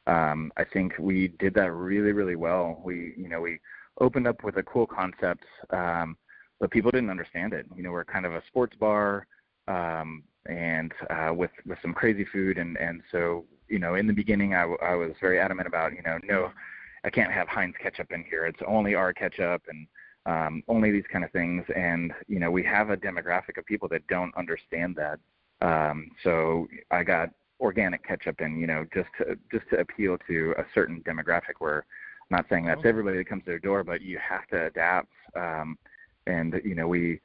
um, 0.07 0.51
I 0.57 0.65
think 0.65 0.95
we 0.99 1.29
did 1.39 1.55
that 1.55 1.73
really, 1.73 2.13
really 2.13 2.37
well. 2.37 2.81
We, 2.85 3.15
you 3.17 3.29
know, 3.29 3.41
we 3.41 3.61
opened 4.01 4.27
up 4.27 4.43
with 4.43 4.57
a 4.57 4.63
cool 4.63 4.87
concept, 4.87 5.45
um, 5.71 6.17
but 6.59 6.71
people 6.71 6.91
didn't 6.91 7.11
understand 7.11 7.53
it. 7.53 7.67
You 7.77 7.83
know, 7.83 7.93
we're 7.93 8.05
kind 8.05 8.27
of 8.27 8.35
a 8.35 8.43
sports 8.49 8.77
bar. 8.79 9.27
Um, 9.69 10.25
and 10.47 10.93
uh, 11.11 11.33
with 11.33 11.51
with 11.67 11.79
some 11.83 11.95
crazy 11.95 12.27
food 12.33 12.59
and 12.59 12.77
and 12.79 13.01
so 13.13 13.45
you 13.69 13.79
know 13.79 13.95
in 13.95 14.07
the 14.07 14.13
beginning 14.13 14.55
I, 14.55 14.63
w- 14.63 14.79
I 14.83 14.95
was 14.95 15.13
very 15.21 15.39
adamant 15.39 15.69
about 15.69 15.93
you 15.95 16.03
know 16.03 16.19
no 16.25 16.51
I 17.05 17.11
can't 17.11 17.33
have 17.33 17.47
Heinz 17.47 17.75
ketchup 17.81 18.11
in 18.11 18.25
here 18.29 18.47
it's 18.47 18.59
only 18.67 18.95
our 18.97 19.13
ketchup 19.13 19.63
and 19.69 19.87
um, 20.27 20.63
only 20.69 20.91
these 20.91 21.05
kind 21.11 21.25
of 21.25 21.31
things. 21.33 21.65
And 21.75 22.13
you 22.29 22.39
know 22.39 22.51
we 22.51 22.63
have 22.65 22.91
a 22.91 22.97
demographic 22.97 23.59
of 23.59 23.67
people 23.67 23.89
that 23.89 24.07
don't 24.07 24.35
understand 24.37 24.97
that. 24.97 25.19
Um, 25.61 26.11
so 26.23 26.69
I 26.91 27.05
got 27.05 27.31
organic 27.61 28.07
ketchup 28.07 28.41
in 28.41 28.59
you 28.59 28.67
know 28.67 28.85
just 28.93 29.09
to 29.19 29.39
just 29.51 29.69
to 29.71 29.79
appeal 29.79 30.19
to 30.27 30.55
a 30.59 30.65
certain 30.75 31.01
demographic 31.03 31.61
where 31.61 31.85
I'm 32.31 32.39
not 32.39 32.47
saying 32.49 32.67
that's 32.67 32.85
everybody 32.85 33.19
that 33.19 33.29
comes 33.29 33.45
to 33.45 33.51
their 33.51 33.59
door 33.59 33.85
but 33.85 34.03
you 34.03 34.19
have 34.19 34.47
to 34.49 34.67
adapt. 34.67 35.13
Um, 35.37 35.79
and 36.27 36.61
you 36.65 36.75
know 36.75 36.89
we 36.89 37.21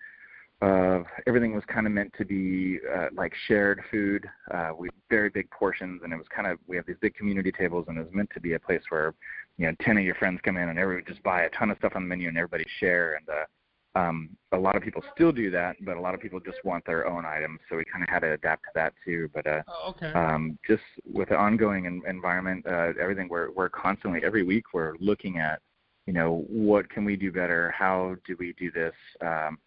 uh, 0.62 1.04
everything 1.28 1.54
was 1.54 1.64
kind 1.68 1.86
of 1.86 1.94
meant 1.94 2.12
to 2.18 2.26
be 2.26 2.80
uh, 2.96 3.08
like 3.14 3.34
shared 3.48 3.84
food. 3.92 4.28
Uh, 4.52 4.72
we 4.78 4.90
very 5.10 5.30
big 5.30 5.50
portions, 5.52 6.02
and 6.04 6.12
it 6.12 6.18
was 6.18 6.26
kind 6.36 6.48
of 6.48 6.58
we 6.68 6.76
have 6.76 6.86
these 6.86 6.98
big 7.00 7.14
community 7.14 7.52
tables, 7.52 7.86
and 7.88 7.98
it 7.98 8.04
was 8.04 8.14
meant 8.14 8.30
to 8.34 8.40
be 8.40 8.54
a 8.54 8.60
place 8.60 8.82
where 8.90 9.14
you 9.58 9.68
know 9.68 9.74
ten 9.82 9.98
of 9.98 10.04
your 10.04 10.16
friends 10.16 10.40
come 10.44 10.58
in 10.58 10.70
and 10.70 10.80
everybody 10.80 11.12
just 11.12 11.24
buy 11.24 11.44
a 11.44 11.50
ton 11.50 11.70
of 11.72 11.78
stuff 11.78 11.94
on 11.96 12.04
the 12.04 12.08
menu 12.08 12.28
and 12.28 12.38
everybody 12.38 12.66
share. 12.80 13.16
And 13.16 13.28
uh, 13.30 14.00
um, 14.00 14.30
a 14.52 14.58
lot 14.58 14.76
of 14.76 14.84
people 14.84 15.04
still 15.16 15.32
do 15.32 15.50
that, 15.52 15.76
but 15.84 15.98
a 15.98 16.00
lot 16.00 16.14
of 16.14 16.20
people 16.22 16.40
just 16.40 16.64
want 16.64 16.86
their 16.86 17.08
own 17.08 17.26
items, 17.26 17.60
so 17.68 17.78
we 17.78 17.86
kind 17.86 18.04
of 18.04 18.10
had 18.10 18.20
to 18.20 18.34
adapt 18.34 18.64
to 18.66 18.70
that 18.76 18.94
too. 19.04 19.30
But 19.34 19.48
uh, 19.48 19.62
Oh, 19.68 19.90
okay. 19.92 20.12
um, 20.14 20.58
just 20.68 20.84
with 21.12 21.30
the 21.30 21.36
ongoing 21.36 21.88
en- 21.88 22.04
environment, 22.08 22.66
uh, 22.68 22.94
everything 23.02 23.28
we're 23.28 23.52
we're 23.52 23.70
constantly 23.70 24.22
every 24.24 24.44
week 24.44 24.66
we're 24.74 24.94
looking 25.00 25.40
at, 25.40 25.62
you 26.06 26.14
know, 26.14 26.46
what 26.48 26.90
can 26.90 27.06
we 27.06 27.16
do 27.16 27.32
better? 27.32 27.72
How 27.72 28.16
do 28.26 28.36
we 28.40 28.54
do 28.54 28.70
this? 28.72 28.94
Um, 29.22 29.58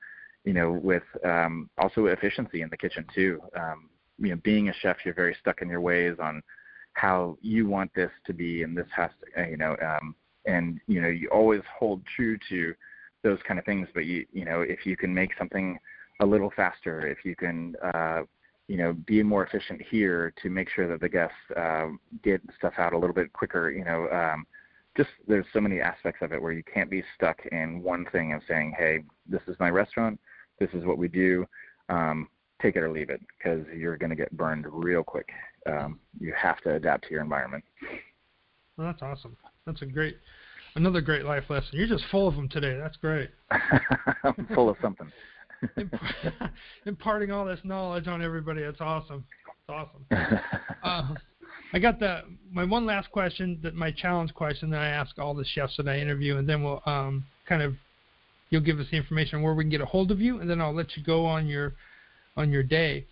you 0.45 0.53
know, 0.55 0.73
with 0.73 1.03
um, 1.25 1.69
also 1.79 2.07
efficiency 2.07 2.63
in 2.63 2.71
the 2.71 2.77
kitchen 2.77 3.05
too. 3.15 3.41
Um, 3.57 3.91
you 4.19 4.31
know, 4.31 4.41
being 4.45 4.69
a 4.69 4.75
chef, 4.75 4.99
you're 5.05 5.15
very 5.15 5.37
stuck 5.41 5.61
in 5.63 5.69
your 5.69 5.81
ways 5.81 6.17
on 6.23 6.43
how 7.01 7.37
you 7.41 7.67
want 7.67 7.91
this 7.95 8.11
to 8.27 8.33
be, 8.33 8.63
and 8.63 8.77
this 8.77 8.87
has 8.95 9.11
to, 9.21 9.43
uh, 9.43 9.47
you 9.47 9.57
know, 9.57 9.77
um, 9.83 10.15
and 10.47 10.81
you 10.87 11.01
know, 11.01 11.09
you 11.09 11.29
always 11.29 11.63
hold 11.79 12.03
true 12.17 12.37
to 12.49 12.75
those 13.23 13.39
kind 13.47 13.59
of 13.59 13.65
things. 13.65 13.89
But 13.95 14.07
you, 14.07 14.27
you 14.33 14.45
know, 14.45 14.63
if 14.63 14.87
you 14.87 14.97
can 14.97 15.13
make 15.15 15.31
something 15.39 15.79
a 16.21 16.27
little 16.27 16.53
faster, 16.55 17.07
if 17.07 17.25
you 17.25 17.35
can, 17.37 17.77
uh, 17.95 18.23
you 18.69 18.77
know, 18.77 18.93
be 18.93 19.23
more 19.23 19.45
efficient 19.45 19.81
here 19.91 20.33
to 20.43 20.51
make 20.51 20.69
sure 20.69 20.89
that 20.89 21.01
the 21.01 21.09
guests 21.09 21.35
uh, 21.57 21.89
get 22.23 22.41
stuff 22.59 22.75
out 22.79 22.93
a 22.93 22.99
little 22.99 23.15
bit 23.15 23.33
quicker, 23.33 23.71
you 23.71 23.85
know. 23.85 24.09
Um, 24.11 24.47
just 24.97 25.11
there's 25.29 25.47
so 25.53 25.61
many 25.61 25.81
aspects 25.81 26.21
of 26.21 26.33
it 26.33 26.43
where 26.43 26.53
you 26.53 26.65
can't 26.65 26.91
be 26.91 27.05
stuck 27.15 27.39
in 27.53 27.83
one 27.83 28.05
thing 28.13 28.33
of 28.33 28.43
saying, 28.49 28.75
"Hey, 28.77 29.05
this 29.29 29.43
is 29.47 29.57
my 29.61 29.71
restaurant 29.71 30.19
this 30.61 30.71
is 30.75 30.85
what 30.85 30.99
we 30.99 31.09
do. 31.09 31.47
Um, 31.89 32.29
take 32.63 32.77
it 32.77 32.81
or 32.81 32.93
leave 32.93 33.11
it 33.11 33.21
because 33.37 33.67
you're 33.75 33.97
going 33.97 34.11
to 34.11 34.17
get 34.17 34.31
burned 34.37 34.67
real 34.69 35.03
quick. 35.03 35.31
Um, 35.67 36.01
you 36.19 36.33
have 36.37 36.61
to 36.63 36.75
adapt 36.75 37.05
to 37.05 37.11
your 37.11 37.23
environment. 37.23 37.65
well, 38.77 38.87
that's 38.87 39.03
awesome. 39.03 39.37
That's 39.67 39.83
a 39.83 39.87
great, 39.87 40.17
another 40.75 41.01
great 41.01 41.25
life 41.25 41.45
lesson. 41.49 41.71
You're 41.73 41.87
just 41.87 42.05
full 42.11 42.29
of 42.29 42.35
them 42.35 42.49
today. 42.49 42.79
That's 42.79 42.97
great. 42.97 43.31
I'm 43.51 44.49
full 44.55 44.71
of 44.71 44.77
something. 44.81 45.11
Imparting 46.87 47.31
all 47.31 47.45
this 47.45 47.61
knowledge 47.65 48.09
on 48.09 48.23
everybody. 48.23 48.63
That's 48.63 48.81
awesome. 48.81 49.25
It's 49.47 49.69
awesome. 49.69 50.41
Uh, 50.83 51.15
I 51.75 51.79
got 51.79 52.01
the 52.01 52.23
my 52.51 52.65
one 52.65 52.87
last 52.87 53.13
question, 53.13 53.61
that 53.63 53.75
my 53.75 53.93
challenge 53.93 54.33
question 54.33 54.71
that 54.71 54.81
I 54.81 54.87
ask 54.89 55.19
all 55.19 55.35
the 55.35 55.45
chefs 55.45 55.77
that 55.77 55.89
I 55.89 55.99
interview, 55.99 56.39
and 56.39 56.49
then 56.49 56.63
we'll 56.65 56.83
um, 56.87 57.27
kind 57.47 57.61
of 57.61 57.75
you'll 58.49 58.63
give 58.63 58.81
us 58.81 58.87
the 58.91 58.97
information 58.97 59.43
where 59.43 59.55
we 59.55 59.63
can 59.63 59.71
get 59.71 59.83
a 59.83 59.87
hold 59.87 60.11
of 60.11 60.21
you, 60.21 60.41
and 60.41 60.49
then 60.49 60.61
I'll 60.61 60.75
let 60.75 60.97
you 60.97 61.05
go 61.05 61.27
on 61.27 61.47
your 61.47 61.75
on 62.37 62.51
your 62.51 62.63
day. 62.63 63.07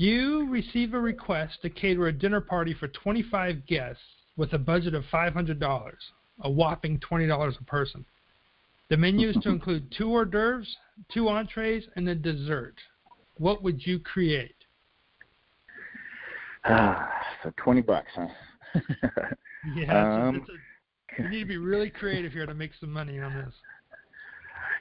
You 0.00 0.48
receive 0.48 0.94
a 0.94 0.98
request 0.98 1.60
to 1.60 1.68
cater 1.68 2.06
a 2.06 2.12
dinner 2.12 2.40
party 2.40 2.72
for 2.72 2.88
25 2.88 3.66
guests 3.66 4.00
with 4.38 4.54
a 4.54 4.58
budget 4.58 4.94
of 4.94 5.04
$500, 5.12 5.92
a 6.40 6.50
whopping 6.50 6.98
$20 7.00 7.60
a 7.60 7.64
person. 7.64 8.06
The 8.88 8.96
menu 8.96 9.28
is 9.28 9.36
to 9.42 9.48
include 9.50 9.92
two 9.94 10.10
hors 10.10 10.24
d'oeuvres, 10.24 10.74
two 11.12 11.28
entrees, 11.28 11.84
and 11.96 12.08
a 12.08 12.14
dessert. 12.14 12.76
What 13.36 13.62
would 13.62 13.86
you 13.86 13.98
create? 13.98 14.54
Ah, 16.64 17.10
so 17.42 17.52
twenty 17.58 17.82
bucks, 17.82 18.10
huh? 18.14 18.28
yeah, 19.76 20.28
um, 20.28 20.46
a, 21.18 21.22
you 21.22 21.28
need 21.28 21.40
to 21.40 21.46
be 21.46 21.58
really 21.58 21.90
creative 21.90 22.32
here 22.32 22.46
to 22.46 22.54
make 22.54 22.70
some 22.80 22.90
money 22.90 23.20
on 23.20 23.34
this. 23.34 23.52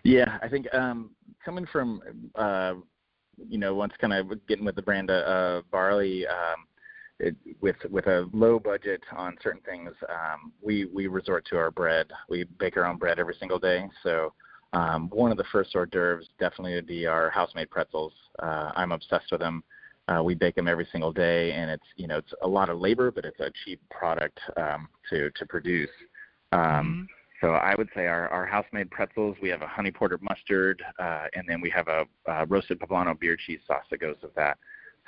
Yeah, 0.04 0.38
I 0.42 0.48
think 0.48 0.74
um, 0.74 1.12
coming 1.44 1.66
from 1.66 2.02
uh, 2.36 2.76
you 3.48 3.58
know 3.58 3.76
once 3.76 3.94
kind 4.00 4.14
of 4.14 4.46
getting 4.48 4.66
with 4.66 4.76
the 4.76 4.82
brand 4.82 5.10
uh, 5.10 5.62
barley 5.72 6.26
um, 6.28 6.66
it, 7.20 7.36
with 7.62 7.76
with 7.90 8.08
a 8.08 8.30
low 8.34 8.60
budget 8.60 9.02
on 9.16 9.36
certain 9.44 9.62
things, 9.62 9.92
um, 10.10 10.52
we 10.62 10.86
we 10.86 11.08
resort 11.08 11.46
to 11.50 11.58
our 11.58 11.72
bread. 11.72 12.08
We 12.30 12.46
bake 12.60 12.78
our 12.78 12.86
own 12.86 12.98
bread 12.98 13.20
every 13.20 13.36
single 13.40 13.60
day. 13.60 13.88
So 14.04 14.34
um, 14.74 15.10
one 15.10 15.32
of 15.32 15.38
the 15.38 15.44
first 15.52 15.76
hors 15.76 15.88
d'oeuvres 15.88 16.30
definitely 16.40 16.76
would 16.76 16.88
be 16.88 17.08
our 17.08 17.30
house-made 17.30 17.70
pretzels. 17.70 18.14
Uh, 18.40 18.72
I'm 18.76 18.92
obsessed 18.92 19.32
with 19.32 19.42
them. 19.42 19.64
Uh, 20.08 20.24
we 20.24 20.34
bake 20.34 20.56
them 20.56 20.68
every 20.68 20.88
single 20.92 21.12
day, 21.12 21.52
and 21.52 21.70
it's 21.70 21.84
you 21.96 22.08
know 22.08 22.18
it's 22.18 22.34
a 22.42 22.48
lot 22.48 22.70
of 22.70 22.80
labor, 22.80 23.12
but 23.12 23.26
it's 23.26 23.40
a 23.40 23.52
cheap 23.64 23.82
product 23.90 24.40
um, 24.58 24.88
to 25.10 25.30
to 25.32 25.46
produce. 25.46 25.90
Um, 26.52 26.62
mm-hmm. 26.62 27.04
So 27.42 27.52
I 27.52 27.76
would 27.76 27.90
say 27.96 28.08
our, 28.08 28.28
our 28.30 28.46
house-made 28.46 28.92
pretzels. 28.92 29.38
We 29.42 29.50
have 29.50 29.62
a 29.62 29.68
honey 29.68 29.92
porter 29.92 30.20
mustard, 30.22 30.84
uh, 31.00 31.26
and 31.34 31.46
then 31.48 31.62
we 31.62 31.70
have 31.70 31.88
a, 31.88 32.06
a 32.26 32.46
roasted 32.46 32.80
poblano 32.80 33.18
beer 33.18 33.38
cheese 33.38 33.62
sauce 33.66 33.86
that 33.92 34.02
goes 34.02 34.18
with 34.22 34.36
that. 34.36 34.58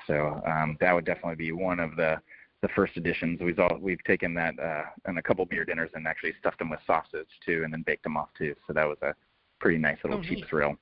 So 0.07 0.41
um, 0.45 0.77
that 0.79 0.93
would 0.93 1.05
definitely 1.05 1.35
be 1.35 1.51
one 1.51 1.79
of 1.79 1.95
the 1.95 2.21
the 2.61 2.69
first 2.75 2.95
additions. 2.95 3.39
We've 3.41 3.57
all, 3.59 3.77
we've 3.79 4.03
taken 4.03 4.35
that 4.35 4.53
uh, 4.59 4.83
and 5.05 5.17
a 5.17 5.21
couple 5.21 5.43
beer 5.45 5.65
dinners 5.65 5.89
and 5.95 6.07
actually 6.07 6.33
stuffed 6.39 6.59
them 6.59 6.69
with 6.69 6.79
sausage 6.85 7.27
too, 7.43 7.63
and 7.63 7.73
then 7.73 7.83
baked 7.85 8.03
them 8.03 8.17
off 8.17 8.29
too. 8.37 8.55
So 8.67 8.73
that 8.73 8.87
was 8.87 8.97
a 9.01 9.15
pretty 9.59 9.79
nice 9.79 9.97
little 10.03 10.19
oh, 10.19 10.23
cheap 10.23 10.37
neat. 10.37 10.47
thrill. 10.47 10.75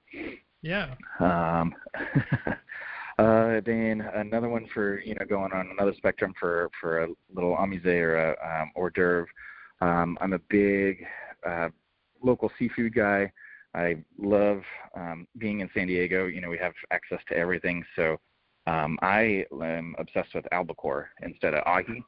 Yeah. 0.62 0.94
Um, 1.20 1.74
uh, 3.18 3.62
then 3.66 4.02
another 4.14 4.50
one 4.50 4.68
for 4.74 5.00
you 5.00 5.16
know 5.16 5.26
going 5.26 5.54
on 5.54 5.70
another 5.72 5.94
spectrum 5.96 6.34
for 6.40 6.70
for 6.80 7.04
a 7.04 7.08
little 7.34 7.56
amuse 7.58 7.86
or 7.86 8.16
a 8.16 8.62
um, 8.62 8.72
hors 8.76 8.92
d'oeuvre. 8.92 9.28
Um, 9.82 10.18
I'm 10.20 10.34
a 10.34 10.40
big 10.50 11.06
uh, 11.48 11.70
local 12.24 12.52
seafood 12.58 12.94
guy. 12.94 13.32
I 13.76 13.98
love 14.18 14.62
um, 14.96 15.28
being 15.38 15.60
in 15.60 15.70
San 15.76 15.88
Diego. 15.88 16.26
You 16.26 16.42
know, 16.42 16.50
we 16.50 16.58
have 16.58 16.74
access 16.92 17.20
to 17.30 17.38
everything, 17.38 17.84
so 17.96 18.18
um, 18.68 18.98
I 19.02 19.46
am 19.52 19.96
obsessed 20.00 20.34
with 20.34 20.46
albacore 20.52 21.10
instead 21.22 21.54
of 21.54 21.64
ahi. 21.66 22.04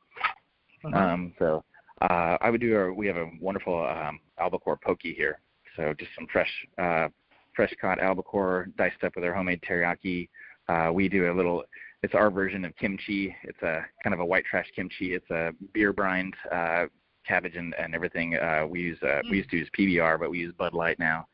Uh-huh. 0.83 0.97
Um, 0.97 1.33
so 1.37 1.63
uh, 2.01 2.37
I 2.41 2.49
would 2.49 2.61
do. 2.61 2.77
A, 2.77 2.93
we 2.93 3.07
have 3.07 3.17
a 3.17 3.29
wonderful 3.39 3.85
um, 3.85 4.19
albacore 4.39 4.79
poke 4.83 5.01
here. 5.03 5.39
So 5.75 5.93
just 5.97 6.11
some 6.15 6.27
fresh, 6.31 6.51
uh, 6.77 7.09
fresh 7.55 7.73
caught 7.79 7.99
albacore 7.99 8.69
diced 8.77 9.03
up 9.03 9.15
with 9.15 9.23
our 9.23 9.33
homemade 9.33 9.61
teriyaki. 9.61 10.29
Uh, 10.67 10.91
we 10.91 11.07
do 11.07 11.31
a 11.31 11.33
little. 11.33 11.63
It's 12.03 12.15
our 12.15 12.31
version 12.31 12.65
of 12.65 12.75
kimchi. 12.77 13.35
It's 13.43 13.61
a 13.61 13.85
kind 14.03 14.13
of 14.13 14.19
a 14.19 14.25
white 14.25 14.45
trash 14.45 14.65
kimchi. 14.75 15.13
It's 15.13 15.29
a 15.29 15.51
beer 15.73 15.93
brined 15.93 16.33
uh, 16.51 16.85
cabbage 17.27 17.55
and, 17.55 17.73
and 17.75 17.93
everything. 17.95 18.35
Uh, 18.35 18.65
we 18.67 18.81
use 18.81 19.01
uh, 19.03 19.21
we 19.29 19.37
used 19.37 19.49
to 19.51 19.57
use 19.57 19.69
PBR, 19.77 20.19
but 20.19 20.31
we 20.31 20.39
use 20.39 20.53
Bud 20.57 20.73
Light 20.73 20.99
now. 20.99 21.27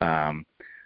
Um, 0.00 0.44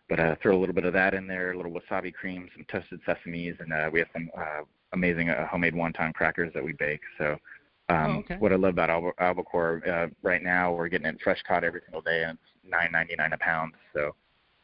but 0.09 0.21
uh, 0.21 0.37
throw 0.41 0.57
a 0.57 0.61
little 0.61 0.75
bit 0.75 0.85
of 0.85 0.93
that 0.93 1.15
in 1.15 1.27
there, 1.27 1.53
a 1.53 1.57
little 1.57 1.73
wasabi 1.73 2.13
cream, 2.13 2.49
some 2.55 2.65
toasted 2.71 3.01
sesames, 3.07 3.59
and 3.61 3.73
uh, 3.73 3.91
we 3.93 3.99
have 3.99 4.09
some 4.13 4.31
uh, 4.39 4.63
amazing 4.93 5.31
uh, 5.31 5.47
homemade 5.49 5.75
wonton 5.75 6.15
crackers 6.15 6.53
that 6.55 6.63
we 6.63 6.73
bake. 6.75 7.01
So 7.19 7.37
um, 7.89 8.17
oh, 8.17 8.19
okay. 8.19 8.37
what 8.39 8.53
I 8.53 8.57
love 8.57 8.73
about 8.73 8.91
alb- 8.91 9.15
albacore 9.19 9.83
uh, 9.89 10.09
right 10.23 10.43
now, 10.43 10.73
we're 10.73 10.89
getting 10.89 11.07
it 11.07 11.21
fresh 11.23 11.43
caught 11.47 11.65
every 11.65 11.81
single 11.85 12.03
day, 12.03 12.25
and 12.25 12.39
it's 12.39 12.71
nine 12.71 12.91
ninety 12.93 13.17
nine 13.17 13.33
a 13.33 13.39
pound. 13.39 13.73
So 13.95 14.15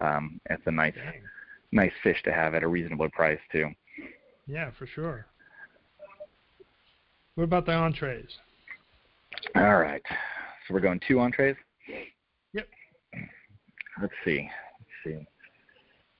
um, 0.00 0.40
it's 0.50 0.62
a 0.66 0.70
nice 0.70 0.94
Dang. 0.94 1.22
nice 1.72 1.92
fish 2.02 2.22
to 2.24 2.32
have 2.32 2.54
at 2.54 2.62
a 2.62 2.68
reasonable 2.68 3.08
price 3.10 3.40
too. 3.50 3.68
Yeah, 4.46 4.70
for 4.78 4.86
sure. 4.86 5.26
What 7.34 7.44
about 7.44 7.66
the 7.66 7.72
entrees? 7.72 8.38
All 9.56 9.78
right, 9.78 10.02
so 10.06 10.74
we're 10.74 10.80
going 10.80 11.00
two 11.06 11.20
entrees. 11.20 11.56
Yep. 12.52 12.68
Let's 14.00 14.12
see. 14.24 14.48
Let's 14.78 14.90
see. 15.18 15.26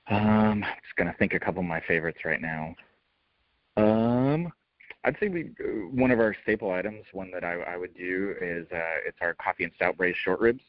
Um, 0.08 0.62
I'm 0.64 0.80
just 0.82 0.96
gonna 0.96 1.14
think 1.18 1.34
a 1.34 1.40
couple 1.40 1.60
of 1.60 1.66
my 1.66 1.80
favorites 1.80 2.20
right 2.24 2.40
now. 2.40 2.74
Um, 3.76 4.52
I'd 5.04 5.16
say 5.18 5.28
we 5.28 5.50
one 5.92 6.10
of 6.10 6.20
our 6.20 6.34
staple 6.42 6.70
items, 6.70 7.04
one 7.12 7.30
that 7.32 7.44
I, 7.44 7.54
I 7.54 7.76
would 7.76 7.94
do 7.94 8.34
is 8.40 8.66
uh, 8.72 9.00
it's 9.06 9.18
our 9.20 9.34
coffee 9.34 9.64
and 9.64 9.72
stout 9.74 9.96
braised 9.96 10.18
short 10.18 10.40
ribs. 10.40 10.62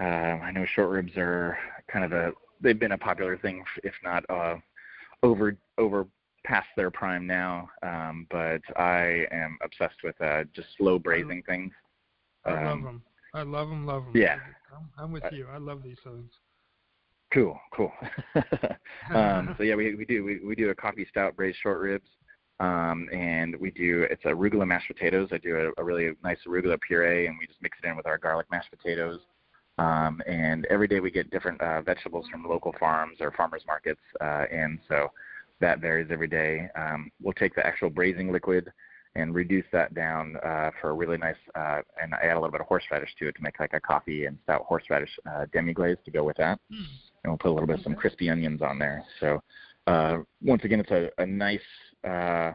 Uh, 0.00 0.04
I 0.04 0.50
know 0.50 0.64
short 0.64 0.90
ribs 0.90 1.12
are 1.16 1.58
kind 1.88 2.04
of 2.04 2.12
a 2.12 2.32
they've 2.60 2.78
been 2.78 2.92
a 2.92 2.98
popular 2.98 3.36
thing, 3.36 3.64
if 3.84 3.94
not 4.02 4.24
uh, 4.28 4.56
over 5.22 5.56
over 5.78 6.06
past 6.44 6.68
their 6.76 6.90
prime 6.90 7.26
now. 7.26 7.68
Um, 7.82 8.26
but 8.30 8.60
I 8.76 9.26
am 9.32 9.58
obsessed 9.62 10.02
with 10.04 10.20
uh, 10.20 10.44
just 10.54 10.68
slow 10.78 10.98
braising 10.98 11.42
things. 11.46 11.72
I 12.44 12.50
um, 12.50 12.64
love 12.64 12.82
them. 12.82 13.02
I 13.34 13.42
love 13.42 13.68
them. 13.68 13.86
Love 13.86 14.04
them. 14.04 14.12
Yeah, 14.14 14.38
I'm, 14.74 14.90
I'm 14.98 15.12
with 15.12 15.24
you. 15.32 15.46
I 15.52 15.58
love 15.58 15.82
these 15.82 15.98
things. 16.04 16.30
Cool, 17.32 17.58
cool. 17.72 17.92
um, 19.14 19.54
so 19.58 19.64
yeah, 19.64 19.74
we 19.74 19.94
we 19.96 20.04
do 20.04 20.22
we, 20.24 20.38
we 20.38 20.54
do 20.54 20.70
a 20.70 20.74
coffee 20.74 21.06
stout 21.10 21.34
braised 21.34 21.58
short 21.62 21.80
ribs, 21.80 22.08
um, 22.60 23.08
and 23.12 23.56
we 23.56 23.70
do 23.72 24.06
it's 24.08 24.22
arugula 24.22 24.66
mashed 24.66 24.86
potatoes. 24.86 25.30
I 25.32 25.38
do 25.38 25.72
a, 25.76 25.80
a 25.80 25.84
really 25.84 26.12
nice 26.22 26.38
arugula 26.46 26.78
puree, 26.80 27.26
and 27.26 27.36
we 27.38 27.46
just 27.46 27.60
mix 27.60 27.76
it 27.82 27.88
in 27.88 27.96
with 27.96 28.06
our 28.06 28.18
garlic 28.18 28.46
mashed 28.52 28.70
potatoes. 28.70 29.20
Um, 29.78 30.22
and 30.28 30.66
every 30.66 30.86
day 30.86 31.00
we 31.00 31.10
get 31.10 31.30
different 31.30 31.60
uh, 31.60 31.82
vegetables 31.82 32.26
from 32.30 32.44
local 32.48 32.72
farms 32.78 33.16
or 33.20 33.32
farmers 33.32 33.64
markets, 33.66 34.00
uh, 34.20 34.44
and 34.52 34.78
so 34.88 35.08
that 35.64 35.80
varies 35.80 36.08
every 36.10 36.28
day. 36.28 36.68
Um, 36.76 37.10
we'll 37.22 37.32
take 37.32 37.54
the 37.54 37.66
actual 37.66 37.88
braising 37.88 38.30
liquid 38.30 38.70
and 39.14 39.34
reduce 39.34 39.64
that 39.72 39.94
down 39.94 40.36
uh, 40.44 40.70
for 40.78 40.90
a 40.90 40.92
really 40.92 41.16
nice, 41.16 41.36
uh, 41.54 41.80
and 42.02 42.12
I 42.14 42.18
add 42.18 42.32
a 42.32 42.40
little 42.40 42.50
bit 42.50 42.60
of 42.60 42.66
horseradish 42.66 43.14
to 43.18 43.28
it 43.28 43.36
to 43.36 43.42
make 43.42 43.58
like 43.58 43.72
a 43.72 43.80
coffee 43.80 44.26
and 44.26 44.36
stout 44.42 44.66
horseradish 44.68 45.08
uh, 45.26 45.46
demi 45.54 45.72
glaze 45.72 45.96
to 46.04 46.10
go 46.10 46.22
with 46.22 46.36
that. 46.36 46.60
Mm. 46.70 46.84
And 47.22 47.32
we'll 47.32 47.38
put 47.38 47.48
a 47.48 47.54
little 47.54 47.66
bit 47.66 47.78
of 47.78 47.82
some 47.82 47.94
crispy 47.94 48.28
onions 48.28 48.60
on 48.60 48.78
there. 48.78 49.04
So 49.20 49.40
uh, 49.86 50.18
once 50.42 50.64
again, 50.64 50.80
it's 50.80 50.90
a, 50.90 51.08
a 51.16 51.24
nice, 51.24 51.60
uh, 52.06 52.52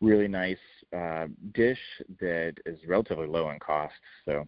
really 0.00 0.26
nice 0.26 0.56
uh, 0.96 1.26
dish 1.54 1.78
that 2.18 2.54
is 2.66 2.80
relatively 2.88 3.28
low 3.28 3.50
in 3.50 3.60
cost. 3.60 3.94
So 4.24 4.44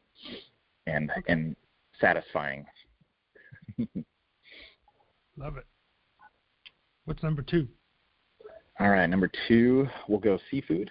and 0.88 1.08
okay. 1.10 1.32
and 1.32 1.54
satisfying. 2.00 2.66
Love 5.36 5.56
it. 5.56 5.66
What's 7.04 7.22
number 7.22 7.42
two? 7.42 7.68
All 8.80 8.88
right, 8.88 9.06
number 9.06 9.30
two, 9.48 9.86
we'll 10.08 10.18
go 10.18 10.38
seafood. 10.50 10.90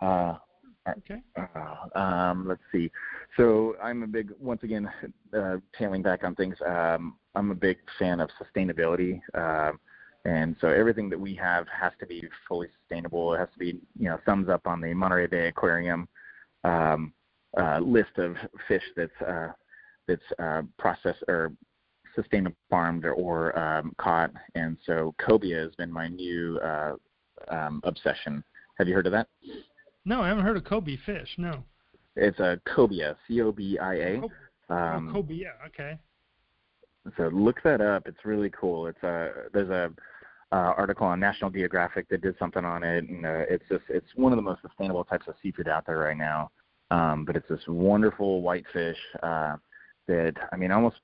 Uh, 0.00 0.36
okay. 0.88 1.22
Uh, 1.36 1.98
um, 1.98 2.48
let's 2.48 2.62
see. 2.72 2.90
So 3.36 3.76
I'm 3.82 4.02
a 4.02 4.06
big, 4.06 4.32
once 4.40 4.62
again, 4.62 4.90
uh, 5.36 5.56
tailing 5.78 6.02
back 6.02 6.24
on 6.24 6.34
things. 6.34 6.56
Um, 6.66 7.16
I'm 7.34 7.50
a 7.50 7.54
big 7.54 7.78
fan 7.98 8.20
of 8.20 8.30
sustainability, 8.40 9.20
uh, 9.34 9.72
and 10.24 10.56
so 10.60 10.68
everything 10.68 11.08
that 11.10 11.20
we 11.20 11.34
have 11.36 11.66
has 11.68 11.92
to 12.00 12.06
be 12.06 12.28
fully 12.48 12.68
sustainable. 12.80 13.34
It 13.34 13.38
has 13.38 13.48
to 13.52 13.58
be, 13.58 13.78
you 13.98 14.08
know, 14.08 14.18
thumbs 14.24 14.48
up 14.48 14.66
on 14.66 14.80
the 14.80 14.94
Monterey 14.94 15.26
Bay 15.26 15.48
Aquarium 15.48 16.08
um, 16.64 17.12
uh, 17.56 17.78
list 17.78 18.18
of 18.18 18.36
fish 18.66 18.82
that's 18.96 19.12
uh, 19.26 19.52
that's 20.06 20.22
uh, 20.38 20.62
processed 20.78 21.22
or 21.28 21.52
sustainable 22.14 22.56
farmed 22.68 23.04
or, 23.04 23.12
or 23.12 23.58
um, 23.58 23.94
caught. 23.98 24.32
And 24.54 24.76
so 24.84 25.14
cobia 25.20 25.62
has 25.62 25.74
been 25.76 25.92
my 25.92 26.08
new 26.08 26.58
uh, 26.58 26.94
um, 27.50 27.80
obsession. 27.84 28.42
Have 28.78 28.88
you 28.88 28.94
heard 28.94 29.06
of 29.06 29.12
that? 29.12 29.28
No, 30.04 30.22
I 30.22 30.28
haven't 30.28 30.44
heard 30.44 30.56
of 30.56 30.64
cobia 30.64 30.98
fish. 31.04 31.28
No. 31.36 31.64
It's 32.16 32.38
a 32.40 32.60
cobia, 32.66 33.16
C-O-B-I-A. 33.26 34.20
Oh, 34.22 34.74
um, 34.74 35.08
oh, 35.08 35.22
cobia. 35.22 35.52
Okay. 35.66 35.98
So 37.16 37.28
look 37.28 37.62
that 37.62 37.80
up. 37.80 38.06
It's 38.06 38.24
really 38.24 38.50
cool. 38.50 38.86
It's 38.86 39.02
a 39.02 39.30
there's 39.52 39.70
a 39.70 39.90
uh, 40.50 40.72
article 40.76 41.06
on 41.06 41.20
National 41.20 41.50
Geographic 41.50 42.08
that 42.08 42.22
did 42.22 42.34
something 42.38 42.64
on 42.64 42.82
it, 42.82 43.08
and 43.08 43.24
uh, 43.24 43.44
it's 43.48 43.64
just 43.68 43.84
it's 43.88 44.06
one 44.14 44.32
of 44.32 44.36
the 44.36 44.42
most 44.42 44.62
sustainable 44.62 45.04
types 45.04 45.26
of 45.28 45.34
seafood 45.42 45.68
out 45.68 45.86
there 45.86 45.98
right 45.98 46.16
now. 46.16 46.50
Um, 46.90 47.24
but 47.24 47.36
it's 47.36 47.48
this 47.48 47.60
wonderful 47.68 48.40
white 48.40 48.64
fish 48.72 48.96
uh, 49.22 49.56
that 50.06 50.34
I 50.52 50.56
mean, 50.56 50.72
almost 50.72 50.96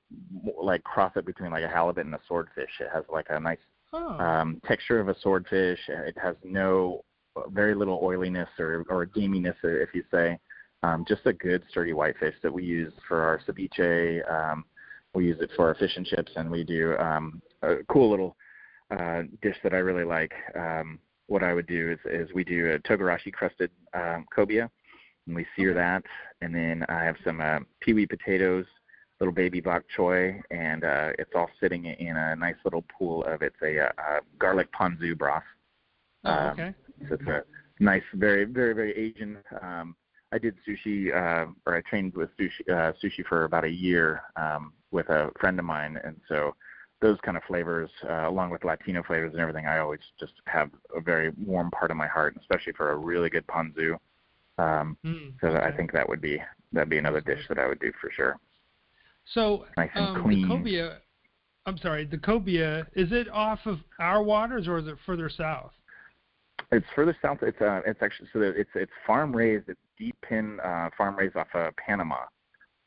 like 0.61 0.83
cross 0.83 1.13
it 1.15 1.25
between 1.25 1.51
like 1.51 1.63
a 1.63 1.69
halibut 1.69 2.05
and 2.05 2.15
a 2.15 2.19
swordfish. 2.27 2.71
It 2.79 2.89
has 2.93 3.03
like 3.11 3.27
a 3.29 3.39
nice 3.39 3.59
oh. 3.95 4.23
um, 4.23 4.61
texture 4.67 4.99
of 4.99 5.09
a 5.09 5.19
swordfish. 5.21 5.79
It 5.87 6.17
has 6.21 6.35
no 6.43 7.03
very 7.49 7.75
little 7.75 7.99
oiliness 8.01 8.49
or, 8.59 8.85
or 8.89 9.05
gaminess, 9.05 9.55
if 9.63 9.89
you 9.93 10.03
say. 10.11 10.39
Um, 10.83 11.05
just 11.07 11.25
a 11.25 11.33
good 11.33 11.63
sturdy 11.69 11.93
whitefish 11.93 12.35
that 12.43 12.53
we 12.53 12.63
use 12.63 12.93
for 13.07 13.21
our 13.21 13.39
ceviche. 13.47 14.21
Um, 14.31 14.65
we 15.13 15.25
use 15.25 15.37
it 15.41 15.49
for 15.55 15.67
our 15.67 15.75
fish 15.75 15.95
and 15.95 16.05
chips, 16.05 16.31
and 16.35 16.49
we 16.51 16.63
do 16.63 16.95
um, 16.97 17.41
a 17.61 17.77
cool 17.89 18.09
little 18.09 18.35
uh, 18.91 19.23
dish 19.41 19.55
that 19.63 19.73
I 19.73 19.77
really 19.77 20.03
like. 20.03 20.33
Um, 20.55 20.99
what 21.27 21.43
I 21.43 21.53
would 21.53 21.67
do 21.67 21.91
is, 21.91 21.99
is 22.05 22.33
we 22.35 22.43
do 22.43 22.71
a 22.71 22.79
togarashi 22.79 23.33
crusted 23.33 23.71
um, 23.93 24.25
cobia, 24.35 24.69
and 25.25 25.35
we 25.35 25.45
sear 25.55 25.73
that, 25.73 26.03
and 26.41 26.53
then 26.53 26.85
I 26.87 27.03
have 27.03 27.15
some 27.23 27.41
uh, 27.41 27.59
peewee 27.81 28.05
potatoes. 28.05 28.65
Little 29.25 29.33
baby 29.33 29.59
bok 29.59 29.83
choy, 29.97 30.39
and 30.51 30.83
uh, 30.83 31.09
it's 31.17 31.31
all 31.35 31.49
sitting 31.59 31.85
in 31.85 32.15
a 32.15 32.35
nice 32.35 32.55
little 32.63 32.83
pool 32.95 33.23
of 33.23 33.41
it's 33.41 33.55
a, 33.63 33.77
a, 33.77 33.87
a 33.87 34.19
garlic 34.37 34.67
ponzu 34.71 35.17
broth. 35.17 35.41
Oh, 36.25 36.49
okay. 36.49 36.67
Um, 36.67 36.75
so 37.09 37.15
it's 37.15 37.27
a 37.27 37.43
nice, 37.79 38.03
very, 38.13 38.45
very, 38.45 38.73
very 38.73 38.95
Asian. 38.95 39.37
Um, 39.61 39.95
I 40.31 40.37
did 40.37 40.55
sushi, 40.67 41.09
uh, 41.09 41.49
or 41.65 41.75
I 41.75 41.81
trained 41.81 42.13
with 42.13 42.29
sushi, 42.37 42.69
uh, 42.69 42.93
sushi 43.03 43.25
for 43.27 43.45
about 43.45 43.63
a 43.63 43.69
year 43.69 44.21
um, 44.35 44.73
with 44.91 45.09
a 45.09 45.31
friend 45.39 45.57
of 45.57 45.65
mine, 45.65 45.99
and 46.03 46.19
so 46.27 46.55
those 47.01 47.17
kind 47.23 47.35
of 47.35 47.43
flavors, 47.47 47.89
uh, 48.07 48.29
along 48.29 48.51
with 48.51 48.63
Latino 48.63 49.01
flavors 49.01 49.31
and 49.33 49.41
everything, 49.41 49.65
I 49.65 49.79
always 49.79 49.99
just 50.19 50.33
have 50.45 50.69
a 50.95 51.01
very 51.01 51.31
warm 51.43 51.71
part 51.71 51.89
of 51.89 51.97
my 51.97 52.07
heart, 52.07 52.37
especially 52.39 52.73
for 52.73 52.91
a 52.91 52.95
really 52.95 53.29
good 53.29 53.45
ponzu. 53.47 53.97
Um, 54.57 54.97
mm, 55.03 55.33
so 55.41 55.47
okay. 55.47 55.65
I 55.65 55.75
think 55.75 55.91
that 55.93 56.07
would 56.07 56.21
be 56.21 56.41
that'd 56.71 56.89
be 56.89 56.99
another 56.99 57.21
dish 57.21 57.41
that 57.49 57.57
I 57.57 57.67
would 57.67 57.79
do 57.79 57.91
for 57.99 58.11
sure. 58.11 58.37
So 59.33 59.65
nice 59.77 59.89
and 59.95 60.17
um, 60.17 60.23
clean. 60.23 60.41
the 60.41 60.47
cobia, 60.47 60.97
I'm 61.65 61.77
sorry, 61.79 62.05
the 62.05 62.17
cobia 62.17 62.85
is 62.95 63.11
it 63.11 63.27
off 63.29 63.59
of 63.65 63.79
our 63.99 64.21
waters 64.23 64.67
or 64.67 64.77
is 64.77 64.87
it 64.87 64.95
further 65.05 65.29
south? 65.29 65.71
It's 66.71 66.85
further 66.95 67.15
south. 67.21 67.39
It's 67.41 67.59
uh, 67.61 67.81
it's 67.85 68.01
actually 68.01 68.29
so 68.33 68.41
it's 68.41 68.69
it's 68.75 68.91
farm 69.05 69.35
raised. 69.35 69.69
It's 69.69 69.79
deep 69.97 70.15
pin 70.21 70.59
uh, 70.63 70.89
farm 70.97 71.15
raised 71.15 71.35
off 71.35 71.47
of 71.53 71.75
Panama. 71.75 72.17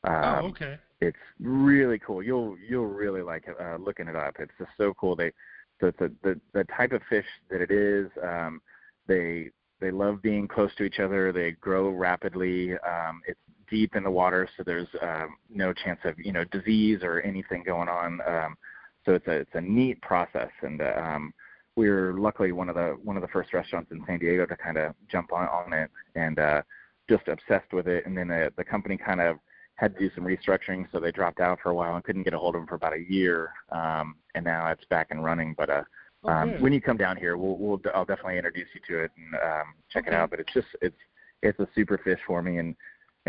Oh, 0.05 0.13
um, 0.13 0.45
oh, 0.45 0.49
okay. 0.49 0.79
It's 1.01 1.17
really 1.41 1.99
cool. 1.99 2.23
You'll 2.23 2.57
you'll 2.69 2.87
really 2.87 3.23
like 3.23 3.45
it, 3.47 3.57
uh, 3.61 3.77
looking 3.77 4.09
it 4.09 4.17
up. 4.17 4.37
It's 4.39 4.53
just 4.59 4.71
so 4.77 4.95
cool. 4.95 5.15
They 5.15 5.33
the 5.81 5.95
the 5.99 6.13
the, 6.23 6.41
the 6.53 6.65
type 6.77 6.93
of 6.93 7.03
fish 7.09 7.27
that 7.51 7.61
it 7.61 7.71
is. 7.71 8.11
Um, 8.23 8.61
they 9.07 9.51
they 9.81 9.91
love 9.91 10.23
being 10.23 10.49
close 10.49 10.75
to 10.77 10.85
each 10.85 10.99
other. 10.99 11.33
They 11.33 11.53
grow 11.53 11.91
rapidly. 11.91 12.73
Um, 12.73 13.23
it's 13.27 13.39
deep 13.71 13.97
in 13.97 14.03
the 14.03 14.11
water, 14.11 14.49
so 14.57 14.63
there's 14.65 14.89
um, 15.03 15.37
no 15.51 15.73
chance 15.73 16.01
of 16.05 16.15
you 16.19 16.33
know 16.33 16.45
disease 16.45 17.01
or 17.03 17.21
anything 17.21 17.63
going 17.65 17.89
on. 17.89 18.21
Um, 18.27 18.57
so 19.05 19.15
it's 19.15 19.27
a 19.27 19.33
it's 19.33 19.55
a 19.55 19.61
neat 19.61 20.01
process, 20.03 20.51
and 20.63 20.81
uh, 20.81 20.93
um, 20.97 21.33
we 21.77 21.89
are 21.89 22.13
luckily 22.15 22.53
one 22.53 22.69
of 22.69 22.75
the 22.75 22.99
one 23.03 23.17
of 23.17 23.23
the 23.23 23.29
first 23.29 23.53
restaurants 23.53 23.91
in 23.93 24.03
San 24.07 24.19
Diego 24.19 24.47
to 24.47 24.57
kind 24.57 24.77
of 24.77 24.95
jump 25.11 25.33
on 25.33 25.49
on 25.49 25.73
it 25.73 25.91
and 26.15 26.39
uh, 26.39 26.63
just 27.09 27.27
obsessed 27.29 27.73
with 27.73 27.87
it. 27.87 28.05
And 28.05 28.17
then 28.17 28.29
the 28.29 28.53
the 28.57 28.65
company 28.65 28.97
kind 28.97 29.21
of 29.21 29.39
had 29.77 29.95
to 29.95 30.01
do 30.01 30.11
some 30.15 30.25
restructuring, 30.25 30.87
so 30.91 30.99
they 30.99 31.13
dropped 31.13 31.39
out 31.39 31.61
for 31.63 31.71
a 31.71 31.75
while 31.75 31.95
and 31.95 32.03
couldn't 32.03 32.25
get 32.25 32.35
a 32.35 32.39
hold 32.39 32.57
of 32.57 32.61
them 32.61 32.67
for 32.67 32.75
about 32.75 32.95
a 32.95 33.05
year. 33.09 33.51
Um, 33.71 34.17
and 34.35 34.45
now 34.45 34.69
it's 34.71 34.85
back 34.87 35.09
and 35.11 35.25
running. 35.25 35.55
But 35.57 35.71
uh, 35.71 35.83
oh, 36.25 36.29
um, 36.29 36.61
when 36.61 36.73
you 36.73 36.81
come 36.81 36.97
down 36.97 37.17
here, 37.17 37.37
we'll, 37.37 37.57
we'll 37.57 37.81
I'll 37.95 38.05
definitely 38.05 38.39
introduce 38.39 38.67
you 38.75 38.81
to 38.89 39.05
it 39.05 39.13
and 39.17 39.35
um, 39.37 39.75
check 39.89 40.07
okay. 40.07 40.17
it 40.17 40.19
out. 40.19 40.31
But 40.31 40.41
it's 40.41 40.53
just 40.53 40.67
it's 40.83 40.97
it's 41.43 41.61
a 41.61 41.69
super 41.77 41.99
fish 41.99 42.19
for 42.27 42.43
me, 42.43 42.59
and 42.59 42.75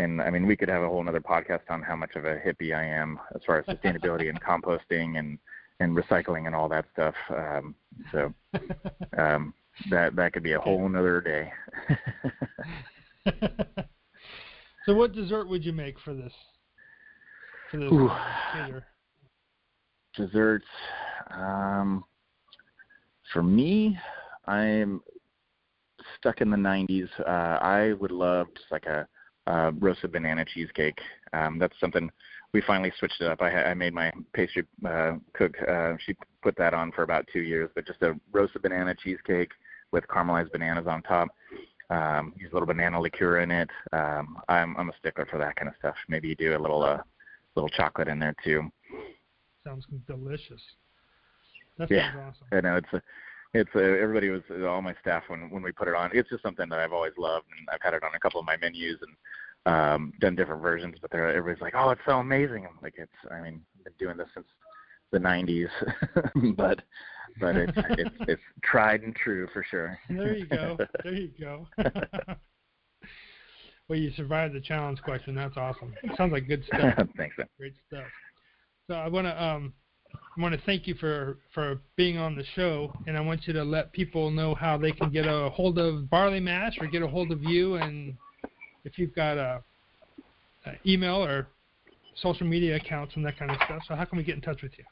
and 0.00 0.20
I 0.20 0.30
mean 0.30 0.46
we 0.46 0.56
could 0.56 0.68
have 0.68 0.82
a 0.82 0.88
whole 0.88 1.06
other 1.08 1.20
podcast 1.20 1.62
on 1.68 1.82
how 1.82 1.96
much 1.96 2.16
of 2.16 2.24
a 2.24 2.36
hippie 2.36 2.74
I 2.74 2.84
am 2.84 3.18
as 3.34 3.42
far 3.46 3.58
as 3.58 3.66
sustainability 3.66 4.28
and 4.28 4.40
composting 4.42 5.18
and 5.18 5.38
and 5.80 5.96
recycling 5.96 6.46
and 6.46 6.54
all 6.54 6.68
that 6.68 6.84
stuff. 6.92 7.14
Um, 7.30 7.74
so 8.12 8.32
um, 9.18 9.54
that 9.90 10.14
that 10.16 10.32
could 10.32 10.42
be 10.42 10.52
a 10.52 10.60
whole 10.60 10.86
another 10.86 11.20
day. 11.20 11.52
so, 14.86 14.94
what 14.94 15.12
dessert 15.12 15.48
would 15.48 15.64
you 15.64 15.72
make 15.72 15.98
for 16.00 16.14
this? 16.14 16.32
For 17.70 17.78
this 17.78 17.92
Ooh. 17.92 18.10
Desserts. 20.16 20.66
Um, 21.30 22.04
for 23.32 23.42
me, 23.42 23.96
I'm 24.46 25.00
stuck 26.16 26.40
in 26.40 26.50
the 26.50 26.56
90s. 26.56 27.08
Uh, 27.20 27.58
I 27.62 27.92
would 27.94 28.10
love 28.10 28.48
just 28.56 28.70
like 28.72 28.86
a, 28.86 29.06
a 29.50 29.72
roasted 29.72 30.12
banana 30.12 30.44
cheesecake. 30.44 30.98
Um, 31.32 31.58
that's 31.58 31.78
something 31.80 32.10
we 32.52 32.60
finally 32.60 32.92
switched 32.98 33.20
it 33.20 33.28
up. 33.28 33.42
I, 33.42 33.50
I 33.50 33.74
made 33.74 33.94
my 33.94 34.12
pastry 34.32 34.64
uh, 34.86 35.14
cook. 35.34 35.54
Uh, 35.68 35.94
she 36.04 36.14
put 36.42 36.56
that 36.56 36.74
on 36.74 36.92
for 36.92 37.02
about 37.02 37.26
two 37.32 37.40
years, 37.40 37.70
but 37.74 37.86
just 37.86 38.02
a 38.02 38.18
roasted 38.32 38.62
banana 38.62 38.94
cheesecake 38.94 39.50
with 39.92 40.06
caramelized 40.08 40.52
bananas 40.52 40.86
on 40.86 41.02
top. 41.02 41.28
Um, 41.90 42.32
use 42.36 42.50
a 42.52 42.54
little 42.54 42.66
banana 42.66 43.00
liqueur 43.00 43.40
in 43.40 43.50
it. 43.50 43.68
Um, 43.92 44.38
I'm 44.48 44.76
I'm 44.76 44.90
a 44.90 44.96
stickler 44.98 45.26
for 45.26 45.38
that 45.38 45.56
kind 45.56 45.68
of 45.68 45.74
stuff. 45.78 45.96
Maybe 46.08 46.28
you 46.28 46.36
do 46.36 46.56
a 46.56 46.60
little 46.60 46.82
uh, 46.82 46.98
little 47.56 47.68
chocolate 47.68 48.08
in 48.08 48.20
there 48.20 48.36
too. 48.44 48.70
Sounds 49.64 49.84
delicious. 50.06 50.62
That 51.78 51.90
yeah, 51.90 52.12
awesome. 52.28 52.46
I 52.52 52.60
know 52.60 52.76
it's 52.76 52.92
a, 52.92 53.02
it's 53.52 53.70
a, 53.74 53.82
everybody 54.00 54.30
was 54.30 54.42
all 54.66 54.80
my 54.82 54.94
staff 55.00 55.24
when 55.28 55.50
when 55.50 55.62
we 55.62 55.72
put 55.72 55.88
it 55.88 55.94
on. 55.94 56.10
It's 56.12 56.28
just 56.30 56.42
something 56.42 56.68
that 56.68 56.78
I've 56.78 56.92
always 56.92 57.14
loved, 57.18 57.46
and 57.58 57.68
I've 57.72 57.82
had 57.82 57.94
it 57.94 58.04
on 58.04 58.14
a 58.14 58.18
couple 58.18 58.40
of 58.40 58.46
my 58.46 58.56
menus, 58.56 58.98
and 59.02 59.16
um, 59.66 60.12
done 60.20 60.36
different 60.36 60.62
versions, 60.62 60.96
but 61.00 61.10
they're, 61.10 61.28
everybody's 61.34 61.60
like, 61.60 61.74
"Oh, 61.76 61.90
it's 61.90 62.00
so 62.06 62.18
amazing!" 62.18 62.66
I'm 62.66 62.78
like, 62.82 62.94
"It's, 62.96 63.12
I 63.30 63.40
mean, 63.40 63.62
I've 63.78 63.84
been 63.84 63.92
doing 63.98 64.16
this 64.16 64.28
since 64.34 64.46
the 65.10 65.18
'90s, 65.18 65.68
but 66.56 66.80
but 67.40 67.56
it's 67.56 67.72
it's 67.76 68.16
it's 68.28 68.42
tried 68.62 69.02
and 69.02 69.14
true 69.16 69.48
for 69.52 69.64
sure." 69.68 69.98
there 70.08 70.36
you 70.36 70.46
go. 70.46 70.78
There 71.02 71.14
you 71.14 71.32
go. 71.40 71.66
well, 73.88 73.98
you 73.98 74.12
survived 74.12 74.54
the 74.54 74.60
challenge 74.60 75.02
question. 75.02 75.34
That's 75.34 75.56
awesome. 75.56 75.92
Sounds 76.16 76.32
like 76.32 76.46
good 76.46 76.64
stuff. 76.66 76.94
Thanks. 77.16 77.36
Man. 77.36 77.48
Great 77.58 77.74
stuff. 77.88 78.06
So 78.88 78.94
I 78.94 79.08
want 79.08 79.26
to 79.26 79.42
um, 79.42 79.74
want 80.40 80.54
to 80.54 80.60
thank 80.66 80.86
you 80.86 80.94
for 80.94 81.38
for 81.52 81.80
being 81.96 82.18
on 82.18 82.34
the 82.34 82.44
show, 82.54 82.92
and 83.06 83.16
I 83.16 83.20
want 83.20 83.46
you 83.46 83.52
to 83.54 83.64
let 83.64 83.92
people 83.92 84.30
know 84.30 84.54
how 84.54 84.76
they 84.78 84.92
can 84.92 85.10
get 85.10 85.26
a 85.26 85.50
hold 85.50 85.78
of 85.78 86.08
Barley 86.10 86.40
Mash 86.40 86.76
or 86.80 86.86
get 86.86 87.02
a 87.02 87.08
hold 87.08 87.30
of 87.30 87.42
you 87.42 87.76
and 87.76 88.14
if 88.84 88.98
you've 88.98 89.14
got 89.14 89.36
a, 89.36 89.62
a 90.66 90.72
email 90.86 91.22
or 91.22 91.48
social 92.16 92.46
media 92.46 92.76
accounts 92.76 93.14
and 93.16 93.24
that 93.24 93.38
kind 93.38 93.50
of 93.50 93.56
stuff. 93.64 93.82
So 93.86 93.94
how 93.94 94.04
can 94.04 94.18
we 94.18 94.24
get 94.24 94.34
in 94.34 94.40
touch 94.40 94.62
with 94.62 94.72
you? 94.78 94.84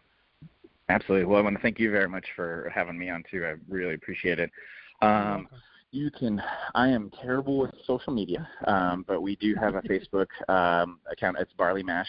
Absolutely. 0.88 1.26
Well, 1.26 1.38
I 1.38 1.42
want 1.42 1.56
to 1.56 1.62
thank 1.62 1.78
you 1.78 1.90
very 1.90 2.08
much 2.08 2.24
for 2.34 2.70
having 2.74 2.98
me 2.98 3.10
on 3.10 3.22
too. 3.30 3.44
I 3.44 3.54
really 3.68 3.94
appreciate 3.94 4.38
it. 4.38 4.50
Um, 5.02 5.48
you 5.90 6.10
can. 6.10 6.42
I 6.74 6.88
am 6.88 7.10
terrible 7.22 7.58
with 7.58 7.70
social 7.86 8.12
media, 8.12 8.48
um, 8.66 9.04
but 9.06 9.22
we 9.22 9.36
do 9.36 9.54
have 9.54 9.74
a 9.74 9.82
Facebook 9.82 10.26
um, 10.48 11.00
account. 11.10 11.36
It's 11.40 11.52
Barley 11.54 11.82
Mash. 11.82 12.08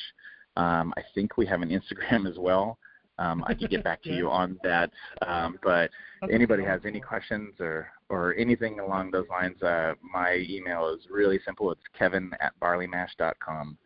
Um, 0.57 0.93
I 0.97 1.01
think 1.13 1.37
we 1.37 1.45
have 1.45 1.61
an 1.61 1.69
Instagram 1.69 2.29
as 2.29 2.37
well. 2.37 2.77
Um, 3.19 3.43
I 3.45 3.53
could 3.53 3.69
get 3.69 3.83
back 3.83 4.01
to 4.03 4.13
you 4.13 4.29
on 4.31 4.59
that. 4.63 4.89
Um, 5.27 5.59
but 5.61 5.91
That's 6.21 6.33
anybody 6.33 6.63
has 6.63 6.81
any 6.85 6.99
questions 6.99 7.53
or 7.59 7.91
or 8.09 8.33
anything 8.35 8.79
along 8.79 9.11
those 9.11 9.27
lines, 9.29 9.61
uh, 9.61 9.93
my 10.01 10.43
email 10.49 10.89
is 10.89 11.05
really 11.11 11.39
simple. 11.45 11.71
It's 11.71 11.81
kevin 11.97 12.31
at 12.41 12.59
barleymash.com. 12.59 13.77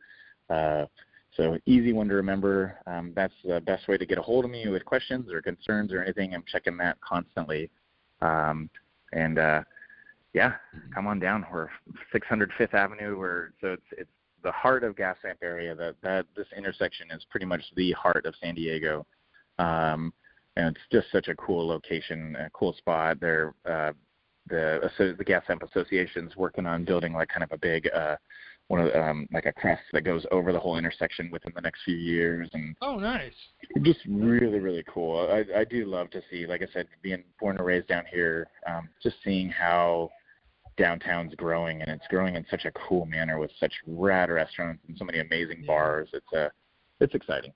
Uh, 0.50 0.86
so 1.36 1.58
easy 1.66 1.94
one 1.94 2.08
to 2.10 2.16
remember. 2.16 2.80
Um, 2.88 3.12
that's 3.16 3.34
the 3.44 3.60
best 3.60 3.88
way 3.88 3.98
to 3.98 4.06
get 4.06 4.18
a 4.18 4.22
hold 4.22 4.46
of 4.46 4.52
me 4.52 4.68
with 4.70 4.86
questions 4.86 5.32
or 5.32 5.42
concerns 5.42 5.92
or 5.92 6.02
anything. 6.02 6.34
I'm 6.34 6.44
checking 6.50 6.78
that 6.78 6.98
constantly. 7.02 7.70
Um, 8.22 8.70
and 9.12 9.40
uh, 9.40 9.64
yeah, 10.34 10.54
come 10.94 11.08
on 11.08 11.20
down. 11.20 11.46
We're 11.52 11.70
600 12.12 12.52
Fifth 12.58 12.74
Avenue. 12.74 13.18
We're 13.18 13.50
so 13.60 13.74
it's 13.74 13.84
it's 13.92 14.10
the 14.44 14.52
heart 14.52 14.84
of 14.84 14.96
Gaslamp 14.96 15.42
area. 15.42 15.76
That 15.76 15.96
that 16.02 16.28
this 16.36 16.48
intersection 16.56 17.12
is 17.12 17.26
pretty 17.30 17.46
much 17.46 17.64
the 17.76 17.92
heart 17.94 18.26
of 18.26 18.36
San 18.42 18.56
Diego. 18.56 19.06
Um, 19.60 20.14
and 20.56 20.76
it's 20.76 20.86
just 20.92 21.12
such 21.12 21.28
a 21.28 21.36
cool 21.36 21.68
location, 21.68 22.36
a 22.40 22.50
cool 22.52 22.74
spot. 22.74 23.20
They're 23.20 23.54
uh, 23.66 23.94
the 24.50 24.90
the 25.18 25.26
Gaslamp 25.26 25.64
Association's 25.64 26.36
working 26.36 26.66
on 26.66 26.86
building 26.86 27.14
like 27.14 27.30
kind 27.30 27.44
of 27.44 27.52
a 27.52 27.58
big 27.58 27.90
uh, 27.96 28.16
one 28.68 28.82
of 28.82 28.96
um, 28.96 29.28
like 29.32 29.46
a 29.46 29.54
crest 29.54 29.84
that 29.94 30.04
goes 30.04 30.26
over 30.32 30.52
the 30.52 30.60
whole 30.60 30.78
intersection 30.78 31.30
within 31.32 31.54
the 31.56 31.62
next 31.62 31.82
few 31.84 31.96
years. 31.96 32.50
And 32.54 32.76
oh, 32.82 32.98
nice! 32.98 33.34
Just 33.82 34.00
really, 34.08 34.60
really 34.60 34.84
cool. 34.88 35.28
I 35.32 35.60
I 35.60 35.64
do 35.64 35.86
love 35.86 36.10
to 36.12 36.22
see, 36.30 36.46
like 36.46 36.62
I 36.62 36.68
said, 36.74 36.88
being 37.02 37.24
born 37.40 37.58
and 37.58 37.66
raised 37.66 37.88
down 37.88 38.04
here, 38.12 38.48
um, 38.68 38.90
just 39.02 39.16
seeing 39.24 39.50
how 39.50 40.10
downtown's 40.76 41.36
growing 41.36 41.82
and 41.82 41.92
it's 41.92 42.08
growing 42.10 42.36
in 42.36 42.46
such 42.50 42.66
a 42.66 42.72
cool 42.72 43.06
manner 43.06 43.38
with 43.38 43.52
such 43.60 43.74
rad 43.86 44.32
restaurants 44.32 44.82
and 44.88 44.98
so 44.98 45.06
many 45.06 45.20
amazing 45.20 45.60
yeah. 45.62 45.68
bars. 45.68 46.10
It's 46.14 46.26
a 46.34 46.46
uh, 46.46 46.50
it's 47.00 47.16
exciting. 47.16 47.54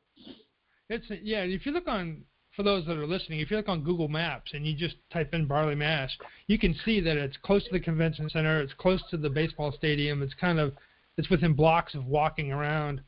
It's 0.89 1.05
yeah. 1.23 1.41
If 1.41 1.65
you 1.65 1.71
look 1.71 1.87
on 1.87 2.23
for 2.55 2.63
those 2.63 2.85
that 2.85 2.97
are 2.97 3.07
listening, 3.07 3.39
if 3.39 3.51
you 3.51 3.57
look 3.57 3.69
on 3.69 3.83
Google 3.83 4.07
Maps 4.07 4.51
and 4.53 4.65
you 4.65 4.75
just 4.75 4.95
type 5.11 5.33
in 5.33 5.45
Barley 5.45 5.75
Mash, 5.75 6.17
you 6.47 6.57
can 6.57 6.75
see 6.85 6.99
that 7.01 7.17
it's 7.17 7.37
close 7.43 7.63
to 7.65 7.71
the 7.71 7.79
convention 7.79 8.29
center. 8.29 8.61
It's 8.61 8.73
close 8.73 9.01
to 9.11 9.17
the 9.17 9.29
baseball 9.29 9.71
stadium. 9.71 10.23
It's 10.23 10.33
kind 10.33 10.59
of 10.59 10.73
it's 11.17 11.29
within 11.29 11.53
blocks 11.53 11.93
of 11.93 12.05
walking 12.05 12.51
around 12.51 13.01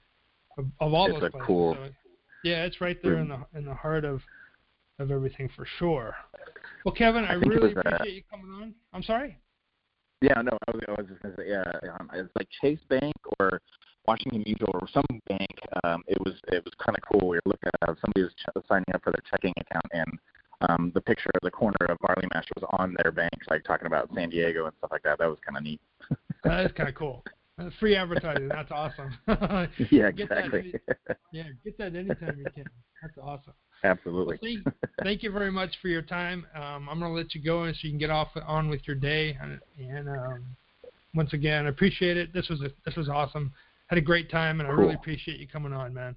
of, 0.57 0.65
of 0.79 0.93
all 0.93 1.07
it's 1.07 1.19
those 1.19 1.31
places. 1.31 1.47
Cool. 1.47 1.75
So, 1.75 1.89
yeah, 2.43 2.63
it's 2.63 2.79
right 2.81 2.97
there 3.01 3.17
in 3.17 3.29
the 3.29 3.39
in 3.57 3.65
the 3.65 3.73
heart 3.73 4.05
of 4.05 4.21
of 4.99 5.11
everything 5.11 5.49
for 5.55 5.65
sure. 5.77 6.15
Well, 6.85 6.93
Kevin, 6.93 7.25
I, 7.25 7.31
I 7.31 7.33
really 7.33 7.75
uh, 7.75 7.79
appreciate 7.79 8.15
you 8.15 8.23
coming 8.29 8.51
on. 8.51 8.73
I'm 8.93 9.03
sorry. 9.03 9.37
Yeah, 10.21 10.41
no, 10.41 10.57
I 10.67 10.71
was, 10.71 10.81
I 10.87 10.91
was 11.01 11.09
just 11.09 11.21
gonna 11.21 11.35
say, 11.37 11.49
yeah, 11.49 11.63
um, 11.97 12.09
it's 12.13 12.31
like 12.35 12.47
Chase 12.61 12.79
Bank 12.89 13.15
or 13.39 13.61
Washington 14.07 14.43
Mutual 14.45 14.71
or 14.73 14.87
some 14.93 15.05
bank. 15.27 15.59
Um, 15.83 16.03
it 16.07 16.19
was 16.25 16.35
it 16.47 16.63
was 16.63 16.73
kind 16.83 16.97
of 16.97 17.03
cool. 17.11 17.29
We 17.29 17.37
were 17.37 17.41
looking 17.45 17.69
at 17.81 17.97
somebody 18.01 18.23
was 18.23 18.33
ch- 18.33 18.67
signing 18.67 18.85
up 18.93 19.03
for 19.03 19.11
their 19.11 19.23
checking 19.29 19.53
account, 19.59 19.85
and 19.91 20.19
um, 20.67 20.91
the 20.93 21.01
picture 21.01 21.29
of 21.35 21.41
the 21.41 21.51
corner 21.51 21.77
of 21.87 21.97
Barley 21.99 22.27
Mash 22.33 22.45
was 22.55 22.67
on 22.79 22.95
their 23.01 23.11
bank, 23.11 23.33
like 23.49 23.63
talking 23.63 23.87
about 23.87 24.09
San 24.13 24.29
Diego 24.29 24.65
and 24.65 24.73
stuff 24.79 24.91
like 24.91 25.03
that. 25.03 25.19
That 25.19 25.29
was 25.29 25.37
kind 25.45 25.57
of 25.57 25.63
neat. 25.63 25.79
that 26.43 26.65
is 26.65 26.71
kind 26.73 26.89
of 26.89 26.95
cool. 26.95 27.23
Uh, 27.59 27.69
free 27.79 27.95
advertising. 27.95 28.47
That's 28.47 28.71
awesome. 28.71 29.17
yeah, 29.91 30.11
Get 30.11 30.31
exactly. 30.31 30.73
that, 30.87 31.17
yeah, 31.31 31.43
get 31.63 31.77
that 31.77 31.95
anytime 31.95 32.37
you 32.37 32.45
can. 32.53 32.65
That's 33.01 33.17
awesome. 33.21 33.53
Absolutely. 33.83 34.37
Well, 34.41 34.61
thank, 34.63 34.93
thank 35.03 35.23
you 35.23 35.31
very 35.31 35.51
much 35.51 35.71
for 35.81 35.87
your 35.87 36.01
time. 36.01 36.45
Um, 36.55 36.89
I'm 36.89 36.99
going 36.99 37.11
to 37.11 37.17
let 37.17 37.33
you 37.33 37.41
go 37.41 37.63
and 37.63 37.75
so 37.75 37.79
you 37.83 37.91
can 37.91 37.99
get 37.99 38.09
off 38.09 38.29
on 38.45 38.69
with 38.69 38.81
your 38.85 38.95
day. 38.95 39.37
And, 39.41 39.59
and 39.79 40.09
um, 40.09 40.43
once 41.15 41.31
again, 41.33 41.65
I 41.65 41.69
appreciate 41.69 42.17
it. 42.17 42.33
This 42.33 42.49
was 42.49 42.61
a, 42.61 42.69
this 42.85 42.95
was 42.95 43.07
awesome. 43.07 43.53
Had 43.89 43.97
a 43.97 44.01
great 44.01 44.29
time, 44.29 44.59
and 44.59 44.69
I 44.69 44.71
really 44.71 44.93
appreciate 44.93 45.39
you 45.39 45.47
coming 45.47 45.73
on, 45.73 45.93
man. 45.93 46.15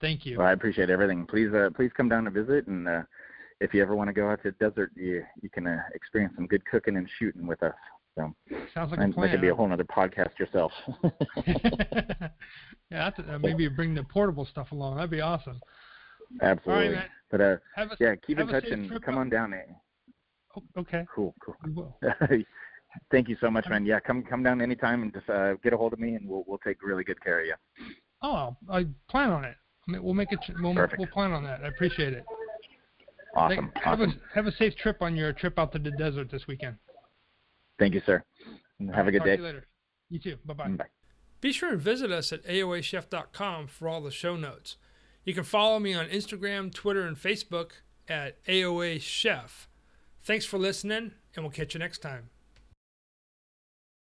Thank 0.00 0.24
you. 0.24 0.38
Well, 0.38 0.46
I 0.46 0.52
appreciate 0.52 0.88
everything. 0.90 1.26
Please, 1.26 1.52
uh, 1.54 1.68
please 1.76 1.90
come 1.96 2.08
down 2.08 2.24
to 2.24 2.30
visit, 2.30 2.66
and 2.66 2.88
uh, 2.88 3.02
if 3.60 3.74
you 3.74 3.82
ever 3.82 3.94
want 3.94 4.08
to 4.08 4.14
go 4.14 4.30
out 4.30 4.42
to 4.42 4.50
the 4.50 4.70
desert, 4.70 4.90
you 4.96 5.22
you 5.42 5.50
can 5.50 5.66
uh, 5.66 5.78
experience 5.94 6.32
some 6.36 6.46
good 6.46 6.64
cooking 6.64 6.96
and 6.96 7.08
shooting 7.18 7.46
with 7.46 7.62
us. 7.62 7.74
So 8.16 8.34
Sounds 8.74 8.90
like 8.90 9.00
and 9.00 9.12
a 9.12 9.14
plan. 9.14 9.28
that 9.28 9.32
could 9.32 9.40
be 9.40 9.48
a 9.48 9.54
whole 9.54 9.70
other 9.72 9.84
podcast 9.84 10.38
yourself. 10.38 10.72
yeah, 11.46 12.28
that's 12.90 13.18
uh, 13.18 13.38
maybe 13.40 13.68
bring 13.68 13.94
the 13.94 14.02
portable 14.04 14.44
stuff 14.46 14.72
along. 14.72 14.96
That'd 14.96 15.10
be 15.10 15.20
awesome. 15.20 15.60
Absolutely. 16.40 16.94
man. 16.94 17.04
but 17.30 17.40
uh, 17.40 17.56
Have 17.76 17.92
a 17.92 17.96
yeah, 18.00 18.14
keep 18.26 18.38
in 18.38 18.48
touch 18.48 18.64
and 18.64 18.90
come 19.02 19.14
up. 19.14 19.20
on 19.20 19.28
down. 19.30 19.54
eh? 19.54 19.58
oh, 20.56 20.62
okay. 20.80 21.06
Cool, 21.14 21.34
cool. 21.44 21.96
We 22.94 22.98
will. 22.98 23.06
Thank 23.10 23.28
you 23.28 23.36
so 23.40 23.50
much, 23.50 23.68
man. 23.68 23.84
Yeah, 23.86 24.00
come 24.00 24.22
come 24.22 24.42
down 24.42 24.60
anytime 24.60 25.02
and 25.02 25.12
just 25.12 25.28
uh, 25.28 25.54
get 25.62 25.72
a 25.72 25.76
hold 25.76 25.92
of 25.92 25.98
me, 25.98 26.14
and 26.14 26.28
we'll 26.28 26.44
we'll 26.46 26.58
take 26.58 26.82
really 26.82 27.04
good 27.04 27.22
care 27.22 27.40
of 27.40 27.46
you. 27.46 27.54
Oh, 28.22 28.56
I'll- 28.68 28.84
plan 29.08 29.30
on 29.30 29.44
it. 29.44 29.56
We'll 29.88 30.14
make 30.14 30.30
it. 30.32 30.38
We'll, 30.60 30.74
Perfect. 30.74 30.98
we'll 30.98 31.08
plan 31.08 31.32
on 31.32 31.42
that. 31.44 31.60
I 31.64 31.68
appreciate 31.68 32.12
it. 32.12 32.24
Awesome, 33.34 33.70
Thank- 33.72 33.84
have 33.84 34.00
awesome. 34.00 34.20
a 34.32 34.34
have 34.34 34.46
a 34.46 34.52
safe 34.52 34.76
trip 34.76 35.00
on 35.02 35.16
your 35.16 35.32
trip 35.32 35.58
out 35.58 35.72
to 35.72 35.78
the 35.78 35.90
desert 35.92 36.30
this 36.30 36.46
weekend. 36.46 36.76
Thank 37.78 37.94
you, 37.94 38.02
sir. 38.06 38.22
And 38.78 38.94
Have 38.94 39.08
a 39.08 39.10
good 39.10 39.18
Talk 39.18 39.26
day. 39.26 39.36
To 39.36 39.42
you 39.42 39.46
later. 39.48 39.66
You 40.10 40.18
too. 40.18 40.36
Bye 40.44 40.54
bye. 40.54 40.68
Bye. 40.68 40.84
Be 41.40 41.52
sure 41.52 41.70
and 41.72 41.80
visit 41.80 42.12
us 42.12 42.32
at 42.32 42.44
aoachef.com 42.44 43.66
for 43.68 43.88
all 43.88 44.00
the 44.02 44.10
show 44.12 44.36
notes. 44.36 44.76
You 45.24 45.34
can 45.34 45.44
follow 45.44 45.78
me 45.80 45.94
on 45.94 46.06
Instagram, 46.08 46.72
Twitter, 46.72 47.02
and 47.06 47.16
Facebook 47.16 47.70
at 48.08 48.44
aoachef. 48.44 49.66
Thanks 50.22 50.44
for 50.44 50.58
listening, 50.58 51.12
and 51.34 51.44
we'll 51.44 51.50
catch 51.50 51.74
you 51.74 51.80
next 51.80 51.98
time. 51.98 52.30